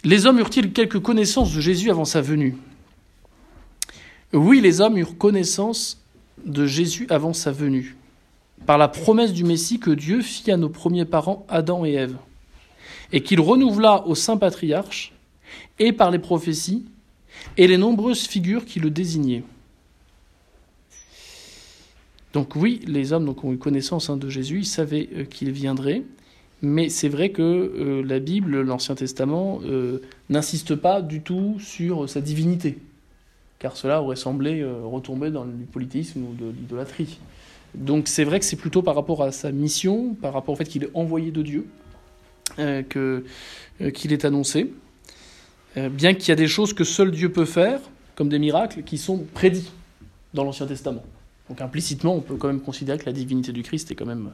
Les 0.03 0.28
hommes 0.28 0.38
eurent-ils 0.38 0.72
quelque 0.74 0.99
connaissance 0.99 1.55
de 1.55 1.59
Jésus 1.59 1.89
avant 1.89 2.05
sa 2.05 2.22
venue? 2.22 2.55
Oui, 4.32 4.61
les 4.61 4.80
hommes 4.80 4.97
eurent 4.97 5.18
connaissance 5.18 6.03
de 6.45 6.68
Jésus 6.68 7.07
avant 7.09 7.34
sa 7.34 7.51
venue, 7.51 7.95
par 8.66 8.78
la 8.78 8.88
promesse 8.88 9.34
du 9.34 9.43
Messie 9.43 9.80
que 9.80 9.91
Dieu 9.91 10.22
fit 10.22 10.51
à 10.51 10.58
nos 10.58 10.70
premiers 10.70 11.05
parents, 11.05 11.45
Adam 11.49 11.86
et 11.86 11.93
Ève, 11.93 12.18
et 13.12 13.22
qu'il 13.22 13.39
renouvela 13.39 14.05
aux 14.05 14.16
saints 14.16 14.38
patriarches, 14.38 15.14
et 15.80 15.93
par 15.93 16.12
les 16.12 16.20
prophéties, 16.20 16.86
et 17.55 17.68
les 17.68 17.78
nombreuses 17.78 18.28
figures 18.28 18.66
qui 18.66 18.80
le 18.80 18.89
désignaient. 18.89 19.43
Donc 22.34 22.55
oui, 22.55 22.82
les 22.86 23.14
hommes 23.14 23.34
ont 23.41 23.53
eu 23.53 23.58
connaissance 23.58 24.10
hein, 24.10 24.18
de 24.18 24.30
Jésus, 24.30 24.60
ils 24.60 24.66
savaient 24.66 25.10
euh, 25.16 25.24
qu'il 25.24 25.51
viendrait, 25.51 26.03
mais 26.62 26.89
c'est 26.89 27.10
vrai 27.10 27.30
que 27.30 27.41
euh, 27.41 28.03
la 28.03 28.20
Bible, 28.20 28.62
l'Ancien 28.62 28.95
Testament, 28.95 29.62
euh, 29.64 29.99
n'insiste 30.30 30.76
pas 30.76 31.01
du 31.01 31.22
tout 31.22 31.58
sur 31.60 32.10
sa 32.10 32.22
divinité, 32.22 32.78
car 33.60 33.78
cela 33.78 34.01
aurait 34.01 34.18
semblé 34.18 34.64
retomber 34.64 35.32
dans 35.32 35.45
du 35.45 35.66
polythéisme 35.66 36.24
ou 36.24 36.34
de 36.34 36.51
l'idolâtrie. 36.51 37.18
Donc 37.78 38.07
c'est 38.07 38.23
vrai 38.23 38.39
que 38.39 38.45
c'est 38.45 38.55
plutôt 38.55 38.82
par 38.82 38.95
rapport 38.95 39.21
à 39.21 39.32
sa 39.32 39.51
mission, 39.51 40.15
par 40.15 40.34
rapport 40.34 40.53
au 40.53 40.57
fait 40.57 40.65
qu'il 40.65 40.84
est 40.84 40.89
envoyé 40.95 41.30
de 41.30 41.43
Dieu, 41.43 41.67
euh, 42.57 42.82
que, 42.82 43.23
euh, 43.82 43.91
qu'il 43.91 44.11
est 44.13 44.25
annoncé. 44.25 44.73
Euh, 45.78 45.89
bien 45.89 46.15
qu'il 46.15 46.30
y 46.30 46.32
a 46.32 46.36
des 46.36 46.47
choses 46.47 46.73
que 46.73 46.84
seul 46.84 47.11
Dieu 47.11 47.32
peut 47.32 47.45
faire, 47.45 47.80
comme 48.15 48.30
des 48.30 48.39
miracles, 48.39 48.82
qui 48.82 48.97
sont 48.97 49.25
prédits 49.34 49.71
dans 50.34 50.43
l'Ancien 50.43 50.65
Testament. 50.65 51.03
Donc 51.49 51.61
implicitement, 51.61 52.15
on 52.15 52.21
peut 52.21 52.36
quand 52.36 52.47
même 52.47 52.61
considérer 52.61 52.97
que 52.97 53.05
la 53.05 53.13
divinité 53.13 53.51
du 53.51 53.61
Christ 53.61 53.91
est 53.91 53.95
quand 53.95 54.07
même 54.07 54.34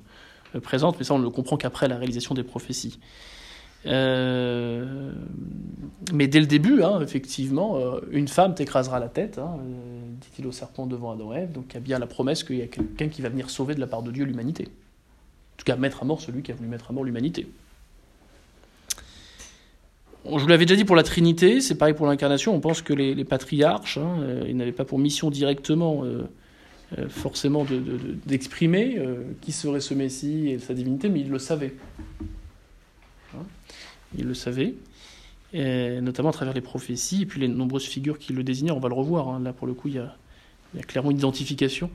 présente, 0.61 0.95
mais 0.97 1.03
ça 1.03 1.13
on 1.13 1.19
ne 1.19 1.23
le 1.23 1.29
comprend 1.29 1.57
qu'après 1.57 1.87
la 1.87 1.97
réalisation 1.97 2.33
des 2.33 2.43
prophéties. 2.43 2.99
Euh, 3.85 5.11
mais 6.13 6.27
dès 6.27 6.39
le 6.39 6.45
début, 6.45 6.83
hein, 6.83 7.01
effectivement, 7.01 7.77
euh, 7.77 7.99
une 8.11 8.27
femme 8.27 8.55
t'écrasera 8.55 8.99
la 8.99 9.09
tête, 9.09 9.37
hein, 9.37 9.57
euh, 9.59 10.01
dit-il 10.21 10.47
au 10.47 10.51
serpent 10.51 10.85
devant 10.85 11.11
Adam. 11.11 11.33
Donc 11.53 11.65
il 11.71 11.73
y 11.73 11.77
a 11.77 11.81
bien 11.81 11.99
la 11.99 12.07
promesse 12.07 12.43
qu'il 12.43 12.57
y 12.57 12.61
a 12.61 12.67
quelqu'un 12.67 13.09
qui 13.09 13.21
va 13.21 13.29
venir 13.29 13.49
sauver 13.49 13.75
de 13.75 13.79
la 13.79 13.87
part 13.87 14.03
de 14.03 14.11
Dieu 14.11 14.25
l'humanité. 14.25 14.65
En 14.65 15.57
tout 15.57 15.65
cas, 15.65 15.75
mettre 15.75 16.01
à 16.01 16.05
mort 16.05 16.21
celui 16.21 16.41
qui 16.41 16.51
a 16.51 16.55
voulu 16.55 16.69
mettre 16.69 16.89
à 16.91 16.93
mort 16.93 17.03
l'humanité. 17.03 17.47
Je 20.25 20.37
vous 20.39 20.47
l'avais 20.47 20.65
déjà 20.65 20.77
dit 20.77 20.85
pour 20.85 20.95
la 20.95 21.03
Trinité, 21.03 21.59
c'est 21.59 21.75
pareil 21.75 21.93
pour 21.93 22.07
l'incarnation. 22.07 22.55
On 22.55 22.61
pense 22.61 22.81
que 22.81 22.93
les, 22.93 23.25
patriarches, 23.25 23.97
hein, 23.97 24.19
ils 24.47 24.55
n'avaient 24.55 24.71
pas 24.71 24.85
pour 24.85 24.97
mission 24.97 25.29
directement, 25.29 26.05
forcément, 27.09 27.65
de- 27.65 27.75
de- 27.75 27.97
de- 27.97 28.15
d'exprimer 28.25 28.97
qui 29.41 29.51
serait 29.51 29.81
ce 29.81 29.93
Messie 29.93 30.47
et 30.47 30.59
sa 30.59 30.73
divinité, 30.73 31.09
mais 31.09 31.19
ils 31.19 31.29
le 31.29 31.39
savaient. 31.39 31.73
Ils 34.17 34.25
le 34.25 34.33
savaient, 34.33 34.75
et 35.53 36.01
notamment 36.01 36.29
à 36.29 36.33
travers 36.33 36.53
les 36.53 36.61
prophéties 36.61 37.23
et 37.23 37.25
puis 37.25 37.39
les 37.39 37.47
nombreuses 37.47 37.85
figures 37.85 38.19
qui 38.19 38.33
le 38.33 38.43
désignaient. 38.43 38.71
On 38.71 38.79
va 38.79 38.89
le 38.89 38.95
revoir. 38.95 39.29
hein. 39.29 39.39
Là, 39.39 39.53
pour 39.53 39.67
le 39.67 39.73
coup, 39.73 39.87
il 39.87 39.95
y 39.95 39.99
a, 39.99 40.15
il 40.75 40.85
clairement 40.85 41.11
une 41.11 41.17
identification 41.17 41.89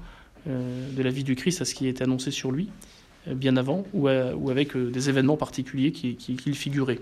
euh, 0.46 0.90
de 0.92 1.02
la 1.02 1.10
vie 1.10 1.24
du 1.24 1.34
Christ 1.34 1.60
à 1.60 1.64
ce 1.64 1.74
qui 1.74 1.88
est 1.88 2.00
annoncé 2.00 2.30
sur 2.30 2.52
lui 2.52 2.68
euh, 3.26 3.34
bien 3.34 3.56
avant, 3.56 3.84
ou, 3.92 4.08
avec 4.08 4.76
euh, 4.76 4.90
des 4.90 5.08
événements 5.08 5.36
particuliers 5.36 5.92
qui, 5.92 6.14
qui, 6.16 6.36
le 6.46 6.54
figuraient. 6.54 7.00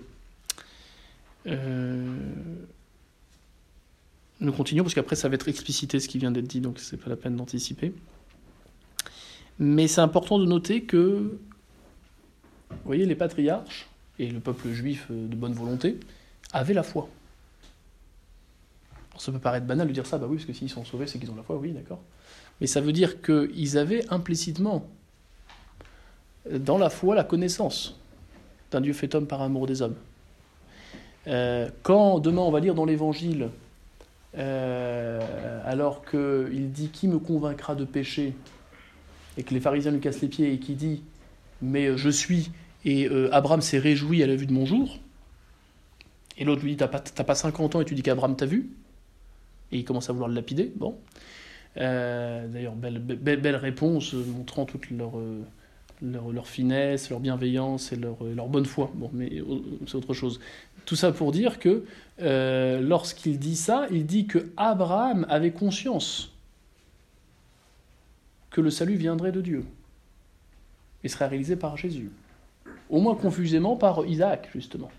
Nous 4.39 4.53
continuons 4.53 4.85
parce 4.85 4.95
qu'après 4.95 5.17
ça 5.17 5.29
va 5.29 5.37
être 5.37 5.49
explicité 5.49 5.99
ce 6.01 6.09
qui 6.09 6.19
vient 6.19 6.31
d'être 6.31 6.47
dit, 6.47 6.61
donc 6.61 6.79
c'est 6.79 6.99
pas 6.99 7.09
la 7.09 7.17
peine 7.17 7.37
d'anticiper. 7.37 7.93
Mais 9.59 9.87
c'est 9.89 10.03
important 10.03 10.39
de 10.39 10.45
noter 10.45 10.83
que, 10.83 11.39
vous 12.71 12.77
voyez, 12.85 13.07
les 13.07 13.15
patriarches 13.15 13.89
et 14.19 14.29
le 14.29 14.41
peuple 14.41 14.71
juif 14.71 15.07
euh, 15.11 15.29
de 15.29 15.37
bonne 15.37 15.53
volonté 15.53 15.99
avaient 16.53 16.75
la 16.75 16.83
foi. 16.83 17.09
Ça 19.19 19.33
peut 19.33 19.39
paraître 19.39 19.67
banal 19.67 19.89
de 19.89 19.93
dire 19.93 20.07
ça, 20.07 20.19
bah 20.19 20.27
oui, 20.29 20.37
parce 20.37 20.47
que 20.47 20.53
s'ils 20.53 20.69
sont 20.69 20.85
sauvés, 20.85 21.07
c'est 21.07 21.19
qu'ils 21.19 21.31
ont 21.31 21.37
la 21.37 21.43
foi, 21.43 21.57
oui, 21.57 21.73
d'accord. 21.73 22.01
Mais 22.61 22.67
ça 22.67 22.81
veut 22.81 22.93
dire 22.93 23.23
qu'ils 23.23 23.79
avaient 23.79 24.05
implicitement 24.11 24.87
dans 26.51 26.79
la 26.79 26.91
foi 26.91 27.15
la 27.15 27.25
connaissance 27.25 27.99
d'un 28.71 28.81
Dieu 28.81 28.93
fait 28.93 29.15
homme 29.15 29.27
par 29.27 29.43
amour 29.43 29.67
des 29.67 29.83
hommes. 29.83 29.97
Euh, 31.27 31.69
quand 31.83 32.19
demain 32.21 32.43
on 32.43 32.51
va 32.51 32.61
lire 32.61 32.75
dans 32.75 32.85
l'Évangile, 32.85 33.51
euh, 34.37 35.61
alors 35.65 36.05
qu'il 36.05 36.71
dit 36.73 36.89
qui 36.89 37.09
me 37.09 37.19
convaincra 37.19 37.75
de 37.75 37.85
péché, 37.85 38.35
et 39.39 39.43
que 39.43 39.53
les 39.53 39.61
pharisiens 39.61 39.91
lui 39.91 40.01
cassent 40.01 40.21
les 40.21 40.29
pieds 40.29 40.53
et 40.53 40.59
qui 40.59 40.75
dit 40.75 41.03
mais 41.63 41.97
je 41.97 42.09
suis 42.09 42.51
et 42.87 43.09
euh, 43.09 43.29
Abraham 43.35 43.61
s'est 43.61 43.81
réjoui 43.81 44.23
à 44.23 44.27
la 44.27 44.37
vue 44.37 44.47
de 44.47 44.53
mon 44.53 44.65
jour, 44.65 44.99
et 46.39 46.45
l'autre 46.45 46.63
lui 46.63 46.71
dit 46.71 46.77
t'as 46.77 46.89
pas, 46.89 47.01
t'as 47.01 47.25
pas 47.25 47.35
50 47.35 47.75
ans 47.75 47.81
et 47.81 47.85
tu 47.85 47.95
dis 47.95 48.03
qu'Abraham 48.03 48.37
t'a 48.37 48.47
vu, 48.47 48.71
et 49.73 49.79
il 49.79 49.85
commence 49.85 50.09
à 50.09 50.13
vouloir 50.13 50.29
le 50.29 50.35
lapider, 50.37 50.73
bon. 50.77 50.97
Euh, 51.79 52.47
D'ailleurs, 52.49 52.75
belle, 52.75 53.57
réponse 53.57 54.15
euh, 54.15 54.25
montrant 54.25 54.65
toute 54.65 54.89
leur, 54.91 56.47
finesse, 56.47 57.11
leur 57.11 57.21
bienveillance 57.21 57.93
et 57.93 57.97
leur, 57.97 58.49
bonne 58.49 58.65
foi. 58.65 58.91
Bon, 58.95 59.11
mais 59.13 59.43
c'est 59.87 59.97
autre 59.97 60.15
chose. 60.15 60.41
Tout 60.87 60.97
ça 60.97 61.13
pour 61.13 61.33
dire 61.33 61.59
que 61.59 61.85
lorsqu'il 62.19 63.39
dit 63.39 63.57
ça, 63.57 63.89
il 63.91 64.07
dit 64.07 64.27
que 64.27 64.51
Abraham 64.57 65.27
avait 65.29 65.51
conscience 65.51 66.33
que 68.51 68.61
le 68.63 68.71
salut 68.71 68.95
viendrait 68.95 69.33
de 69.33 69.43
Dieu 69.43 69.65
et 71.05 71.09
serait 71.09 71.27
réalisé 71.27 71.57
par 71.57 71.77
Jésus. 71.77 72.11
Au 72.91 73.01
moins 73.01 73.15
confusément 73.15 73.77
par 73.77 74.07
Isaac, 74.07 74.49
justement, 74.55 74.91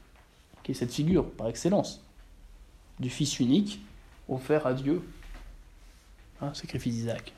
qui 0.64 0.72
est 0.72 0.76
cette 0.76 0.94
figure 0.94 1.30
par 1.32 1.48
excellence 1.48 2.04
du 3.00 3.10
Fils 3.10 3.40
unique 3.40 3.80
offert 4.28 4.66
à 4.68 4.74
Dieu. 4.74 5.02
Hein, 6.42 6.54
sacrifice 6.54 6.94
d'Isaac. 6.94 7.34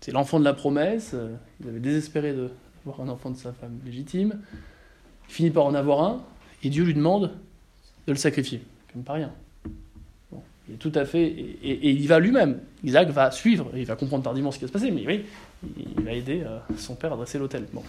C'est 0.00 0.12
l'enfant 0.12 0.40
de 0.40 0.44
la 0.44 0.54
promesse, 0.54 1.14
il 1.60 1.68
avait 1.68 1.78
désespéré 1.78 2.32
de 2.32 2.50
voir 2.84 3.00
un 3.00 3.08
enfant 3.08 3.30
de 3.30 3.36
sa 3.36 3.52
femme 3.52 3.78
légitime, 3.84 4.40
il 5.28 5.32
finit 5.32 5.50
par 5.50 5.66
en 5.66 5.74
avoir 5.74 6.02
un, 6.02 6.22
et 6.62 6.70
Dieu 6.70 6.84
lui 6.84 6.94
demande 6.94 7.32
de 8.06 8.12
le 8.12 8.18
sacrifier. 8.18 8.62
Comme 8.92 9.02
pas 9.02 9.12
rien. 9.12 9.32
Il 10.68 10.74
est 10.74 10.78
tout 10.78 10.92
à 10.94 11.04
fait. 11.04 11.24
Et, 11.24 11.90
il 11.90 12.06
va 12.06 12.18
lui-même. 12.18 12.60
Isaac 12.84 13.08
va 13.10 13.30
suivre, 13.30 13.70
il 13.74 13.84
va 13.84 13.96
comprendre 13.96 14.24
tardivement 14.24 14.50
ce 14.50 14.58
qui 14.58 14.64
va 14.64 14.68
se 14.68 14.72
passer, 14.72 14.90
mais 14.90 15.04
oui, 15.06 15.24
il 15.76 16.04
va 16.04 16.12
aider 16.12 16.42
euh, 16.44 16.58
son 16.76 16.94
père 16.94 17.12
à 17.12 17.16
dresser 17.16 17.38
l'autel. 17.38 17.66
Bon. 17.72 17.82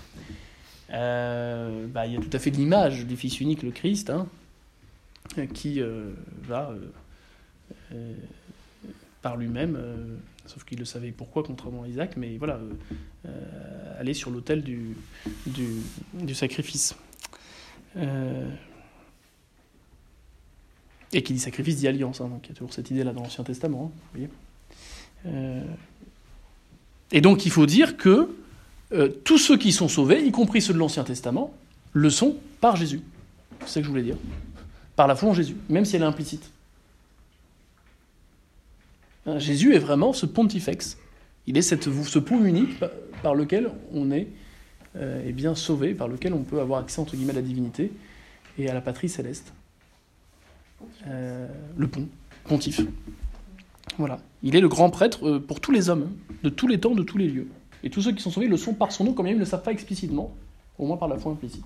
Euh, 0.94 1.88
bah, 1.88 2.06
il 2.06 2.14
y 2.14 2.18
a 2.18 2.20
tout 2.20 2.30
à 2.34 2.40
fait 2.40 2.50
l'image 2.50 3.06
du 3.06 3.16
Fils 3.16 3.40
unique, 3.40 3.64
le 3.64 3.72
Christ, 3.72 4.10
hein, 4.10 4.28
qui 5.54 5.82
euh, 5.82 6.12
va, 6.44 6.72
euh, 6.72 6.92
euh, 7.94 8.14
par 9.22 9.38
lui-même, 9.38 9.80
sauf 10.46 10.64
qu'il 10.64 10.80
le 10.80 10.86
savait 10.86 11.12
pourquoi, 11.12 11.44
contrairement 11.44 11.84
à 11.84 11.88
Isaac, 11.88 12.18
mais 12.18 12.38
voilà, 12.38 12.60
aller 14.00 14.14
sur 14.14 14.32
l'autel 14.32 14.64
du, 14.64 14.98
du, 15.46 16.36
sacrifice. 16.36 16.96
Et 21.14 21.24
qui 21.24 21.34
dit 21.34 21.40
sacrifice 21.40 21.76
dit 21.78 21.88
alliance, 21.88 22.22
hein, 22.22 22.30
donc 22.30 22.46
il 22.46 22.50
y 22.50 22.52
a 22.54 22.56
toujours 22.56 22.74
cette 22.74 22.90
idée-là 22.90 23.14
dans 23.14 23.22
l'Ancien 23.22 23.44
Testament. 23.44 23.92
hein, 25.26 25.62
et 27.12 27.22
donc 27.22 27.46
il 27.46 27.52
faut 27.52 27.66
dire 27.66 27.98
que 27.98 28.30
euh, 28.94 29.08
tous 29.24 29.38
ceux 29.38 29.58
qui 29.58 29.72
sont 29.72 29.88
sauvés, 29.88 30.26
y 30.26 30.32
compris 30.32 30.62
ceux 30.62 30.74
de 30.74 30.78
l'Ancien 30.78 31.04
Testament, 31.04 31.54
le 31.94 32.10
sont 32.10 32.36
par 32.60 32.76
Jésus. 32.76 33.02
C'est 33.62 33.68
ce 33.68 33.80
que 33.80 33.86
je 33.86 33.90
voulais 33.90 34.04
dire. 34.04 34.18
Par 34.96 35.08
la 35.08 35.16
foi 35.16 35.30
en 35.30 35.34
Jésus, 35.34 35.56
même 35.70 35.86
si 35.86 35.96
elle 35.96 36.02
est 36.02 36.06
implicite. 36.06 36.52
Hein, 39.26 39.40
Jésus 39.40 39.74
est 39.76 39.80
vraiment 39.80 40.14
ce 40.14 40.26
pontifex. 40.26 40.98
Il 41.48 41.58
est 41.58 41.62
ce 41.62 42.20
pont 42.20 42.44
unique 42.44 42.80
par, 43.24 43.34
lequel 43.34 43.72
on 43.94 44.12
est 44.12 44.28
euh, 44.98 45.24
eh 45.26 45.32
bien, 45.32 45.56
sauvé, 45.56 45.94
par 45.94 46.08
lequel 46.08 46.34
on 46.34 46.44
peut 46.44 46.60
avoir 46.60 46.82
accès 46.82 47.00
entre 47.00 47.16
guillemets 47.16 47.32
à 47.32 47.36
la 47.36 47.42
divinité 47.42 47.92
et 48.58 48.70
à 48.70 48.74
la 48.74 48.82
patrie 48.82 49.10
céleste. 49.10 49.54
Euh, 51.08 51.48
le 51.78 51.88
pont, 51.88 52.08
pontife. 52.44 52.82
Voilà. 53.98 54.20
Il 54.44 54.56
est 54.56 54.62
le 54.62 54.68
grand 54.68 54.90
prêtre 54.90 55.38
pour 55.40 55.62
tous 55.62 55.72
les 55.72 55.90
hommes, 55.90 56.10
hein, 56.10 56.36
de 56.44 56.50
tous 56.50 56.68
les 56.68 56.80
temps, 56.80 56.96
de 56.96 57.04
tous 57.04 57.18
les 57.18 57.28
lieux. 57.28 57.48
Et 57.84 57.90
tous 57.90 58.02
ceux 58.02 58.12
qui 58.12 58.22
sont 58.22 58.32
sauvés 58.32 58.48
le 58.48 58.58
sont 58.58 58.74
par 58.74 58.92
son 58.92 59.04
nom, 59.04 59.14
comme 59.14 59.28
ils 59.28 59.34
ne 59.34 59.40
le 59.40 59.46
savent 59.46 59.64
pas 59.64 59.72
explicitement, 59.72 60.34
au 60.78 60.86
moins 60.86 60.98
par 60.98 61.08
la 61.08 61.18
foi 61.18 61.32
implicite. 61.32 61.66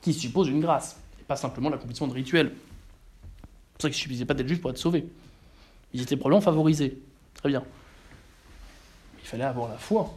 Qui 0.00 0.12
suppose 0.12 0.48
une 0.48 0.60
grâce, 0.60 0.98
et 1.20 1.24
pas 1.24 1.36
simplement 1.36 1.70
l'accomplissement 1.70 2.08
de 2.08 2.14
rituels. 2.14 2.52
C'est 2.54 3.42
pour 3.72 3.82
ça 3.82 3.88
qu'il 3.88 3.96
ne 3.96 4.02
suffisait 4.02 4.24
pas 4.24 4.34
d'être 4.34 4.48
juif 4.48 4.60
pour 4.60 4.70
être 4.70 4.78
sauvé. 4.78 5.08
Ils 5.92 6.02
étaient 6.02 6.16
probablement 6.16 6.40
favorisés. 6.40 6.98
Très 7.34 7.48
bien. 7.48 7.62
Il 9.22 9.28
fallait 9.28 9.44
avoir 9.44 9.68
la 9.68 9.78
foi 9.78 10.12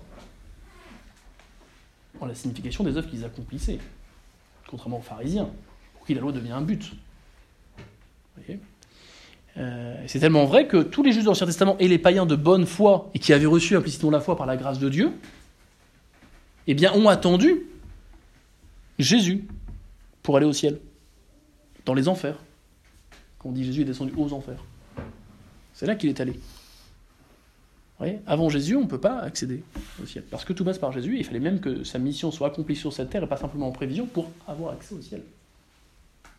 en 2.19 2.25
la 2.25 2.35
signification 2.35 2.83
des 2.83 2.97
œuvres 2.97 3.09
qu'ils 3.09 3.23
accomplissaient. 3.25 3.79
Contrairement 4.67 4.97
aux 4.97 5.03
pharisiens, 5.03 5.49
pour 5.93 6.07
qui 6.07 6.13
la 6.13 6.21
loi 6.21 6.31
devient 6.31 6.51
un 6.51 6.61
but. 6.61 6.93
Vous 7.77 8.43
voyez? 8.43 8.59
Euh, 9.57 9.95
c'est 10.07 10.19
tellement 10.19 10.45
vrai 10.45 10.67
que 10.67 10.77
tous 10.83 11.01
les 11.01 11.11
juifs 11.11 11.23
de 11.23 11.29
l'Ancien 11.29 11.47
Testament 11.47 11.77
et 11.79 11.87
les 11.87 11.97
païens 11.97 12.25
de 12.25 12.35
bonne 12.35 12.65
foi 12.65 13.09
et 13.13 13.19
qui 13.19 13.31
avaient 13.33 13.45
reçu 13.45 13.75
implicitement 13.75 14.11
la 14.11 14.19
foi 14.19 14.35
par 14.35 14.45
la 14.45 14.57
grâce 14.57 14.79
de 14.79 14.89
Dieu, 14.89 15.11
eh 16.67 16.73
bien, 16.73 16.93
ont 16.93 17.07
attendu 17.07 17.63
Jésus 18.99 19.45
pour 20.23 20.37
aller 20.37 20.45
au 20.45 20.53
ciel, 20.53 20.79
dans 21.85 21.93
les 21.93 22.07
enfers. 22.07 22.37
Quand 23.39 23.49
on 23.49 23.51
dit 23.51 23.63
Jésus 23.63 23.81
est 23.81 23.85
descendu 23.85 24.13
aux 24.17 24.33
enfers, 24.33 24.63
c'est 25.73 25.85
là 25.85 25.95
qu'il 25.95 26.09
est 26.09 26.19
allé. 26.19 26.39
Avant 28.27 28.49
Jésus, 28.49 28.75
on 28.75 28.81
ne 28.81 28.87
peut 28.87 28.99
pas 28.99 29.19
accéder 29.19 29.63
au 30.03 30.05
ciel. 30.05 30.23
Parce 30.29 30.43
que 30.43 30.53
tout 30.53 30.65
passe 30.65 30.77
par 30.77 30.91
Jésus, 30.91 31.17
il 31.17 31.23
fallait 31.23 31.39
même 31.39 31.59
que 31.59 31.83
sa 31.83 31.97
mission 31.97 32.29
soit 32.29 32.47
accomplie 32.47 32.75
sur 32.75 32.91
cette 32.91 33.09
terre 33.09 33.23
et 33.23 33.27
pas 33.27 33.37
simplement 33.37 33.67
en 33.67 33.71
prévision 33.71 34.05
pour 34.05 34.29
avoir 34.47 34.73
accès 34.73 34.93
au 34.95 35.01
ciel. 35.01 35.21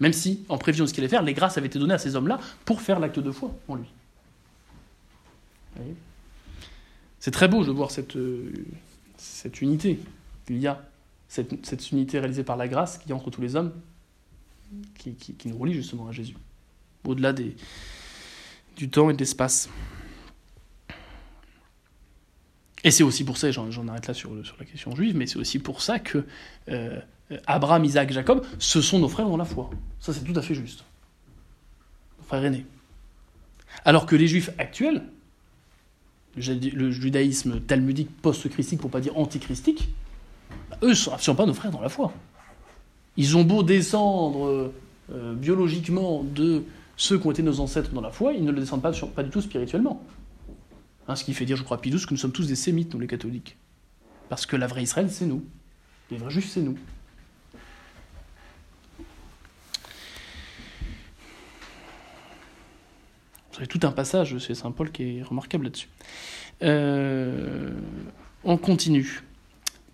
Même 0.00 0.12
si, 0.12 0.44
en 0.48 0.58
prévision 0.58 0.84
de 0.84 0.88
ce 0.88 0.94
qu'il 0.94 1.02
allait 1.02 1.10
faire, 1.10 1.22
les 1.22 1.34
grâces 1.34 1.56
avaient 1.56 1.68
été 1.68 1.78
données 1.78 1.94
à 1.94 1.98
ces 1.98 2.16
hommes-là 2.16 2.38
pour 2.64 2.80
faire 2.80 3.00
l'acte 3.00 3.18
de 3.18 3.30
foi 3.30 3.54
en 3.68 3.76
lui. 3.76 3.86
C'est 7.18 7.30
très 7.30 7.48
beau 7.48 7.64
de 7.64 7.70
voir 7.70 7.90
cette, 7.90 8.16
euh, 8.16 8.52
cette 9.16 9.60
unité. 9.60 9.98
Il 10.48 10.58
y 10.58 10.66
a 10.66 10.82
cette, 11.28 11.66
cette 11.66 11.90
unité 11.90 12.18
réalisée 12.18 12.44
par 12.44 12.56
la 12.56 12.68
grâce 12.68 12.98
qui 12.98 13.10
est 13.10 13.12
entre 13.12 13.30
tous 13.30 13.40
les 13.40 13.56
hommes, 13.56 13.72
qui, 14.98 15.36
nous 15.46 15.58
relie 15.58 15.74
justement 15.74 16.08
à 16.08 16.12
Jésus, 16.12 16.36
au-delà 17.04 17.32
des, 17.32 17.56
du 18.76 18.88
temps 18.88 19.10
et 19.10 19.12
de 19.12 19.18
l'espace. 19.18 19.68
Et 22.84 22.90
c'est 22.90 23.02
aussi 23.02 23.24
pour 23.24 23.36
ça, 23.38 23.50
j'en 23.50 23.88
arrête 23.88 24.06
là 24.06 24.14
sur, 24.14 24.46
sur 24.46 24.56
la 24.58 24.64
question 24.64 24.94
juive, 24.94 25.16
mais 25.16 25.26
c'est 25.26 25.38
aussi 25.38 25.58
pour 25.58 25.82
ça 25.82 25.98
que 25.98 26.24
euh, 26.68 27.00
Abraham, 27.46 27.84
Isaac, 27.84 28.12
Jacob, 28.12 28.44
ce 28.58 28.80
sont 28.80 28.98
nos 28.98 29.08
frères 29.08 29.28
dans 29.28 29.36
la 29.36 29.44
foi. 29.44 29.70
Ça, 29.98 30.12
c'est 30.12 30.22
tout 30.22 30.38
à 30.38 30.42
fait 30.42 30.54
juste. 30.54 30.84
Nos 32.18 32.24
frères 32.24 32.44
aînés. 32.44 32.66
Alors 33.84 34.06
que 34.06 34.16
les 34.16 34.28
juifs 34.28 34.50
actuels, 34.58 35.02
le 36.36 36.90
judaïsme 36.90 37.60
talmudique 37.60 38.10
post-christique, 38.22 38.80
pour 38.80 38.90
pas 38.90 39.00
dire 39.00 39.16
antichristique, 39.16 39.88
bah, 40.70 40.78
eux 40.82 40.90
ne 40.90 40.94
sont 40.94 41.12
absolument 41.12 41.42
pas 41.42 41.46
nos 41.46 41.54
frères 41.54 41.70
dans 41.70 41.80
la 41.80 41.88
foi. 41.88 42.12
Ils 43.16 43.36
ont 43.36 43.44
beau 43.44 43.62
descendre 43.62 44.72
euh, 45.12 45.34
biologiquement 45.34 46.22
de 46.22 46.64
ceux 46.96 47.18
qui 47.18 47.26
ont 47.26 47.30
été 47.30 47.42
nos 47.42 47.60
ancêtres 47.60 47.90
dans 47.90 48.00
la 48.00 48.10
foi, 48.10 48.32
ils 48.32 48.44
ne 48.44 48.50
le 48.50 48.60
descendent 48.60 48.82
pas 48.82 49.22
du 49.22 49.30
tout 49.30 49.40
spirituellement. 49.40 50.02
Hein, 51.08 51.16
ce 51.16 51.24
qui 51.24 51.34
fait 51.34 51.44
dire, 51.44 51.56
je 51.56 51.62
crois, 51.62 51.80
Pidous, 51.80 52.00
que 52.06 52.12
nous 52.12 52.16
sommes 52.16 52.32
tous 52.32 52.46
des 52.46 52.56
sémites, 52.56 52.92
nous 52.94 53.00
les 53.00 53.06
catholiques. 53.06 53.56
Parce 54.28 54.46
que 54.46 54.56
la 54.56 54.66
vraie 54.66 54.82
Israël, 54.82 55.08
c'est 55.10 55.26
nous. 55.26 55.44
Les 56.10 56.16
vrais 56.16 56.30
juifs, 56.30 56.50
c'est 56.50 56.62
nous. 56.62 56.76
Vous 63.56 63.62
avez 63.62 63.68
tout 63.68 63.86
un 63.86 63.90
passage 63.90 64.36
chez 64.36 64.54
Saint 64.54 64.70
Paul 64.70 64.90
qui 64.90 65.16
est 65.16 65.22
remarquable 65.22 65.64
là-dessus. 65.64 65.88
Euh, 66.62 67.70
on 68.44 68.58
continue. 68.58 69.22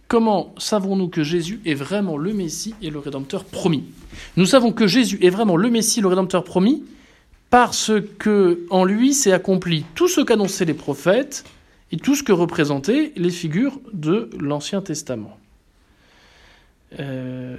Comment 0.09 0.53
savons-nous 0.59 1.07
que 1.07 1.23
Jésus 1.23 1.61
est 1.65 1.75
vraiment 1.75 2.17
le 2.17 2.33
Messie 2.33 2.75
et 2.83 2.91
le 2.91 2.99
Rédempteur 2.99 3.45
promis? 3.45 3.85
Nous 4.37 4.47
savons 4.47 4.73
que 4.73 4.89
Jésus 4.89 5.17
est 5.23 5.31
vraiment 5.31 5.57
le 5.57 5.71
Messie, 5.71 6.01
le 6.01 6.09
Rédempteur 6.09 6.43
promis, 6.43 6.83
parce 7.51 7.93
que 8.19 8.67
en 8.71 8.85
lui 8.85 9.15
s'est 9.15 9.31
accompli 9.31 9.85
tout 9.95 10.09
ce 10.09 10.21
qu'annonçaient 10.21 10.65
les 10.65 10.75
prophètes 10.75 11.45
et 11.93 11.99
tout 11.99 12.17
ce 12.17 12.25
que 12.25 12.33
représentaient 12.33 13.13
les 13.15 13.31
figures 13.31 13.79
de 13.93 14.29
l'Ancien 14.41 14.83
Testament. 14.83 15.39
Euh, 16.99 17.57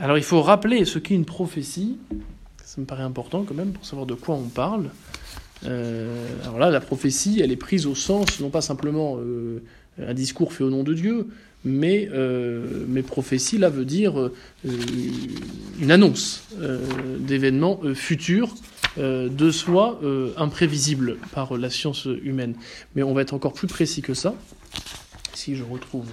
alors 0.00 0.18
il 0.18 0.24
faut 0.24 0.42
rappeler 0.42 0.84
ce 0.84 0.98
qu'est 0.98 1.14
une 1.14 1.24
prophétie, 1.24 1.96
ça 2.68 2.82
me 2.82 2.86
paraît 2.86 3.02
important 3.02 3.44
quand 3.44 3.54
même 3.54 3.72
pour 3.72 3.86
savoir 3.86 4.04
de 4.04 4.12
quoi 4.12 4.34
on 4.34 4.48
parle. 4.48 4.90
Euh, 5.64 6.26
alors 6.42 6.58
là, 6.58 6.68
la 6.68 6.82
prophétie, 6.82 7.40
elle 7.42 7.50
est 7.50 7.56
prise 7.56 7.86
au 7.86 7.94
sens, 7.94 8.40
non 8.40 8.50
pas 8.50 8.60
simplement 8.60 9.16
euh, 9.18 9.62
un 9.98 10.12
discours 10.12 10.52
fait 10.52 10.64
au 10.64 10.68
nom 10.68 10.82
de 10.82 10.92
Dieu, 10.92 11.28
mais, 11.64 12.10
euh, 12.12 12.84
mais 12.86 13.02
prophétie, 13.02 13.56
là, 13.56 13.70
veut 13.70 13.86
dire 13.86 14.30
une 14.64 15.90
annonce 15.90 16.44
d'événements 17.20 17.80
futurs, 17.94 18.54
de 18.98 19.50
soi 19.50 19.98
imprévisibles 20.36 21.16
par 21.32 21.56
la 21.56 21.70
science 21.70 22.06
humaine. 22.22 22.54
Mais 22.94 23.02
on 23.02 23.14
va 23.14 23.22
être 23.22 23.32
encore 23.32 23.54
plus 23.54 23.66
précis 23.66 24.02
que 24.02 24.12
ça, 24.12 24.34
si 25.32 25.56
je 25.56 25.64
retrouve 25.64 26.06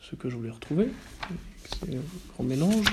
ce 0.00 0.16
que 0.16 0.30
je 0.30 0.36
voulais 0.36 0.50
retrouver. 0.50 0.88
C'est 1.68 1.94
un 1.94 2.00
grand 2.32 2.44
mélange. 2.44 2.86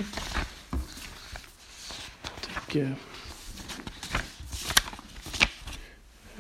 Tac. 2.70 2.78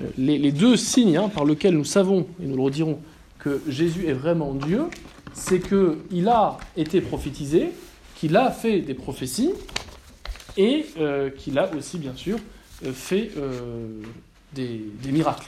Euh, 0.01 0.07
Les, 0.17 0.51
deux 0.51 0.77
signes 0.77 1.17
hein, 1.17 1.29
par 1.29 1.45
lesquels 1.45 1.75
nous 1.75 1.85
savons, 1.85 2.27
et 2.41 2.45
nous 2.45 2.55
le 2.55 2.61
redirons, 2.61 2.99
que 3.39 3.61
Jésus 3.67 4.07
est 4.07 4.13
vraiment 4.13 4.53
Dieu, 4.53 4.85
c'est 5.33 5.59
qu'il 5.61 6.27
a 6.27 6.57
été 6.75 7.01
prophétisé, 7.01 7.71
qu'il 8.15 8.35
a 8.35 8.51
fait 8.51 8.81
des 8.81 8.93
prophéties, 8.93 9.51
et 10.57 10.87
euh, 10.99 11.29
qu'il 11.29 11.57
a 11.57 11.73
aussi, 11.73 11.97
bien 11.97 12.15
sûr, 12.15 12.37
euh, 12.85 12.91
fait 12.91 13.31
des, 14.53 14.81
miracles. 15.05 15.47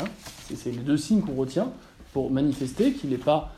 Hein. 0.00 0.06
c'est 0.54 0.70
les 0.70 0.78
deux 0.78 0.96
signes 0.96 1.20
qu'on 1.20 1.34
retient 1.34 1.72
pour 2.12 2.30
manifester 2.30 2.92
qu'il 2.92 3.10
n'est 3.10 3.16
pas 3.16 3.54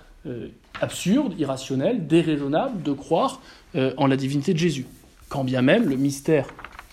absurde, 0.80 1.34
irrationnel, 1.38 2.06
déraisonnable 2.06 2.82
de 2.82 2.92
croire 2.92 3.42
en 3.74 4.06
la 4.06 4.16
divinité 4.16 4.54
de 4.54 4.58
Jésus. 4.58 4.86
Quand 5.28 5.44
bien 5.44 5.62
même 5.62 5.88
le 5.88 5.96
mystère 5.96 6.46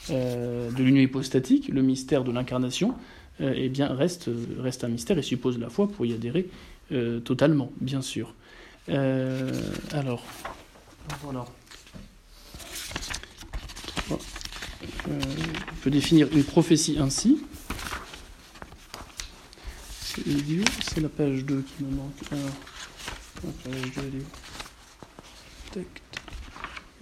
de 0.10 0.84
l'union 0.84 1.02
hypostatique, 1.02 1.68
le 1.70 1.82
mystère 1.82 2.24
de 2.24 2.32
l'incarnation, 2.32 2.96
eh 3.40 3.70
bien 3.70 3.88
reste, 3.88 4.30
reste 4.60 4.84
un 4.84 4.90
mystère 4.90 5.18
et 5.18 5.22
suppose 5.22 5.58
la 5.58 5.70
foi 5.70 5.88
pour 5.88 6.06
y 6.06 6.14
adhérer 6.14 6.50
totalement, 7.24 7.72
bien 7.80 8.02
sûr. 8.02 8.34
alors, 8.88 10.24
voilà. 11.22 11.46
on 14.10 15.76
peut 15.84 15.90
définir 15.92 16.28
une 16.32 16.44
prophétie 16.44 16.98
ainsi. 17.00 17.42
C'est 20.04 21.00
la 21.00 21.10
page 21.10 21.46
2 21.46 21.62
qui 21.62 21.84
me 21.84 21.96
manque. 21.96 22.12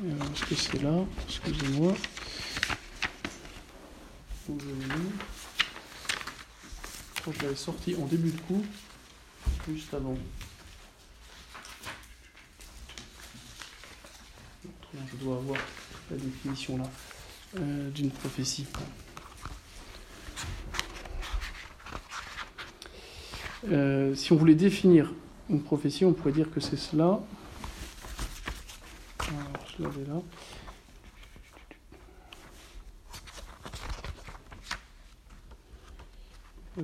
Est-ce 0.02 0.46
que 0.46 0.56
c'est 0.56 0.82
là? 0.84 1.06
Excusez-moi. 1.28 1.94
Je 7.32 7.44
l'avais 7.44 7.56
sorti 7.56 7.96
en 7.96 8.06
début 8.06 8.32
de 8.32 8.42
cours, 8.42 8.64
juste 9.68 9.94
avant. 9.94 10.18
je 15.12 15.24
dois 15.24 15.38
avoir 15.38 15.60
la 16.10 16.18
définition 16.18 16.78
là 16.78 16.90
euh, 17.60 17.90
d'une 17.92 18.12
prophétie. 18.12 18.66
Euh, 23.70 24.16
si 24.16 24.32
on 24.32 24.36
voulait 24.36 24.56
définir 24.56 25.14
une 25.50 25.62
prophétie, 25.62 26.06
on 26.06 26.14
pourrait 26.14 26.32
dire 26.32 26.50
que 26.52 26.60
c'est 26.60 26.78
cela. 26.78 27.20
Alors, 29.20 29.68
je 29.78 29.84
l'avais 29.84 30.06
là. 30.06 30.22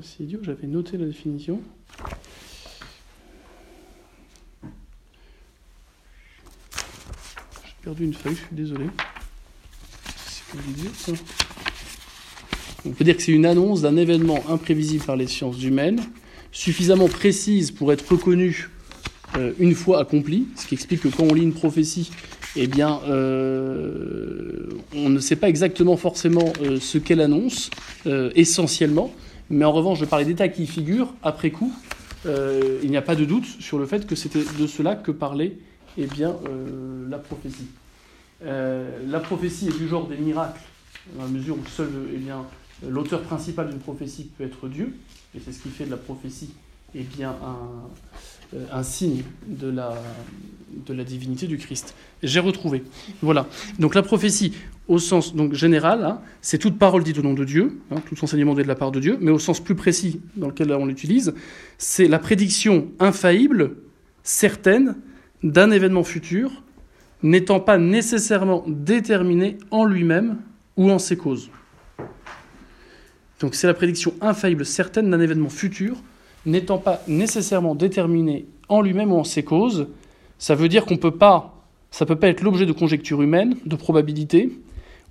C'est 0.02 0.24
idiot, 0.24 0.39
j'avais 0.41 0.68
noté 0.68 0.98
la 0.98 1.06
définition. 1.06 1.62
J'ai 7.64 7.74
perdu 7.84 8.04
une 8.04 8.14
feuille, 8.14 8.36
je 8.36 8.39
suis 8.39 8.56
désolé. 8.56 8.86
C'est 10.24 11.16
ça. 11.16 11.24
On 12.86 12.91
peut 12.91 13.04
dire 13.04 13.16
que 13.16 13.24
c'est 13.24 13.32
une 13.32 13.46
annonce 13.46 13.82
d'un 13.82 13.98
événement 13.98 14.43
imprévisible 14.50 15.04
par 15.06 15.16
les 15.16 15.28
sciences 15.28 15.64
humaines 15.64 16.02
suffisamment 16.52 17.08
précise 17.08 17.72
pour 17.72 17.91
être 17.91 18.10
reconnue 18.10 18.70
euh, 19.38 19.52
une 19.60 19.76
fois 19.76 20.00
accomplie, 20.00 20.48
ce 20.56 20.68
qui 20.68 20.76
explique 20.76 21.02
que 21.02 21.10
quand 21.10 21.24
on 21.24 21.34
lit 21.34 21.43
une 21.43 21.54
prophétie, 21.54 22.12
eh 22.56 22.68
bien, 22.68 23.02
euh, 23.10 24.70
on 24.96 25.10
ne 25.10 25.20
sait 25.20 25.36
pas 25.36 25.50
exactement 25.50 25.98
forcément 25.98 26.54
euh, 26.62 26.80
ce 26.80 26.98
qu'elle 26.98 27.20
annonce, 27.22 27.70
essentiellement, 28.36 29.14
mais 29.50 29.66
en 29.66 29.72
revanche, 29.72 30.00
je 30.00 30.06
parlais 30.06 30.26
d'états 30.26 30.50
qui 30.50 30.68
figurent 30.68 31.14
après 31.24 31.52
coup. 31.52 31.74
il 32.26 32.89
n'y 32.89 32.98
a 32.98 33.02
pas 33.02 33.16
de 33.16 33.26
doute 33.26 33.46
sur 33.46 33.78
le 33.80 33.86
fait 33.86 34.08
que 34.08 34.16
c'était 34.16 34.43
de 34.60 34.68
cela 34.68 34.96
que 34.96 35.12
parlait 35.12 35.58
eh 35.98 36.08
bien, 36.08 36.36
la 37.10 37.18
prophétie. 37.18 37.68
la 38.43 39.20
prophétie 39.20 39.68
est 39.68 39.78
du 39.78 39.88
genre 39.88 40.08
des 40.08 40.18
miracles, 40.18 40.62
dans 41.16 41.24
la 41.24 41.30
mesure 41.30 41.56
où 41.56 41.68
seul 41.68 41.89
eh 42.14 42.18
bien, 42.18 42.46
l'auteur 42.88 43.22
principal 43.22 43.70
d'une 43.70 43.80
prophétie 43.80 44.30
peut 44.38 44.43
être 44.43 44.68
Dieu, 44.68 44.96
et 45.36 45.39
c'est 45.43 45.52
ce 45.52 45.62
qui 45.62 45.70
fait 45.70 45.86
de 45.86 45.91
la 45.91 45.98
prophétie 45.98 46.50
eh 46.96 47.04
bien, 47.04 47.36
un, 47.43 48.58
euh, 48.58 48.84
signe 48.84 49.24
de 49.48 49.70
la 49.70 51.04
divinité 51.04 51.48
du 51.48 51.58
Christ. 51.58 51.93
J'ai 52.24 52.39
retrouvé. 52.39 52.84
Voilà. 53.22 53.48
Donc 53.80 53.96
la 53.96 54.02
prophétie, 54.02 54.54
au 54.88 55.00
sens 55.00 55.36
donc, 55.36 55.54
général, 55.54 56.04
hein, 56.04 56.22
c'est 56.42 56.58
toute 56.58 56.78
parole 56.78 57.04
dite 57.04 57.18
au 57.18 57.24
nom 57.24 57.34
de 57.34 57.44
Dieu, 57.44 57.80
hein, 57.92 57.98
tout 58.08 58.16
enseignement 58.24 58.54
donné 58.54 58.64
de 58.64 58.68
la 58.68 58.76
part 58.76 58.92
de 58.92 59.00
Dieu, 59.00 59.18
mais 59.20 59.32
au 59.32 59.40
sens 59.40 59.60
plus 59.60 59.76
précis 59.76 60.22
dans 60.36 60.48
lequel 60.48 60.72
on 60.74 60.86
l'utilise, 60.86 61.34
c'est 61.78 62.08
la 62.08 62.20
prédiction 62.20 62.88
infaillible, 63.00 63.78
certaine, 64.24 64.96
d'un 65.44 65.72
événement 65.72 66.04
futur, 66.04 66.64
n'étant 67.24 67.60
pas 67.60 67.78
nécessairement 67.78 68.64
déterminé 68.68 69.58
en 69.72 69.86
lui-même 69.86 70.38
ou 70.78 70.92
en 70.92 71.00
ses 71.00 71.18
causes. 71.18 71.50
Donc 73.40 73.56
c'est 73.56 73.68
la 73.68 73.74
prédiction 73.74 74.14
infaillible 74.22 74.66
certaine 74.66 75.10
d'un 75.10 75.20
événement 75.20 75.50
futur, 75.50 75.98
n'étant 76.46 76.78
pas 76.78 77.02
nécessairement 77.08 77.76
déterminé 77.76 78.46
en 78.70 78.82
lui-même 78.82 79.12
ou 79.12 79.18
en 79.18 79.24
ses 79.24 79.44
causes. 79.44 79.88
Ça 80.38 80.56
veut 80.56 80.70
dire 80.70 80.86
qu'on 80.86 80.98
peut 80.98 81.16
pas, 81.16 81.66
ça 81.92 82.06
peut 82.06 82.16
pas 82.16 82.28
être 82.28 82.42
l'objet 82.42 82.66
de 82.66 82.72
conjectures 82.72 83.22
humaines, 83.22 83.56
de 83.66 83.76
probabilités 83.76 84.52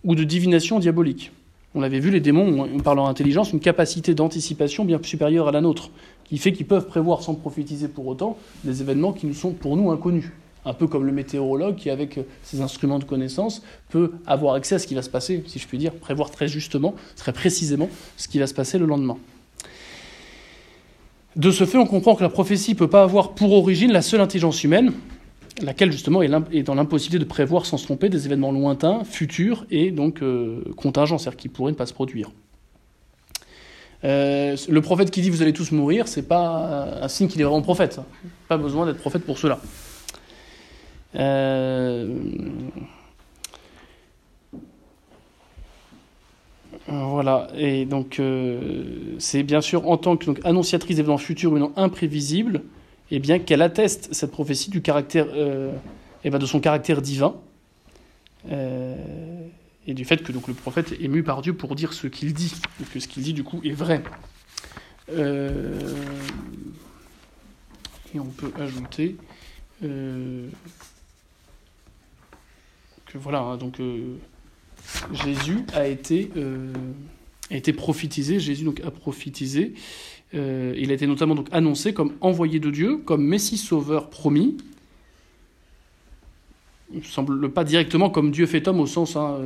ou 0.05 0.14
de 0.14 0.24
divination 0.24 0.78
diabolique. 0.78 1.32
On 1.74 1.80
l'avait 1.80 1.98
vu, 1.98 2.11
les 2.11 2.20
démons 2.20 2.62
ont, 2.62 2.78
par 2.78 2.94
leur 2.94 3.07
intelligence, 3.07 3.52
une 3.52 3.61
capacité 3.61 4.14
d'anticipation 4.14 4.84
bien 4.84 5.00
supérieure 5.02 5.48
à 5.48 5.52
la 5.52 5.61
nôtre, 5.61 5.90
qui 6.24 6.38
fait 6.38 6.52
qu'ils 6.52 6.66
peuvent 6.66 6.86
prévoir 6.86 7.22
sans 7.22 7.34
prophétiser 7.34 7.88
pour 7.88 8.07
autant 8.07 8.38
des 8.62 8.80
événements 8.80 9.12
qui 9.12 9.26
nous 9.26 9.34
sont 9.34 9.52
pour 9.52 9.76
nous 9.76 9.90
inconnus 9.90 10.30
un 10.66 10.72
peu 10.72 10.86
comme 10.86 11.05
le 11.05 11.12
météorologue 11.12 11.76
qui, 11.76 11.90
avec 11.90 12.18
ses 12.42 12.61
instruments 12.61 12.98
de 12.98 13.05
connaissance, 13.05 13.62
peut 13.90 14.12
avoir 14.26 14.55
accès 14.55 14.76
à 14.76 14.78
ce 14.78 14.86
qui 14.86 14.94
va 14.94 15.02
se 15.02 15.11
passer, 15.11 15.42
si 15.46 15.59
je 15.59 15.66
puis 15.66 15.78
dire, 15.78 15.92
prévoir 15.92 16.30
très 16.30 16.48
justement, 16.48 16.94
très 17.16 17.32
précisément 17.32 17.88
ce 18.16 18.28
qui 18.28 18.38
va 18.38 18.46
se 18.46 18.55
passer 18.55 18.78
le 18.78 18.86
lendemain. 18.86 19.18
De 21.36 21.50
ce 21.50 21.64
fait, 21.64 21.78
on 21.78 21.86
comprend 21.86 22.14
que 22.14 22.22
la 22.22 22.28
prophétie 22.28 22.72
ne 22.72 22.76
peut 22.76 22.88
pas 22.88 23.02
avoir 23.02 23.32
pour 23.32 23.52
origine 23.52 23.92
la 23.92 24.02
seule 24.02 24.20
intelligence 24.20 24.62
humaine, 24.62 24.92
laquelle 25.62 25.92
justement 25.92 26.22
est 26.22 26.62
dans 26.62 26.74
l'impossibilité 26.74 27.24
de 27.24 27.28
prévoir 27.28 27.66
sans 27.66 27.76
se 27.76 27.84
tromper 27.84 28.09
des 28.09 28.26
événements 28.26 28.52
lointains, 28.52 29.05
futurs 29.05 29.66
et 29.70 29.90
donc 29.90 30.22
euh, 30.22 30.62
contingents, 30.76 31.18
c'est-à-dire 31.18 31.36
qui 31.36 31.48
pourraient 31.48 31.72
ne 31.72 31.76
pas 31.76 31.86
se 31.86 31.94
produire. 31.94 32.30
Euh, 34.05 34.57
le 34.68 34.80
prophète 34.82 35.11
qui 35.11 35.22
dit 35.22 35.30
vous 35.30 35.42
allez 35.42 35.52
tous 35.52 35.72
mourir, 35.72 36.09
c'est 36.09 36.28
pas 36.28 37.00
un 37.02 37.09
signe 37.09 37.28
qu'il 37.28 37.40
est 37.40 37.44
vraiment 37.44 37.62
prophète. 37.62 38.00
Pas 38.48 38.59
besoin 38.59 38.86
d'être 38.86 38.98
prophète 38.98 39.24
pour 39.24 39.38
cela. 39.38 39.61
Euh, 41.16 42.09
voilà, 46.86 47.48
et 47.57 47.86
donc 47.86 48.18
euh, 48.18 49.14
c'est 49.18 49.42
bien 49.42 49.62
sûr 49.62 49.88
en 49.88 49.96
tant 49.96 50.16
qu'annonciatrice 50.16 50.96
d'événements 50.96 51.16
futurs 51.16 51.52
ou 51.52 51.59
non 51.59 51.72
imprévisibles, 51.76 52.62
eh 53.11 53.18
bien 53.18 53.38
qu'elle 53.38 53.62
atteste 53.62 54.12
cette 54.12 54.30
prophétie 54.30 54.70
du 54.70 54.82
caractère, 54.82 55.26
euh, 55.34 55.72
et 56.24 56.30
ben, 56.30 56.38
de 56.38 56.46
son 56.46 56.61
caractère 56.61 57.02
divin, 57.02 57.36
et 59.86 59.94
du 59.94 60.05
fait 60.05 60.22
que 60.22 60.32
donc 60.32 60.48
le 60.48 60.55
prophète 60.55 60.92
est 60.92 61.02
ému 61.02 61.22
par 61.22 61.40
Dieu 61.40 61.55
pour 61.55 61.74
dire 61.74 61.92
ce 61.92 62.07
qu'il 62.07 62.34
dit, 62.34 62.52
et 62.80 62.84
que 62.84 63.00
ce 63.00 63.09
qu'il 63.09 63.22
dit 63.22 63.32
du 63.32 63.44
coup 63.44 63.61
est 63.64 63.72
vrai. 63.72 64.02
et 65.09 65.14
on 68.18 68.24
peut 68.24 68.52
ajouter 68.59 69.16
voilà, 73.18 73.40
hein, 73.40 73.57
donc 73.57 73.80
euh, 73.80 74.16
Jésus 75.12 75.64
a 75.72 75.86
été, 75.86 76.30
euh, 76.36 76.72
a 77.50 77.57
été 77.57 77.72
prophétisé, 77.72 78.40
Jésus 78.40 78.64
donc 78.64 78.80
a 78.80 78.90
prophétisé. 78.90 79.74
Euh, 80.35 80.75
il 80.77 80.91
a 80.91 80.95
été 80.95 81.07
notamment 81.07 81.35
donc 81.35 81.49
annoncé 81.53 81.93
comme 81.95 82.14
envoyé 82.20 82.59
de 82.59 82.70
Dieu, 82.70 82.99
comme 82.99 83.25
Messie 83.25 83.59
sauveur 83.59 84.11
promis. 84.11 84.57
Il 86.93 87.01
ne 87.01 87.05
semble 87.05 87.51
pas 87.51 87.64
directement 87.64 88.11
comme 88.11 88.31
Dieu 88.31 88.47
fait 88.47 88.66
homme 88.68 88.81
au 88.81 88.87
sens 88.87 89.16
hein, 89.16 89.39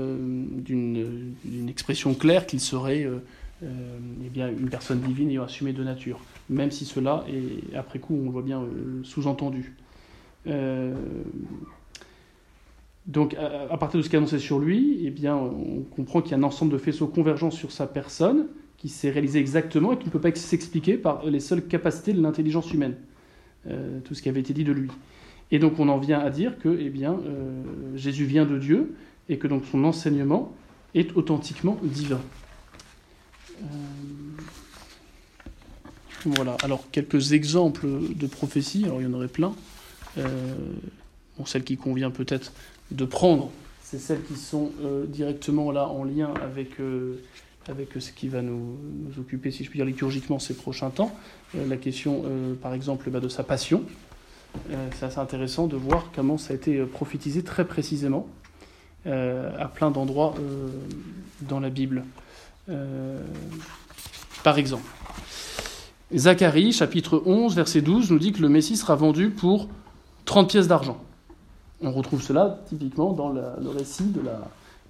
d'une 0.59 1.35
expression 1.68 2.12
claire 2.12 2.47
qu'il 2.47 2.61
serait 2.61 3.09
eh 3.62 4.29
bien, 4.29 4.51
une 4.51 4.68
personne 4.68 5.01
divine 5.01 5.31
ayant 5.31 5.45
assumé 5.45 5.72
de 5.72 5.83
nature, 5.83 6.20
même 6.51 6.70
si 6.70 6.85
cela 6.85 7.24
est, 7.29 7.74
après 7.74 8.01
coup, 8.01 8.18
on 8.20 8.24
le 8.24 8.31
voit 8.31 8.43
bien 8.43 8.62
sous-entendu. 9.03 9.76
Donc, 13.09 13.35
à, 13.35 13.76
partir 13.79 13.99
de 13.99 14.05
ce 14.05 14.11
qui 14.11 14.16
est 14.16 14.18
annoncé 14.18 14.39
sur 14.39 14.59
lui, 14.59 15.01
eh 15.05 15.11
bien, 15.11 15.35
on 15.35 15.83
comprend 15.97 16.20
qu'il 16.20 16.33
y 16.33 16.35
a 16.35 16.37
un 16.37 16.43
ensemble 16.43 16.72
de 16.72 16.79
faisceaux 16.79 17.07
convergents 17.07 17.51
sur 17.51 17.72
sa 17.72 17.87
personne 17.87 18.49
qui 18.79 18.89
s'est 18.89 19.11
réalisé 19.11 19.41
exactement 19.41 19.93
et 19.93 19.99
qui 19.99 20.07
ne 20.07 20.11
peut 20.11 20.20
pas 20.20 20.35
s'expliquer 20.35 20.97
par 20.97 21.26
les 21.26 21.41
seules 21.41 21.66
capacités 21.66 22.12
de 22.12 22.22
l'intelligence 22.22 22.72
humaine, 22.72 22.95
euh, 23.68 23.99
tout 24.05 24.14
ce 24.14 24.22
qui 24.22 24.29
avait 24.29 24.41
été 24.41 24.55
dit 24.55 24.64
de 24.64 24.72
lui. 24.72 24.89
Et 25.51 25.59
donc, 25.59 25.79
on 25.81 25.89
en 25.89 25.99
vient 25.99 26.20
à 26.20 26.31
dire 26.31 26.59
que 26.59 26.79
eh 26.81 26.89
bien, 26.89 27.14
euh, 27.14 27.62
Jésus 27.97 28.24
vient 28.24 28.47
de 28.47 28.57
Dieu 28.57 28.95
et 29.29 29.39
que 29.39 29.49
donc 29.49 29.64
son 29.70 29.85
enseignement 29.85 30.55
est 30.95 31.16
authentiquement 31.16 31.79
divin. 31.83 32.20
Euh, 33.61 33.66
voilà, 36.24 36.57
alors 36.62 36.89
quelques 36.93 37.33
exemples 37.33 37.87
de 38.14 38.26
prophéties, 38.26 38.85
alors 38.85 39.01
il 39.01 39.09
y 39.09 39.11
en 39.11 39.14
aurait 39.14 39.29
plein. 39.29 39.55
bon, 40.16 41.47
celle 41.47 41.64
qui 41.64 41.76
convient 41.76 42.11
peut-être 42.11 42.53
de 42.91 43.05
prendre, 43.05 43.51
c'est 43.83 43.99
celles 43.99 44.22
qui 44.22 44.37
sont 44.37 44.72
directement 45.07 45.70
là 45.70 45.89
en 45.89 46.05
lien 46.05 46.35
avec, 46.43 46.72
avec 47.68 47.90
ce 47.98 48.12
qui 48.12 48.28
va 48.28 48.42
nous, 48.42 48.76
occuper, 49.18 49.50
si 49.50 49.64
je 49.64 49.70
puis 49.70 49.78
dire, 49.78 49.86
liturgiquement 49.86 50.38
ces 50.38 50.54
prochains 50.54 50.90
temps, 50.90 51.14
la 51.54 51.76
question, 51.76 52.24
par 52.62 52.74
exemple, 52.74 53.10
bah, 53.10 53.20
de 53.20 53.28
sa 53.28 53.42
passion. 53.42 53.82
C'est 54.94 55.04
assez 55.04 55.18
intéressant 55.18 55.66
de 55.66 55.76
voir 55.76 56.10
comment 56.14 56.38
ça 56.38 56.52
a 56.52 56.56
été 56.56 56.82
prophétisé 56.84 57.42
très 57.42 57.66
précisément 57.66 58.26
à 59.04 59.70
plein 59.72 59.90
d'endroits 59.90 60.34
dans 61.42 61.60
la 61.60 61.70
Bible. 61.70 62.04
par 64.42 64.58
exemple, 64.58 64.90
Zacharie, 66.14 66.72
chapitre 66.72 67.22
11, 67.26 67.54
verset 67.54 67.82
12, 67.82 68.10
nous 68.10 68.18
dit 68.18 68.32
que 68.32 68.40
le 68.40 68.48
Messie 68.48 68.76
sera 68.78 68.94
vendu 68.94 69.28
pour 69.28 69.68
30 70.24 70.48
pièces 70.48 70.66
d'argent. 70.66 70.98
On 71.82 71.92
retrouve 71.92 72.22
cela 72.22 72.60
typiquement 72.66 73.12
dans 73.12 73.28
le 73.28 73.68
récit 73.68 74.04
de 74.04 74.22
la, 74.22 74.40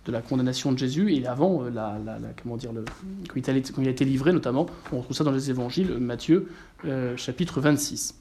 de 0.09 0.13
la 0.13 0.23
condamnation 0.23 0.73
de 0.73 0.79
Jésus 0.79 1.15
et 1.15 1.27
avant 1.27 1.63
euh, 1.63 1.71
la, 1.71 1.99
comment 2.43 2.57
dire, 2.57 2.71
quand, 3.29 3.37
il 3.37 3.87
a, 3.87 3.91
été 3.91 4.05
livré 4.05 4.33
notamment. 4.33 4.67
On 4.93 4.99
retrouve 4.99 5.17
ça 5.17 5.23
dans 5.23 5.31
les 5.31 5.51
évangiles, 5.51 5.99
Matthieu 5.99 6.49
euh, 6.85 7.17
chapitre 7.17 7.61
26. 7.61 8.15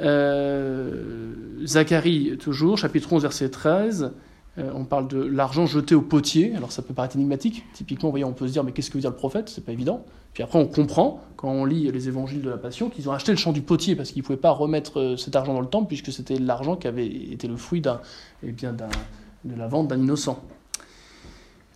Euh, 0.00 1.34
Zacharie, 1.64 2.36
toujours, 2.38 2.78
chapitre 2.78 3.12
11, 3.12 3.22
verset 3.22 3.50
13, 3.50 4.12
euh, 4.58 4.70
on 4.74 4.84
parle 4.84 5.08
de 5.08 5.20
l'argent 5.20 5.66
jeté 5.66 5.94
au 5.94 6.02
potier. 6.02 6.54
Alors 6.56 6.72
ça 6.72 6.82
peut 6.82 6.94
paraître 6.94 7.16
énigmatique. 7.16 7.64
Typiquement, 7.74 8.10
voyez, 8.10 8.24
on 8.24 8.32
peut 8.32 8.46
se 8.46 8.52
dire, 8.52 8.64
mais 8.64 8.72
qu'est-ce 8.72 8.90
que 8.90 8.94
veut 8.94 9.02
dire 9.02 9.10
le 9.10 9.16
prophète? 9.16 9.48
C'est 9.48 9.64
pas 9.64 9.72
évident. 9.72 10.04
Puis 10.32 10.42
après, 10.42 10.58
on 10.58 10.66
comprend, 10.66 11.22
quand 11.36 11.50
on 11.50 11.64
lit 11.64 11.90
les 11.90 12.08
évangiles 12.08 12.42
de 12.42 12.50
la 12.50 12.58
Passion, 12.58 12.90
qu'ils 12.90 13.08
ont 13.08 13.12
acheté 13.12 13.32
le 13.32 13.38
champ 13.38 13.52
du 13.52 13.62
potier 13.62 13.96
parce 13.96 14.10
qu'ils 14.10 14.22
pouvaient 14.22 14.36
pas 14.38 14.50
remettre 14.50 15.00
euh, 15.00 15.16
cet 15.16 15.36
argent 15.36 15.54
dans 15.54 15.60
le 15.60 15.66
temple, 15.66 15.88
puisque 15.88 16.12
c'était 16.12 16.38
l'argent 16.38 16.76
qui 16.76 16.88
avait 16.88 17.06
été 17.06 17.48
le 17.48 17.56
fruit 17.56 17.80
d'un, 17.80 18.00
eh 18.42 18.52
bien, 18.52 18.72
de 18.72 19.54
la 19.54 19.68
vente 19.68 19.88
d'un 19.88 19.98
innocent. 19.98 20.42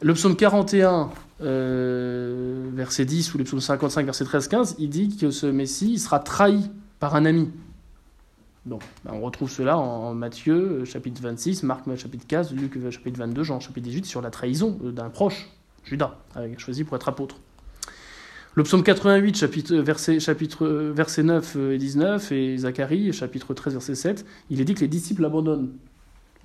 Le 0.03 0.14
psaume 0.14 0.34
41, 0.34 1.11
euh, 1.42 2.70
verset 2.72 3.05
10, 3.05 3.34
ou 3.34 3.38
le 3.38 3.44
psaume 3.44 3.61
55, 3.61 4.05
verset 4.07 4.24
13-15, 4.24 4.76
il 4.78 4.88
dit 4.88 5.16
que 5.16 5.30
ce 5.30 5.46
Messie 5.46 5.98
sera 5.98 6.20
trahi 6.20 6.70
par 6.98 7.14
un 7.16 7.26
ami. 7.26 7.51
Bon, 8.66 8.78
ben, 9.05 9.12
on 9.14 9.20
retrouve 9.20 9.51
cela 9.51 9.78
en, 9.78 10.14
Matthieu 10.14 10.55
euh, 10.55 10.84
chapitre 10.84 11.22
26, 11.22 11.62
Marc 11.62 11.84
chapitre 11.96 12.26
15, 12.26 12.53
Luc 12.53 12.76
euh, 12.76 12.90
chapitre 12.90 13.18
22, 13.18 13.42
Jean 13.42 13.59
chapitre 13.59 13.86
18 13.86 14.05
sur 14.05 14.20
la 14.20 14.30
trahison 14.30 14.78
euh, 14.84 14.92
d'un 14.92 15.09
proche, 15.09 15.48
Judas, 15.84 16.18
choisi 16.59 16.84
pour 16.84 16.96
être 16.96 17.09
apôtre. 17.09 17.36
Le 18.55 18.62
psaume 18.62 18.82
88, 18.82 19.36
chapitre, 19.36 19.76
verset, 19.76 20.20
chapitre, 20.20 20.66
verset 20.66 21.22
9 21.22 21.57
et 21.57 21.78
19, 21.78 22.32
et 22.32 22.57
Zacharie, 22.59 23.12
chapitre 23.12 23.55
13, 23.55 23.74
verset 23.74 23.94
7, 23.94 24.26
il 24.51 24.61
est 24.61 24.64
dit 24.64 24.74
que 24.74 24.80
les 24.80 24.88
disciples 24.88 25.24
abandonnent. 25.24 25.70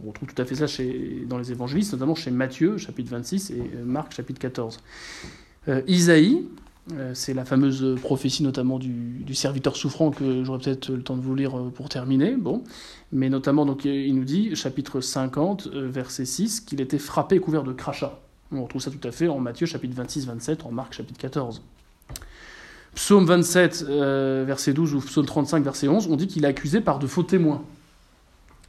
On 0.04 0.10
retrouve 0.10 0.34
tout 0.34 0.42
à 0.42 0.46
fait 0.46 0.56
ça 0.56 0.68
chez, 0.68 1.24
dans 1.28 1.38
les 1.38 1.52
évangélistes, 1.52 1.94
notamment 1.94 2.16
chez 2.16 2.32
Matthieu, 2.32 2.78
chapitre 2.78 3.12
26, 3.12 3.52
et 3.52 3.64
Marc, 3.84 4.14
chapitre 4.14 4.40
14. 4.40 4.80
Isaïe, 5.88 6.46
euh, 6.94 7.12
c'est 7.16 7.34
la 7.34 7.46
fameuse 7.46 8.00
prophétie 8.00 8.44
notamment 8.44 8.78
du, 8.78 9.34
serviteur 9.34 9.76
souffrant 9.76 10.12
que 10.12 10.44
j'aurais 10.44 10.60
peut-être 10.60 10.90
le 10.90 11.02
temps 11.02 11.18
de 11.18 11.22
vous 11.22 11.34
lire 11.34 11.58
euh, 11.58 11.70
pour 11.70 11.90
terminer. 11.90 12.36
Bon. 12.36 12.64
Mais 13.12 13.30
notamment, 13.30 13.66
donc, 13.66 13.86
il 13.86 14.14
nous 14.16 14.24
dit, 14.24 14.56
chapitre 14.56 15.02
50, 15.02 15.68
euh, 15.74 15.90
verset 15.90 16.26
6, 16.26 16.62
qu'il 16.62 16.82
était 16.82 17.00
frappé 17.00 17.38
et 17.38 17.40
couvert 17.40 17.64
de 17.64 17.74
crachats. 17.74 18.20
On 18.52 18.64
retrouve 18.64 18.82
ça 18.82 18.92
tout 18.92 19.08
à 19.08 19.12
fait 19.12 19.28
en 19.28 19.40
Matthieu 19.40 19.66
chapitre 19.66 19.96
26, 19.96 20.28
27, 20.28 20.66
en 20.66 20.72
Marc 20.72 20.94
chapitre 20.94 21.20
14. 21.20 21.64
Psaume 22.94 23.26
27, 23.26 23.84
verset 23.84 24.72
12, 24.72 24.94
ou 24.94 25.00
psaume 25.00 25.26
35, 25.26 25.64
verset 25.64 25.90
11, 25.90 26.08
on 26.08 26.16
dit 26.16 26.28
qu'il 26.28 26.46
est 26.46 26.48
accusé 26.48 26.80
par 26.80 27.00
de 27.00 27.08
faux 27.08 27.24
témoins. 27.24 27.62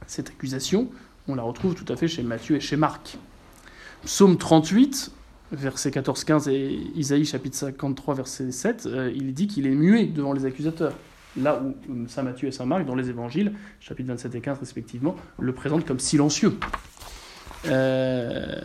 Cette 0.05 0.29
accusation, 0.29 0.89
on 1.27 1.35
la 1.35 1.43
retrouve 1.43 1.75
tout 1.75 1.91
à 1.91 1.95
fait 1.95 2.07
chez 2.07 2.23
Matthieu 2.23 2.55
et 2.55 2.59
chez 2.59 2.77
Marc. 2.77 3.17
Psaume 4.05 4.37
38, 4.37 5.11
verset 5.51 5.89
14-15 5.89 6.49
et 6.49 6.79
Isaïe 6.95 7.25
chapitre 7.25 7.55
53 7.55 8.15
verset 8.15 8.51
7, 8.51 8.85
euh, 8.85 9.11
il 9.15 9.33
dit 9.33 9.47
qu'il 9.47 9.67
est 9.67 9.75
muet 9.75 10.05
devant 10.05 10.33
les 10.33 10.45
accusateurs. 10.45 10.93
Là 11.35 11.61
où 11.61 11.69
euh, 11.91 12.05
Saint 12.07 12.23
Matthieu 12.23 12.47
et 12.47 12.51
Saint 12.51 12.65
Marc, 12.65 12.85
dans 12.85 12.95
les 12.95 13.09
évangiles, 13.09 13.53
chapitre 13.79 14.09
27 14.09 14.35
et 14.35 14.41
15 14.41 14.59
respectivement, 14.59 15.15
le 15.39 15.53
présentent 15.53 15.85
comme 15.85 15.99
silencieux. 15.99 16.57
Euh, 17.65 18.61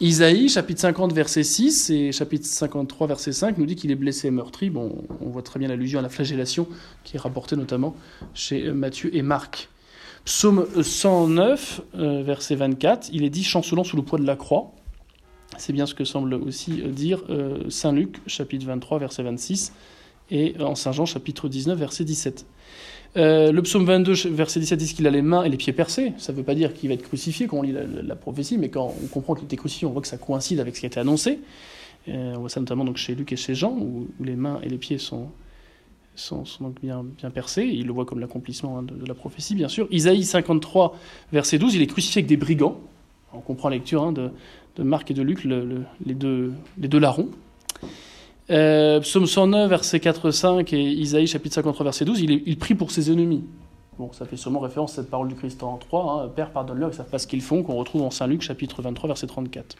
Isaïe, 0.00 0.48
chapitre 0.48 0.80
50, 0.80 1.12
verset 1.12 1.44
6 1.44 1.90
et 1.90 2.12
chapitre 2.12 2.46
53, 2.46 3.06
verset 3.06 3.32
5, 3.32 3.58
nous 3.58 3.66
dit 3.66 3.76
qu'il 3.76 3.90
est 3.90 3.96
blessé 3.96 4.28
et 4.28 4.30
meurtri. 4.30 4.72
On 4.74 5.28
voit 5.28 5.42
très 5.42 5.58
bien 5.58 5.68
l'allusion 5.68 6.00
à 6.00 6.02
la 6.02 6.08
flagellation 6.08 6.68
qui 7.04 7.16
est 7.16 7.20
rapportée 7.20 7.56
notamment 7.56 7.94
chez 8.34 8.72
Matthieu 8.72 9.14
et 9.14 9.22
Marc. 9.22 9.68
Psaume 10.24 10.66
109, 10.80 11.82
verset 11.94 12.54
24, 12.54 13.10
il 13.12 13.24
est 13.24 13.30
dit 13.30 13.42
chancelant 13.42 13.84
sous 13.84 13.96
le 13.96 14.02
poids 14.02 14.18
de 14.18 14.26
la 14.26 14.36
croix. 14.36 14.72
C'est 15.58 15.72
bien 15.72 15.86
ce 15.86 15.94
que 15.94 16.04
semble 16.04 16.34
aussi 16.34 16.82
euh, 16.82 16.88
dire 16.88 17.22
euh, 17.30 17.68
Saint 17.68 17.92
Luc, 17.92 18.16
chapitre 18.26 18.66
23, 18.66 18.98
verset 18.98 19.22
26, 19.22 19.72
et 20.30 20.54
euh, 20.58 20.64
en 20.64 20.74
Saint 20.74 20.92
Jean, 20.92 21.06
chapitre 21.06 21.48
19, 21.48 21.78
verset 21.78 22.04
17. 22.04 22.46
le 23.16 23.60
psaume 23.60 23.84
22, 23.84 24.28
verset 24.30 24.60
17, 24.60 24.78
dit 24.78 24.94
qu'il 24.94 25.06
a 25.06 25.10
les 25.10 25.22
mains 25.22 25.44
et 25.44 25.48
les 25.48 25.56
pieds 25.56 25.72
percés. 25.72 26.12
Ça 26.16 26.32
ne 26.32 26.38
veut 26.38 26.44
pas 26.44 26.54
dire 26.54 26.72
qu'il 26.72 26.88
va 26.88 26.94
être 26.94 27.02
crucifié 27.02 27.46
quand 27.46 27.58
on 27.58 27.62
lit 27.62 27.74
la, 28.02 28.16
prophétie, 28.16 28.58
mais 28.58 28.70
quand 28.70 28.94
on 29.02 29.06
comprend 29.08 29.34
qu'il 29.34 29.44
était 29.44 29.56
crucifié, 29.56 29.86
on 29.86 29.90
voit 29.90 30.02
que 30.02 30.08
ça 30.08 30.18
coïncide 30.18 30.60
avec 30.60 30.74
ce 30.74 30.80
qui 30.80 30.86
a 30.86 30.88
été 30.88 31.00
annoncé. 31.00 31.40
on 32.06 32.38
voit 32.38 32.48
ça 32.48 32.60
notamment 32.60 32.84
donc 32.84 32.96
chez 32.96 33.14
Luc 33.14 33.32
et 33.32 33.36
chez 33.36 33.54
Jean, 33.54 33.72
où, 33.72 34.08
les 34.20 34.36
mains 34.36 34.58
et 34.62 34.68
les 34.68 34.78
pieds 34.78 34.98
sont, 34.98 35.28
sont, 36.14 36.44
donc 36.60 36.80
bien, 36.80 37.04
bien, 37.18 37.30
percés. 37.30 37.64
Il 37.64 37.86
le 37.86 37.92
voit 37.92 38.04
comme 38.04 38.20
l'accomplissement 38.20 38.78
hein, 38.78 38.82
de, 38.82 39.06
la 39.06 39.14
prophétie, 39.14 39.54
bien 39.54 39.68
sûr. 39.68 39.86
Isaïe 39.90 40.24
53, 40.24 40.96
verset 41.32 41.58
12, 41.58 41.74
il 41.74 41.82
est 41.82 41.86
crucifié 41.86 42.20
avec 42.20 42.28
des 42.28 42.36
brigands. 42.36 42.78
On 43.32 43.40
comprend 43.40 43.68
la 43.68 43.76
lecture 43.76 44.02
hein, 44.02 44.12
de, 44.12 44.30
de 44.76 44.82
Marc 44.82 45.10
et 45.10 45.14
de 45.14 45.22
Luc, 45.22 45.44
les, 45.44 46.14
deux, 46.14 46.52
les 46.78 46.88
deux 46.88 46.98
larrons. 46.98 47.28
Euh, 48.50 49.00
psaume 49.00 49.26
109, 49.26 49.68
verset 49.70 49.98
4-5 49.98 50.74
et 50.74 50.82
Isaïe 50.82 51.26
chapitre 51.26 51.54
53, 51.54 51.84
verset 51.84 52.04
12, 52.04 52.20
il, 52.20 52.42
il 52.44 52.58
prie 52.58 52.74
pour 52.74 52.90
ses 52.90 53.10
ennemis. 53.10 53.44
Bon, 53.98 54.10
ça 54.12 54.24
fait 54.26 54.36
sûrement 54.36 54.60
référence 54.60 54.92
à 54.92 55.02
cette 55.02 55.10
parole 55.10 55.28
du 55.28 55.34
Christ 55.34 55.62
en 55.62 55.76
3, 55.76 56.24
hein, 56.24 56.28
Père, 56.34 56.50
pardonne-leur, 56.50 56.88
ils 56.88 56.92
ne 56.92 56.96
savent 56.96 57.10
pas 57.10 57.18
ce 57.18 57.26
qu'ils 57.26 57.42
font, 57.42 57.62
qu'on 57.62 57.76
retrouve 57.76 58.02
en 58.02 58.10
Saint 58.10 58.26
Luc 58.26 58.42
chapitre 58.42 58.82
23, 58.82 59.08
verset 59.08 59.26
34. 59.26 59.76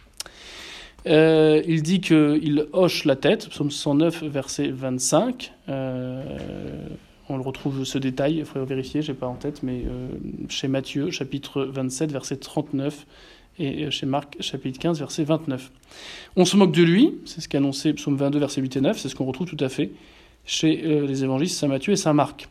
Euh, 1.07 1.62
il 1.66 1.82
dit 1.82 2.00
qu'il 2.00 2.66
hoche 2.72 3.05
la 3.05 3.16
tête, 3.16 3.48
psaume 3.48 3.70
109, 3.70 4.24
verset 4.24 4.68
25. 4.68 5.53
Euh, 5.68 6.22
on 7.28 7.36
le 7.36 7.42
retrouve 7.42 7.84
ce 7.84 7.98
détail, 7.98 8.38
il 8.38 8.44
faudrait 8.44 8.66
vérifier, 8.66 9.03
je 9.03 9.12
n'ai 9.12 9.18
pas 9.18 9.26
en 9.26 9.34
tête, 9.34 9.62
mais 9.62 9.84
chez 10.48 10.68
Matthieu, 10.68 11.11
chapitre 11.11 11.62
27, 11.62 12.12
verset 12.12 12.36
39 12.36 13.07
et 13.59 13.84
euh, 13.84 13.90
chez 13.90 14.07
Marc 14.07 14.36
chapitre 14.40 14.78
15 14.78 14.98
verset 14.98 15.24
29. 15.24 15.70
On 16.36 16.44
se 16.44 16.57
moque 16.57 16.72
de 16.72 16.82
lui, 16.82 17.14
c'est 17.24 17.40
ce 17.40 17.48
qu'annonçait 17.48 17.92
psaume 17.92 18.16
22 18.16 18.38
verset 18.38 18.61
8 18.61 18.76
et 18.76 18.80
9, 18.80 18.98
c'est 18.98 19.09
ce 19.09 19.14
qu'on 19.14 19.24
retrouve 19.24 19.46
tout 19.46 19.62
à 19.62 19.68
fait 19.68 19.90
chez 20.44 20.82
euh, 20.84 21.07
les 21.07 21.24
évangélistes 21.24 21.59
Saint 21.59 21.68
Matthieu 21.68 21.92
et 21.92 21.96
Saint 21.96 22.12
Marc. 22.12 22.48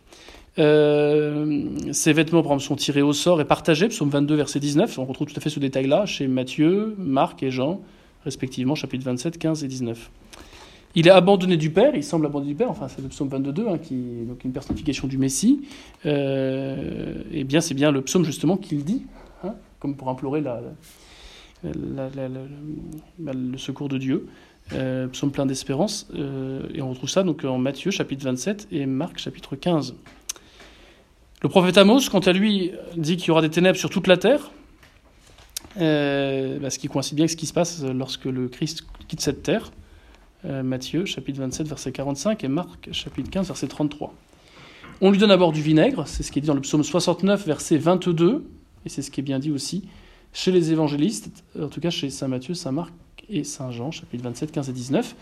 Euh, 0.59 1.69
ses 1.91 2.13
vêtements, 2.13 2.41
par 2.41 2.53
exemple, 2.53 2.67
sont 2.67 2.75
tirés 2.75 3.01
au 3.01 3.13
sort 3.13 3.39
et 3.41 3.45
partagés, 3.45 3.87
psaume 3.87 4.09
22 4.09 4.35
verset 4.35 4.59
19, 4.59 4.99
on 4.99 5.05
retrouve 5.05 5.27
tout 5.27 5.37
à 5.37 5.39
fait 5.39 5.49
ce 5.49 5.59
détail-là 5.59 6.05
chez 6.05 6.27
Matthieu, 6.27 6.95
Marc 6.97 7.41
et 7.43 7.51
Jean, 7.51 7.81
respectivement 8.23 8.75
chapitre 8.75 9.05
27, 9.05 9.37
15 9.37 9.63
et 9.63 9.67
19. 9.67 10.09
Il 10.95 11.07
est 11.07 11.11
abandonné 11.11 11.55
du 11.55 11.69
Père, 11.69 11.95
il 11.95 12.03
semble 12.03 12.25
abandonné 12.25 12.51
du 12.51 12.57
Père, 12.57 12.69
enfin 12.69 12.87
c'est 12.87 13.01
le 13.01 13.07
psaume 13.07 13.29
22, 13.29 13.67
hein, 13.67 13.77
qui 13.77 13.95
est 13.95 14.25
donc 14.25 14.43
une 14.43 14.51
personnification 14.51 15.07
du 15.07 15.17
Messie. 15.17 15.61
et 16.03 17.43
bien 17.45 17.61
c'est 17.61 17.73
bien 17.73 17.91
le 17.91 18.01
psaume 18.01 18.25
justement 18.25 18.57
qu'il 18.57 18.83
dit, 18.83 19.05
comme 19.79 19.95
pour 19.95 20.09
implorer 20.09 20.43
le 21.63 23.57
secours 23.57 23.87
de 23.87 23.97
Dieu. 23.97 24.27
Euh, 24.73 25.07
psaume 25.07 25.31
plein 25.31 25.45
d'espérance. 25.45 26.07
Euh, 26.15 26.61
et 26.73 26.81
on 26.81 26.89
retrouve 26.89 27.09
ça 27.09 27.23
donc 27.23 27.43
en 27.43 27.57
Matthieu 27.57 27.91
chapitre 27.91 28.23
27 28.23 28.67
et 28.71 28.85
Marc 28.85 29.17
chapitre 29.17 29.55
15. 29.55 29.95
Le 31.41 31.49
prophète 31.49 31.77
Amos, 31.77 32.01
quant 32.09 32.19
à 32.19 32.31
lui, 32.31 32.71
dit 32.95 33.17
qu'il 33.17 33.29
y 33.29 33.31
aura 33.31 33.41
des 33.41 33.49
ténèbres 33.49 33.77
sur 33.77 33.89
toute 33.89 34.07
la 34.07 34.15
terre, 34.15 34.51
euh, 34.51 34.60
bah, 35.75 36.69
ce 36.69 36.79
qui 36.79 36.87
coïncide 36.87 37.15
bien 37.15 37.23
avec 37.23 37.31
ce 37.31 37.37
qui 37.37 37.45
se 37.45 37.53
passe 37.53 37.83
lorsque 37.83 38.25
le 38.25 38.47
Christ 38.47 38.85
quitte 39.07 39.21
cette 39.21 39.43
terre. 39.43 39.71
Euh, 40.43 40.63
Matthieu 40.63 41.05
chapitre 41.05 41.39
27 41.39 41.67
verset 41.67 41.91
45 41.91 42.43
et 42.43 42.47
Marc 42.47 42.89
chapitre 42.91 43.29
15 43.29 43.47
verset 43.47 43.67
33. 43.67 44.13
On 44.99 45.11
lui 45.11 45.17
donne 45.17 45.31
à 45.31 45.37
bord 45.37 45.51
du 45.51 45.61
vinaigre, 45.61 46.07
c'est 46.07 46.23
ce 46.23 46.31
qui 46.31 46.39
est 46.39 46.41
dit 46.41 46.47
dans 46.47 46.55
le 46.55 46.61
psaume 46.61 46.83
69 46.83 47.45
verset 47.45 47.77
22, 47.77 48.45
et 48.85 48.89
c'est 48.89 49.01
ce 49.01 49.11
qui 49.11 49.19
est 49.19 49.23
bien 49.23 49.39
dit 49.39 49.51
aussi 49.51 49.83
chez 50.33 50.51
les 50.51 50.71
évangélistes, 50.71 51.43
en 51.59 51.67
tout 51.67 51.81
cas 51.81 51.89
chez 51.89 52.09
Saint 52.09 52.27
Matthieu, 52.27 52.53
Saint 52.53 52.71
Marc 52.71 52.93
et 53.29 53.43
Saint 53.43 53.69
Jean, 53.71 53.91
chapitre 53.91 54.23
27, 54.23 54.51
15 54.51 54.69
et 54.69 54.73
19. 54.73 55.15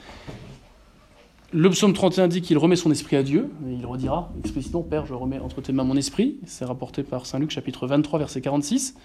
Le 1.51 1.69
psaume 1.71 1.93
31 1.93 2.27
dit 2.27 2.41
qu'il 2.41 2.57
remet 2.57 2.75
son 2.75 2.91
esprit 2.91 3.15
à 3.15 3.23
Dieu, 3.23 3.49
et 3.67 3.73
il 3.73 3.85
redira 3.85 4.31
explicitement 4.39 4.83
Père, 4.83 5.05
je 5.05 5.13
remets 5.13 5.39
entre 5.39 5.61
tes 5.61 5.73
mains 5.73 5.83
mon 5.83 5.97
esprit. 5.97 6.37
C'est 6.45 6.65
rapporté 6.65 7.01
par 7.03 7.25
Saint 7.25 7.39
Luc, 7.39 7.49
chapitre 7.49 7.87
23, 7.87 8.19
verset 8.19 8.41
46. 8.41 8.95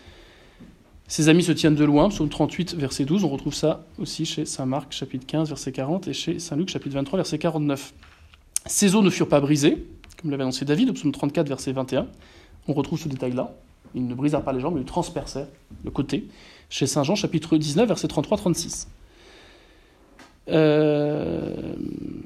Ses 1.07 1.29
amis 1.29 1.43
se 1.43 1.53
tiennent 1.53 1.75
de 1.75 1.85
loin, 1.85 2.09
psaume 2.09 2.31
38, 2.31 2.75
verset 2.75 3.05
12. 3.05 3.25
On 3.25 3.29
retrouve 3.29 3.55
ça 3.55 3.85
aussi 3.99 4.25
chez 4.25 4.47
Saint 4.47 4.65
Marc, 4.65 4.93
chapitre 4.93 5.27
15, 5.27 5.49
verset 5.49 5.71
40, 5.71 6.09
et 6.09 6.15
chez 6.15 6.39
Saint 6.39 6.57
Luc, 6.57 6.71
chapitre 6.71 6.95
23, 6.95 7.19
verset 7.19 7.39
49. 7.39 7.93
Ses 8.67 8.95
os 8.95 9.05
ne 9.05 9.11
furent 9.11 9.29
pas 9.29 9.41
brisés, 9.41 9.87
comme 10.21 10.31
l'avait 10.31 10.43
annoncé 10.43 10.65
David, 10.65 10.91
au 10.91 10.93
psaume 10.95 11.13
34, 11.13 11.47
verset 11.47 11.73
21. 11.73 12.07
On 12.69 12.73
retrouve 12.73 12.99
ce 12.99 13.09
détail-là. 13.09 13.55
Il 13.95 14.07
ne 14.07 14.15
brisa 14.15 14.41
pas 14.41 14.53
les 14.55 14.61
jambes, 14.61 14.77
il 14.79 14.85
transperçait 14.85 15.47
le 15.85 15.91
côté. 15.91 16.27
Chez 16.71 16.87
Saint 16.87 17.05
Jean, 17.05 17.15
chapitre 17.15 17.59
19, 17.59 17.87
verset 17.87 18.09
33-36. 18.09 18.87
Euh, 20.49 21.75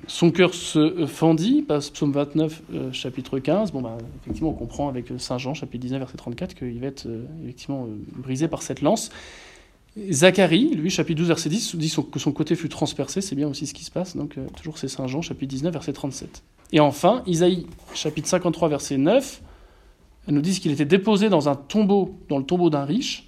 son 0.08 0.30
cœur 0.30 0.54
se 0.54 1.06
fendit, 1.06 1.64
psaume 1.92 2.12
29, 2.12 2.62
euh, 2.74 2.92
chapitre 2.92 3.38
15. 3.38 3.72
Bon, 3.72 3.82
bah, 3.82 3.98
effectivement, 4.22 4.50
on 4.50 4.54
comprend 4.54 4.88
avec 4.88 5.06
Saint 5.18 5.38
Jean, 5.38 5.54
chapitre 5.54 5.82
19, 5.82 6.00
verset 6.00 6.16
34, 6.16 6.54
qu'il 6.54 6.80
va 6.80 6.86
être 6.86 7.06
euh, 7.06 7.24
effectivement 7.44 7.84
euh, 7.84 7.96
brisé 8.16 8.48
par 8.48 8.62
cette 8.62 8.80
lance. 8.80 9.10
Zacharie, 10.10 10.74
lui, 10.74 10.90
chapitre 10.90 11.18
12, 11.18 11.28
verset 11.28 11.48
10, 11.48 11.76
dit 11.76 11.94
que 12.10 12.18
son 12.18 12.32
côté 12.32 12.54
fut 12.54 12.68
transpercé, 12.68 13.20
c'est 13.20 13.34
bien 13.34 13.48
aussi 13.48 13.66
ce 13.66 13.74
qui 13.74 13.84
se 13.84 13.90
passe, 13.90 14.16
donc 14.16 14.38
euh, 14.38 14.46
toujours 14.56 14.78
c'est 14.78 14.88
Saint 14.88 15.06
Jean, 15.06 15.22
chapitre 15.22 15.50
19, 15.50 15.72
verset 15.72 15.92
37. 15.92 16.42
Et 16.72 16.80
enfin, 16.80 17.22
Isaïe, 17.26 17.66
chapitre 17.94 18.28
53, 18.28 18.68
verset 18.68 18.98
9, 18.98 19.42
elle 20.26 20.34
nous 20.34 20.40
dit 20.40 20.58
qu'il 20.60 20.72
était 20.72 20.84
déposé 20.84 21.28
dans 21.28 21.48
un 21.48 21.56
tombeau, 21.56 22.18
dans 22.28 22.38
le 22.38 22.44
tombeau 22.44 22.70
d'un 22.70 22.84
riche, 22.84 23.27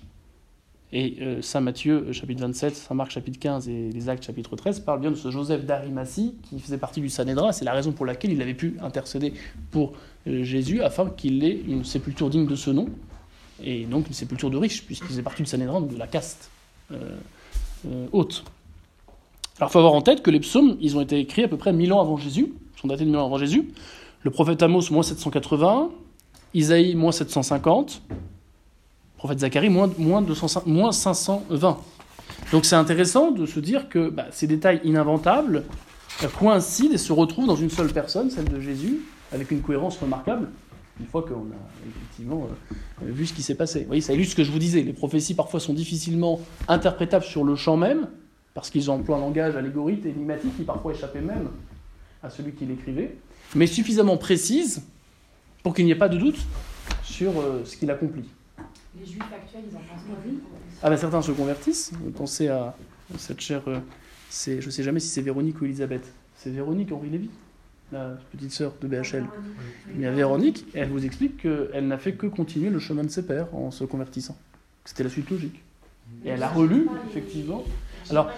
et 0.93 1.19
euh, 1.21 1.41
Saint 1.41 1.61
Matthieu, 1.61 2.07
euh, 2.09 2.13
chapitre 2.13 2.41
27, 2.43 2.75
Saint 2.75 2.95
Marc, 2.95 3.13
chapitre 3.13 3.39
15 3.39 3.69
et 3.69 3.91
les 3.91 4.09
Actes, 4.09 4.25
chapitre 4.25 4.57
13, 4.57 4.81
parlent 4.81 5.01
bien 5.01 5.11
de 5.11 5.17
ce 5.17 5.31
Joseph 5.31 5.65
d'Arimathie 5.65 6.35
qui 6.43 6.59
faisait 6.59 6.79
partie 6.79 7.01
du 7.01 7.09
Sanhédrin. 7.09 7.53
C'est 7.53 7.65
la 7.65 7.73
raison 7.73 7.93
pour 7.93 8.07
laquelle 8.07 8.33
il 8.33 8.43
avait 8.43 8.55
pu 8.55 8.77
intercéder 8.83 9.33
pour 9.71 9.93
euh, 10.27 10.43
Jésus 10.43 10.83
afin 10.83 11.09
qu'il 11.09 11.45
ait 11.45 11.61
une 11.69 11.85
sépulture 11.85 12.29
digne 12.29 12.47
de 12.47 12.57
ce 12.57 12.71
nom, 12.71 12.89
et 13.63 13.85
donc 13.85 14.09
une 14.09 14.15
sépulture 14.15 14.51
de 14.51 14.57
riche, 14.57 14.85
puisqu'il 14.85 15.07
faisait 15.09 15.23
partie 15.23 15.43
du 15.43 15.49
Sanhédrin, 15.49 15.81
donc 15.81 15.93
de 15.93 15.99
la 15.99 16.07
caste 16.07 16.51
haute. 18.13 18.45
Alors 19.59 19.71
il 19.71 19.73
faut 19.73 19.79
avoir 19.79 19.93
en 19.93 20.03
tête 20.03 20.23
que 20.23 20.31
les 20.31 20.41
psaumes, 20.41 20.77
ils 20.81 20.97
ont 20.97 21.01
été 21.01 21.21
écrits 21.21 21.45
à 21.45 21.49
peu 21.49 21.57
près 21.57 21.73
1000 21.73 21.93
ans 21.93 22.01
avant 22.01 22.17
Jésus, 22.17 22.53
sont 22.81 22.89
datés 22.89 23.05
de 23.05 23.11
1000 23.11 23.19
ans 23.19 23.27
avant 23.27 23.39
Jésus. 23.39 23.69
Le 24.23 24.31
prophète 24.31 24.61
Amos, 24.63 24.91
moins 24.91 25.05
780, 25.05 25.91
Isaïe, 26.53 26.97
moins 26.97 27.13
750, 27.13 28.03
prophète 29.21 29.41
Zacharie, 29.41 29.69
moins, 29.69 29.91
moins, 29.99 30.23
205 30.23 30.65
moins 30.65 30.93
520. 30.93 31.79
Donc 32.53 32.65
c'est 32.65 32.75
intéressant 32.75 33.33
de 33.33 33.45
se 33.45 33.61
dire 33.61 33.91
que 33.91 34.09
bah, 34.09 34.25
ces 34.31 34.47
détails 34.47 34.81
ininventables 34.83 35.65
coïncident 36.39 36.95
et 36.95 36.99
se 36.99 37.13
retrouvent 37.13 37.47
dans 37.47 37.57
une 37.57 37.69
seule 37.69 37.93
personne, 37.93 38.31
celle 38.31 38.49
de 38.49 38.61
Jésus, 38.61 39.01
avec 39.31 39.51
une 39.51 39.61
cohérence 39.61 39.99
remarquable, 39.99 40.49
une 40.99 41.05
fois 41.05 41.21
qu'on 41.21 41.35
a 41.35 41.87
effectivement 41.87 42.49
euh, 43.03 43.13
vu 43.13 43.27
ce 43.27 43.35
qui 43.35 43.43
s'est 43.43 43.55
passé. 43.55 43.81
Vous 43.81 43.89
voyez, 43.89 44.01
ça 44.01 44.15
illustre 44.15 44.33
ce 44.33 44.37
que 44.37 44.45
je 44.45 44.51
vous 44.51 44.59
disais, 44.59 44.81
les 44.83 44.95
prophéties 44.95 45.35
parfois 45.35 45.61
sont 45.61 45.75
difficilement 45.75 46.41
interprétables 46.67 47.25
sur 47.25 47.45
le 47.45 47.57
champ 47.57 47.77
même, 47.77 48.09
parce 48.55 48.71
qu'ils 48.71 48.89
emploient 48.89 49.19
un 49.19 49.21
langage 49.21 49.55
allégorique, 49.55 50.07
énigmatique, 50.07 50.57
qui 50.57 50.63
parfois 50.63 50.95
échappait 50.95 51.21
même 51.21 51.51
à 52.23 52.31
celui 52.31 52.53
qui 52.53 52.65
l'écrivait, 52.65 53.19
mais 53.55 53.67
suffisamment 53.67 54.17
précises 54.17 54.83
pour 55.63 55.75
qu'il 55.75 55.85
n'y 55.85 55.91
ait 55.91 55.97
pas 55.97 56.09
de 56.09 56.17
doute 56.17 56.39
sur 57.03 57.39
euh, 57.39 57.63
ce 57.67 57.77
qu'il 57.77 57.91
accomplit. 57.91 58.25
Les 58.99 59.07
juifs 59.07 59.23
actuels, 59.33 59.63
ils 59.71 59.77
en 59.77 59.81
pensent 59.81 60.05
quoi 60.07 60.17
Ah 60.83 60.91
ben 60.91 60.97
certains 60.97 61.23
se 61.23 61.33
convertissent. 61.33 61.93
Pensez 62.17 62.49
à 62.49 62.75
cette 63.19 63.41
chère, 63.41 63.63
euh, 63.69 63.79
c'est, 64.29 64.61
je 64.61 64.71
sais 64.71 64.83
jamais 64.83 65.01
si 65.01 65.09
c'est 65.09 65.23
Véronique 65.23 65.61
ou 65.61 65.65
Elisabeth. 65.65 66.13
C'est 66.37 66.51
Véronique 66.51 66.91
Henri 66.93 67.11
Lévy, 67.11 67.31
la 67.93 68.19
petite 68.33 68.53
sœur 68.53 68.73
de 68.81 68.89
BHL. 68.89 69.25
Il 69.95 70.01
y 70.01 70.07
a 70.07 70.11
Véronique, 70.11 70.67
elle 70.75 70.89
vous 70.89 71.05
explique 71.05 71.43
qu'elle 71.43 71.87
n'a 71.87 71.99
fait 71.99 72.15
que 72.15 72.27
continuer 72.27 72.71
le 72.71 72.79
chemin 72.79 73.05
de 73.05 73.11
ses 73.11 73.25
pères 73.25 73.55
en 73.55 73.71
se 73.71 73.85
convertissant. 73.85 74.37
C'était 74.85 75.05
la 75.05 75.11
suite 75.11 75.31
logique. 75.31 75.63
Et 76.25 76.31
elle 76.31 76.43
a 76.43 76.49
relu, 76.49 76.89
effectivement. 77.09 77.63
Alors, 78.11 78.31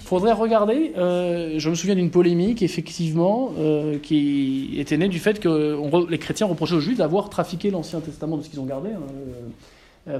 Il 0.00 0.06
faudrait 0.06 0.32
regarder, 0.32 0.92
euh, 0.96 1.58
je 1.58 1.68
me 1.68 1.74
souviens 1.74 1.94
d'une 1.94 2.10
polémique, 2.10 2.62
effectivement, 2.62 3.52
euh, 3.58 3.98
qui 3.98 4.76
était 4.78 4.96
née 4.96 5.08
du 5.08 5.18
fait 5.18 5.38
que 5.38 5.74
on 5.76 6.06
les 6.06 6.18
chrétiens 6.18 6.46
reprochaient 6.46 6.76
aux 6.76 6.80
juifs 6.80 6.96
d'avoir 6.96 7.28
trafiqué 7.28 7.70
l'Ancien 7.70 8.00
Testament 8.00 8.38
de 8.38 8.42
ce 8.42 8.48
qu'ils 8.48 8.60
ont 8.60 8.64
gardé, 8.64 8.90
hein, 8.90 9.02
euh, 9.12 9.32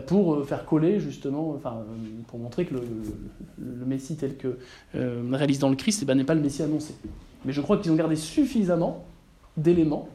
pour 0.07 0.35
euh, 0.35 0.45
faire 0.45 0.65
coller, 0.65 1.01
justement, 1.01 1.55
enfin, 1.57 1.79
euh, 1.79 2.23
pour 2.29 2.39
montrer 2.39 2.65
que 2.65 2.75
le, 2.75 2.83
Messie 3.87 4.17
tel 4.17 4.37
que 4.37 4.59
euh, 4.95 5.23
réalise 5.33 5.59
dans 5.59 5.71
le 5.71 5.77
Christ 5.77 6.01
eh 6.03 6.05
ben, 6.05 6.15
n'est 6.15 6.25
pas 6.25 6.35
le 6.35 6.41
Messie 6.41 6.63
annoncé. 6.63 6.95
Mais 7.45 7.53
je 7.53 7.61
crois 7.61 7.79
qu'ils 7.79 7.91
ont 7.91 7.97
gardé 7.97 8.17
suffisamment 8.17 9.05
d'éléments 9.57 10.09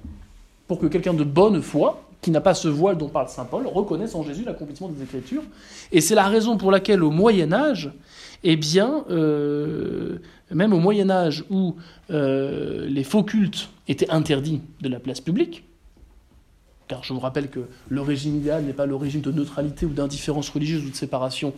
pour 0.67 0.79
que 0.79 0.85
quelqu'un 0.85 1.13
de 1.13 1.23
bonne 1.23 1.61
foi, 1.61 2.03
qui 2.21 2.31
n'a 2.31 2.41
pas 2.41 2.53
ce 2.53 2.67
voile 2.67 2.97
dont 2.97 3.09
parle 3.09 3.27
Saint 3.27 3.45
Paul, 3.45 3.67
reconnaisse 3.67 4.15
en 4.15 4.23
Jésus 4.23 4.43
l'accomplissement 4.45 4.87
des 4.89 5.03
Écritures. 5.03 5.43
Et 5.91 6.01
c'est 6.01 6.15
la 6.15 6.27
raison 6.27 6.57
pour 6.57 6.71
laquelle, 6.71 7.03
au 7.03 7.11
Moyen 7.11 7.51
Âge, 7.51 7.91
eh 8.43 8.55
bien, 8.55 9.05
euh, 9.09 10.19
même 10.51 10.73
au 10.73 10.79
Moyen 10.79 11.09
Âge 11.09 11.43
où 11.49 11.75
euh, 12.11 12.85
les 12.87 13.03
faux 13.03 13.23
cultes 13.23 13.69
étaient 13.87 14.09
interdits 14.09 14.61
de 14.81 14.89
la 14.89 14.99
place 14.99 15.21
publique, 15.21 15.63
car 16.87 17.03
je 17.03 17.13
vous 17.13 17.19
rappelle 17.19 17.49
que 17.49 17.61
le 17.89 18.01
régime 18.01 18.37
idéal 18.37 18.63
n'est 18.63 18.73
pas 18.73 18.85
le 18.85 18.95
régime 18.95 19.21
de 19.21 19.31
neutralité 19.31 19.85
ou 19.85 19.89
d'indifférence 19.89 20.49
religieuse 20.49 20.85
ou 20.85 20.89
de 20.89 20.95
séparation 20.95 21.53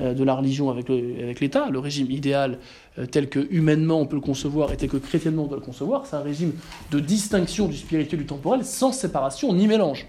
euh, 0.00 0.14
de 0.14 0.24
la 0.24 0.34
religion 0.34 0.70
avec 0.70 0.88
l'État. 1.40 1.68
Le 1.70 1.78
régime 1.78 2.10
idéal, 2.10 2.58
euh, 2.98 3.06
tel 3.06 3.28
que 3.28 3.46
humainement 3.50 4.00
on 4.00 4.06
peut 4.06 4.16
le 4.16 4.22
concevoir 4.22 4.72
et 4.72 4.76
tel 4.76 4.88
que 4.88 4.96
chrétiennement 4.96 5.44
on 5.44 5.46
doit 5.46 5.58
le 5.58 5.64
concevoir, 5.64 6.06
c'est 6.06 6.16
un 6.16 6.22
régime 6.22 6.52
de 6.90 7.00
distinction 7.00 7.66
du 7.66 7.76
spirituel 7.76 8.20
et 8.20 8.22
du 8.22 8.26
temporel 8.26 8.64
sans 8.64 8.92
séparation 8.92 9.52
ni 9.52 9.66
mélange. 9.66 10.06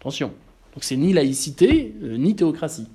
Attention. 0.00 0.32
Donc 0.74 0.84
c'est 0.84 0.96
ni 0.96 1.12
laïcité, 1.12 1.94
euh, 2.02 2.16
ni 2.16 2.36
théocratie 2.36 2.86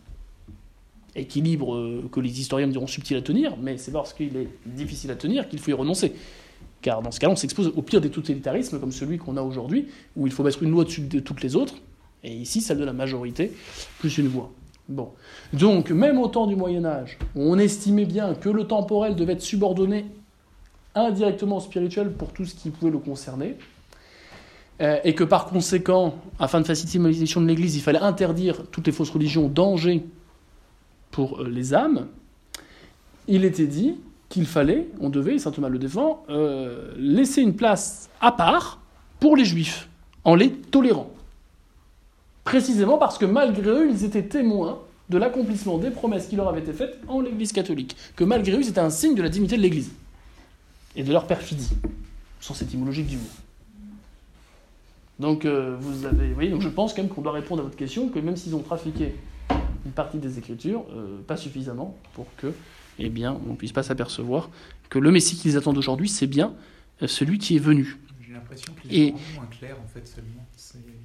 équilibre 1.16 2.04
que 2.12 2.20
les 2.20 2.40
historiens 2.40 2.68
diront 2.68 2.86
subtil 2.86 3.18
à 3.18 3.22
tenir, 3.24 3.58
mais 3.60 3.78
c'est 3.78 3.92
parce 3.92 4.14
qu'il 4.14 4.38
est 4.38 4.50
difficile 4.68 5.10
à 5.10 5.16
tenir 5.16 5.50
qu'il 5.50 5.58
faut 5.58 5.72
y 5.72 5.74
renoncer. 5.74 6.14
Car 6.82 7.02
dans 7.02 7.12
ce 7.12 7.20
cas-là, 7.20 7.34
on 7.34 7.36
s'expose 7.36 7.72
au 7.76 7.82
pire 7.82 8.02
des 8.02 8.10
totalitarismes, 8.10 8.80
comme 8.80 8.92
celui 8.92 9.18
qu'on 9.18 9.38
a 9.38 9.42
aujourd'hui, 9.42 9.88
où 10.16 10.28
il 10.28 10.34
faut 10.34 10.44
mettre 10.44 10.62
une 10.64 10.72
loi 10.72 10.82
au-dessus 10.82 11.02
de 11.02 11.20
toutes 11.20 11.42
les 11.42 11.56
autres, 11.56 11.76
et 12.24 12.34
ici 12.34 12.62
celle 12.62 12.78
de 12.78 12.86
la 12.86 12.94
majorité, 12.94 13.52
plus 14.00 14.18
une 14.18 14.28
voix. 14.28 14.52
Bon. 14.90 15.12
Donc, 15.54 15.92
même 15.92 16.18
au 16.18 16.28
temps 16.28 16.48
du 16.48 16.56
Moyen-Âge, 16.56 17.18
où 17.36 17.42
on 17.42 17.58
estimait 17.58 18.06
bien 18.06 18.36
que 18.36 18.50
le 18.50 18.66
temporel 18.66 19.16
devait 19.16 19.34
être 19.34 19.42
subordonné 19.42 20.06
indirectement 20.96 21.58
au 21.58 21.60
spirituel 21.60 22.12
pour 22.12 22.32
tout 22.32 22.46
ce 22.46 22.56
qui 22.56 22.70
pouvait 22.70 22.92
le 22.92 22.98
concerner, 23.00 23.58
euh, 24.80 25.00
et 25.04 25.16
que 25.16 25.24
par 25.24 25.48
conséquent, 25.48 26.16
afin 26.40 26.62
de 26.62 26.66
faciliter 26.66 27.00
l'utilisation 27.00 27.42
de 27.42 27.48
l'Église, 27.48 27.76
il 27.76 27.82
fallait 27.82 28.00
interdire 28.00 28.68
toutes 28.72 28.86
les 28.86 28.94
fausses 28.94 29.10
religions, 29.10 29.48
danger 29.48 30.06
pour 31.12 31.42
euh, 31.42 31.50
les 31.50 31.74
âmes, 31.74 32.08
il 33.28 33.44
était 33.44 33.68
dit 33.68 33.96
qu'il 34.30 34.46
fallait, 34.46 34.88
on 35.00 35.10
devait, 35.10 35.40
saint 35.40 35.52
Thomas 35.52 35.70
le 35.70 35.80
défend, 35.80 36.24
euh, 36.30 36.92
laisser 36.98 37.42
une 37.42 37.56
place 37.56 38.10
à 38.22 38.32
part 38.32 38.80
pour 39.20 39.36
les 39.36 39.46
juifs, 39.46 39.90
en 40.24 40.36
les 40.36 40.52
tolérant. 40.52 41.12
Précisément 42.44 42.98
parce 42.98 43.18
que 43.18 43.26
malgré 43.26 43.70
eux, 43.70 43.90
ils 43.90 44.04
étaient 44.04 44.24
témoins 44.24 44.80
de 45.10 45.18
l'accomplissement 45.18 45.78
des 45.78 45.90
promesses 45.90 46.28
qui 46.28 46.36
leur 46.36 46.50
avaient 46.50 46.60
été 46.60 46.74
faites 46.74 47.00
en 47.08 47.22
l'Église 47.22 47.52
catholique. 47.52 47.96
Que 48.16 48.24
malgré 48.24 48.58
eux, 48.58 48.64
c'était 48.64 48.80
un 48.80 48.90
signe 48.90 49.16
de 49.16 49.22
la 49.22 49.30
dignité 49.30 49.56
de 49.58 49.62
l'Église 49.62 49.92
et 50.96 51.04
de 51.04 51.12
leur 51.12 51.28
perfidie, 51.28 51.72
sens 52.40 52.62
étymologique 52.62 53.08
du 53.08 53.18
mot. 53.18 53.24
Donc, 55.20 55.46
euh, 55.46 55.76
vous 55.80 56.06
avez, 56.06 56.28
vous 56.28 56.34
voyez, 56.36 56.50
donc 56.50 56.62
je 56.62 56.70
pense 56.70 56.94
quand 56.94 57.02
même 57.02 57.12
qu'on 57.12 57.22
doit 57.22 57.32
répondre 57.32 57.62
à 57.62 57.64
votre 57.64 57.78
question 57.78 58.10
que 58.10 58.20
même 58.20 58.36
s'ils 58.36 58.56
ont 58.56 58.62
trafiqué 58.62 59.16
une 59.86 59.92
partie 59.92 60.18
des 60.18 60.38
Écritures, 60.38 60.84
euh, 60.92 61.18
pas 61.26 61.38
suffisamment 61.38 61.96
pour 62.14 62.28
que, 62.38 62.54
eh 63.00 63.10
bien, 63.10 63.40
on 63.48 63.52
ne 63.52 63.56
puisse 63.56 63.72
pas 63.72 63.84
s'apercevoir 63.84 64.50
que 64.90 65.00
le 65.00 65.12
Messie 65.12 65.36
qu'ils 65.38 65.58
attendent 65.58 65.78
aujourd'hui, 65.78 66.08
c'est 66.10 66.28
bien 66.28 66.54
euh, 67.02 67.08
celui 67.08 67.38
qui 67.38 67.56
est 67.56 67.60
venu. 67.60 67.98
J'ai 68.26 68.34
l'impression 68.34 68.74
qu'il 68.82 68.96
est 69.00 69.12
moins 69.36 69.46
clair 69.48 69.76
en 69.84 69.88
fait 69.88 70.08
seulement. 70.08 70.46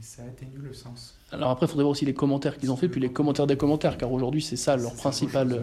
Ça 0.00 0.22
atténue 0.24 0.58
le 0.62 0.74
sens. 0.74 1.16
Alors 1.30 1.50
après, 1.50 1.66
il 1.66 1.68
faudrait 1.68 1.84
voir 1.84 1.92
aussi 1.92 2.04
les 2.04 2.12
commentaires 2.14 2.58
qu'ils 2.58 2.70
ont 2.72 2.76
fait, 2.76 2.88
puis 2.88 3.00
les 3.00 3.10
commentaires 3.12 3.46
des 3.46 3.56
commentaires, 3.56 3.96
car 3.96 4.10
aujourd'hui, 4.12 4.42
c'est 4.42 4.56
ça 4.56 4.76
leur 4.76 4.94
principal. 4.94 5.48
Même 5.48 5.62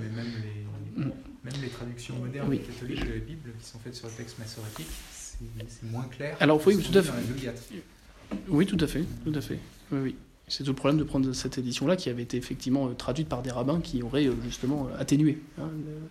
les, 0.95 1.01
Mm. 1.03 1.11
même 1.43 1.53
les 1.61 1.69
traductions 1.69 2.15
modernes 2.15 2.47
Oui. 2.49 2.59
catholiques 2.59 3.05
de 3.05 3.13
la 3.13 3.19
Bible 3.19 3.51
qui 3.61 3.65
sont 3.69 3.79
faites 3.79 3.95
sur 3.95 4.07
le 4.07 4.13
texte 4.13 4.37
massorétique, 4.39 4.87
c'est 5.67 5.91
moins 5.91 6.03
clair. 6.05 6.35
Alors, 6.39 6.59
oui, 6.65 6.77
tout 6.81 6.97
à 6.97 7.01
fait. 7.03 7.11
Oui, 8.49 8.65
tout 8.65 8.77
à 8.79 8.87
fait, 8.87 9.03
tout 9.23 9.33
à 9.35 9.41
fait. 9.41 9.59
Oui, 9.91 9.99
oui. 10.03 10.15
C'est 10.47 10.63
tout 10.63 10.71
le 10.71 10.75
problème 10.75 10.97
de 10.99 11.03
prendre 11.03 11.31
cette 11.33 11.57
édition-là 11.57 11.95
qui 11.95 12.09
avait 12.09 12.23
été 12.23 12.35
effectivement 12.37 12.87
euh, 12.87 12.93
traduite 12.93 13.29
par 13.29 13.41
des 13.43 13.51
rabbins 13.51 13.81
qui 13.81 14.01
auraient 14.01 14.25
euh, 14.27 14.33
justement 14.43 14.87
euh, 14.87 14.99
atténué 14.99 15.37
hein, 15.59 15.69
le- 15.85 16.09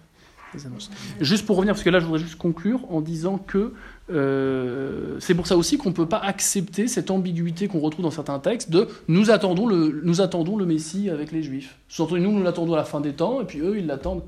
Juste 1.20 1.46
pour 1.46 1.57
revenir, 1.57 1.74
parce 1.74 1.84
que 1.84 1.90
là 1.90 2.01
je 2.01 2.05
voudrais 2.07 2.20
juste 2.20 2.36
conclure 2.36 2.80
en 2.90 3.01
disant 3.01 3.38
que 3.38 3.74
euh, 4.11 5.18
c'est 5.20 5.34
pour 5.34 5.46
ça 5.46 5.57
aussi 5.57 5.76
qu'on 5.76 5.90
ne 5.90 5.94
peut 5.94 6.09
pas 6.09 6.18
accepter 6.18 6.88
cette 6.88 7.11
ambiguïté 7.11 7.68
qu'on 7.68 7.80
retrouve 7.80 8.05
dans 8.05 8.11
certains 8.11 8.38
textes 8.38 8.70
de 8.70 8.88
nous 9.09 9.30
attendons 9.30 9.66
le, 9.66 10.66
Messie 10.66 11.11
avec 11.11 11.32
les 11.32 11.42
Juifs. 11.42 11.76
Sous-entendu, 11.88 12.20
nous, 12.20 12.32
nous 12.32 12.42
l'attendons 12.42 12.74
à 12.74 12.78
la 12.78 12.84
fin 12.84 13.01
des 13.01 13.12
temps, 13.12 13.40
et 13.40 13.44
puis 13.44 13.61
eux, 13.61 13.78
ils 13.78 13.86
l'attendent. 13.86 14.24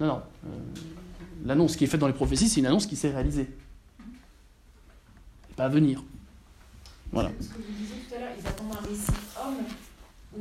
Non, 0.00 0.06
non. 0.06 0.20
Euh, 0.46 0.48
L'annonce 1.44 1.76
qui 1.76 1.84
est 1.84 1.86
faite 1.86 2.00
dans 2.00 2.06
les 2.06 2.14
prophéties, 2.14 2.48
c'est 2.48 2.60
une 2.60 2.66
annonce 2.66 2.86
qui 2.86 2.96
s'est 2.96 3.10
réalisée. 3.10 3.50
Pas 5.56 5.64
à 5.64 5.68
venir. 5.68 6.02
Voilà. 7.12 7.30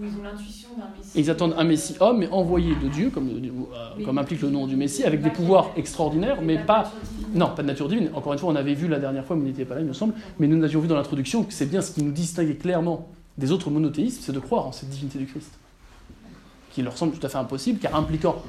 Ils 0.01 0.19
ont 0.19 0.23
l'intuition 0.23 0.69
d'un 0.77 0.89
messie. 0.97 1.11
Ils 1.15 1.29
attendent 1.29 1.55
un 1.57 1.63
Messie 1.63 1.95
homme, 1.99 2.19
mais 2.19 2.29
envoyé 2.29 2.75
de 2.75 2.87
Dieu, 2.87 3.09
comme, 3.09 3.29
euh, 3.29 4.03
comme 4.03 4.17
implique 4.17 4.41
le 4.41 4.49
nom 4.49 4.65
du 4.67 4.75
Messie, 4.75 5.03
avec 5.03 5.21
des 5.21 5.29
pouvoirs 5.29 5.71
extraordinaires, 5.75 6.41
mais 6.41 6.57
pas. 6.57 6.91
Non, 7.33 7.51
pas 7.55 7.61
de 7.61 7.67
nature 7.67 7.87
divine. 7.87 8.09
Encore 8.13 8.33
une 8.33 8.39
fois, 8.39 8.51
on 8.51 8.55
avait 8.55 8.73
vu 8.73 8.87
la 8.87 8.99
dernière 8.99 9.25
fois, 9.25 9.35
mais 9.35 9.43
vous 9.43 9.47
n'étiez 9.49 9.65
pas 9.65 9.75
là, 9.75 9.81
il 9.81 9.87
me 9.87 9.93
semble, 9.93 10.13
mais 10.39 10.47
nous 10.47 10.63
avions 10.63 10.79
vu 10.79 10.87
dans 10.87 10.95
l'introduction 10.95 11.43
que 11.43 11.53
c'est 11.53 11.65
bien 11.65 11.81
ce 11.81 11.91
qui 11.91 12.03
nous 12.03 12.11
distinguait 12.11 12.55
clairement 12.55 13.09
des 13.37 13.51
autres 13.51 13.69
monothéistes, 13.69 14.21
c'est 14.23 14.31
de 14.31 14.39
croire 14.39 14.67
en 14.67 14.71
cette 14.71 14.89
divinité 14.89 15.19
du 15.19 15.25
Christ. 15.25 15.51
Qui 16.71 16.81
leur 16.81 16.97
semble 16.97 17.13
tout 17.13 17.25
à 17.25 17.29
fait 17.29 17.37
impossible, 17.37 17.79
car 17.79 17.95
impliquant 17.95 18.41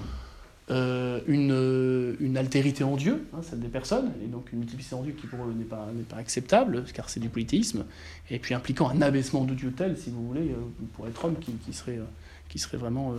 euh, 0.70 1.20
une, 1.26 1.52
euh, 1.52 2.16
une 2.20 2.38
altérité 2.38 2.84
en 2.84 2.96
Dieu, 2.96 3.26
hein, 3.34 3.40
celle 3.42 3.60
des 3.60 3.68
personnes, 3.68 4.12
et 4.24 4.28
donc 4.28 4.50
une 4.50 4.60
multiplicité 4.60 4.94
en 4.94 5.02
Dieu 5.02 5.12
qui 5.12 5.26
pour 5.26 5.44
eux 5.44 5.52
n'est 5.52 5.64
pas, 5.64 5.88
acceptable, 6.16 6.84
car 6.94 7.10
c'est 7.10 7.20
du 7.20 7.28
polythéisme, 7.28 7.84
et 8.30 8.38
puis 8.38 8.54
impliquant 8.54 8.88
un 8.88 9.02
abaissement 9.02 9.44
de 9.44 9.52
Dieu 9.52 9.74
tel, 9.76 9.98
si 9.98 10.08
vous 10.08 10.26
voulez, 10.26 10.52
euh, 10.52 10.86
pour 10.94 11.06
être 11.06 11.22
homme, 11.22 11.36
qui, 11.36 11.72
serait, 11.74 12.78
vraiment 12.78 13.14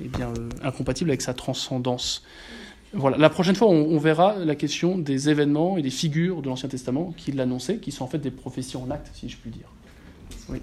eh 0.00 0.06
bien, 0.06 0.32
incompatible 0.62 1.10
avec 1.10 1.22
sa 1.22 1.34
transcendance. 1.34 2.22
Voilà. 2.92 3.16
La 3.16 3.30
prochaine 3.30 3.56
fois, 3.56 3.68
on, 3.68 3.90
on 3.90 3.98
verra 3.98 4.36
la 4.36 4.54
question 4.54 4.96
des 4.96 5.28
événements 5.28 5.78
et 5.78 5.82
des 5.82 5.90
figures 5.90 6.40
de 6.40 6.48
l'Ancien 6.48 6.68
Testament 6.68 7.12
qui 7.16 7.32
l'annonçaient, 7.32 7.78
qui 7.78 7.90
sont 7.90 8.04
en 8.04 8.08
fait 8.08 8.18
des 8.18 8.30
prophéties 8.30 8.76
en 8.76 8.90
acte, 8.92 9.10
si 9.12 9.28
je 9.28 9.36
puis 9.36 9.50
dire. 9.50 9.66
Oui. 10.48 10.60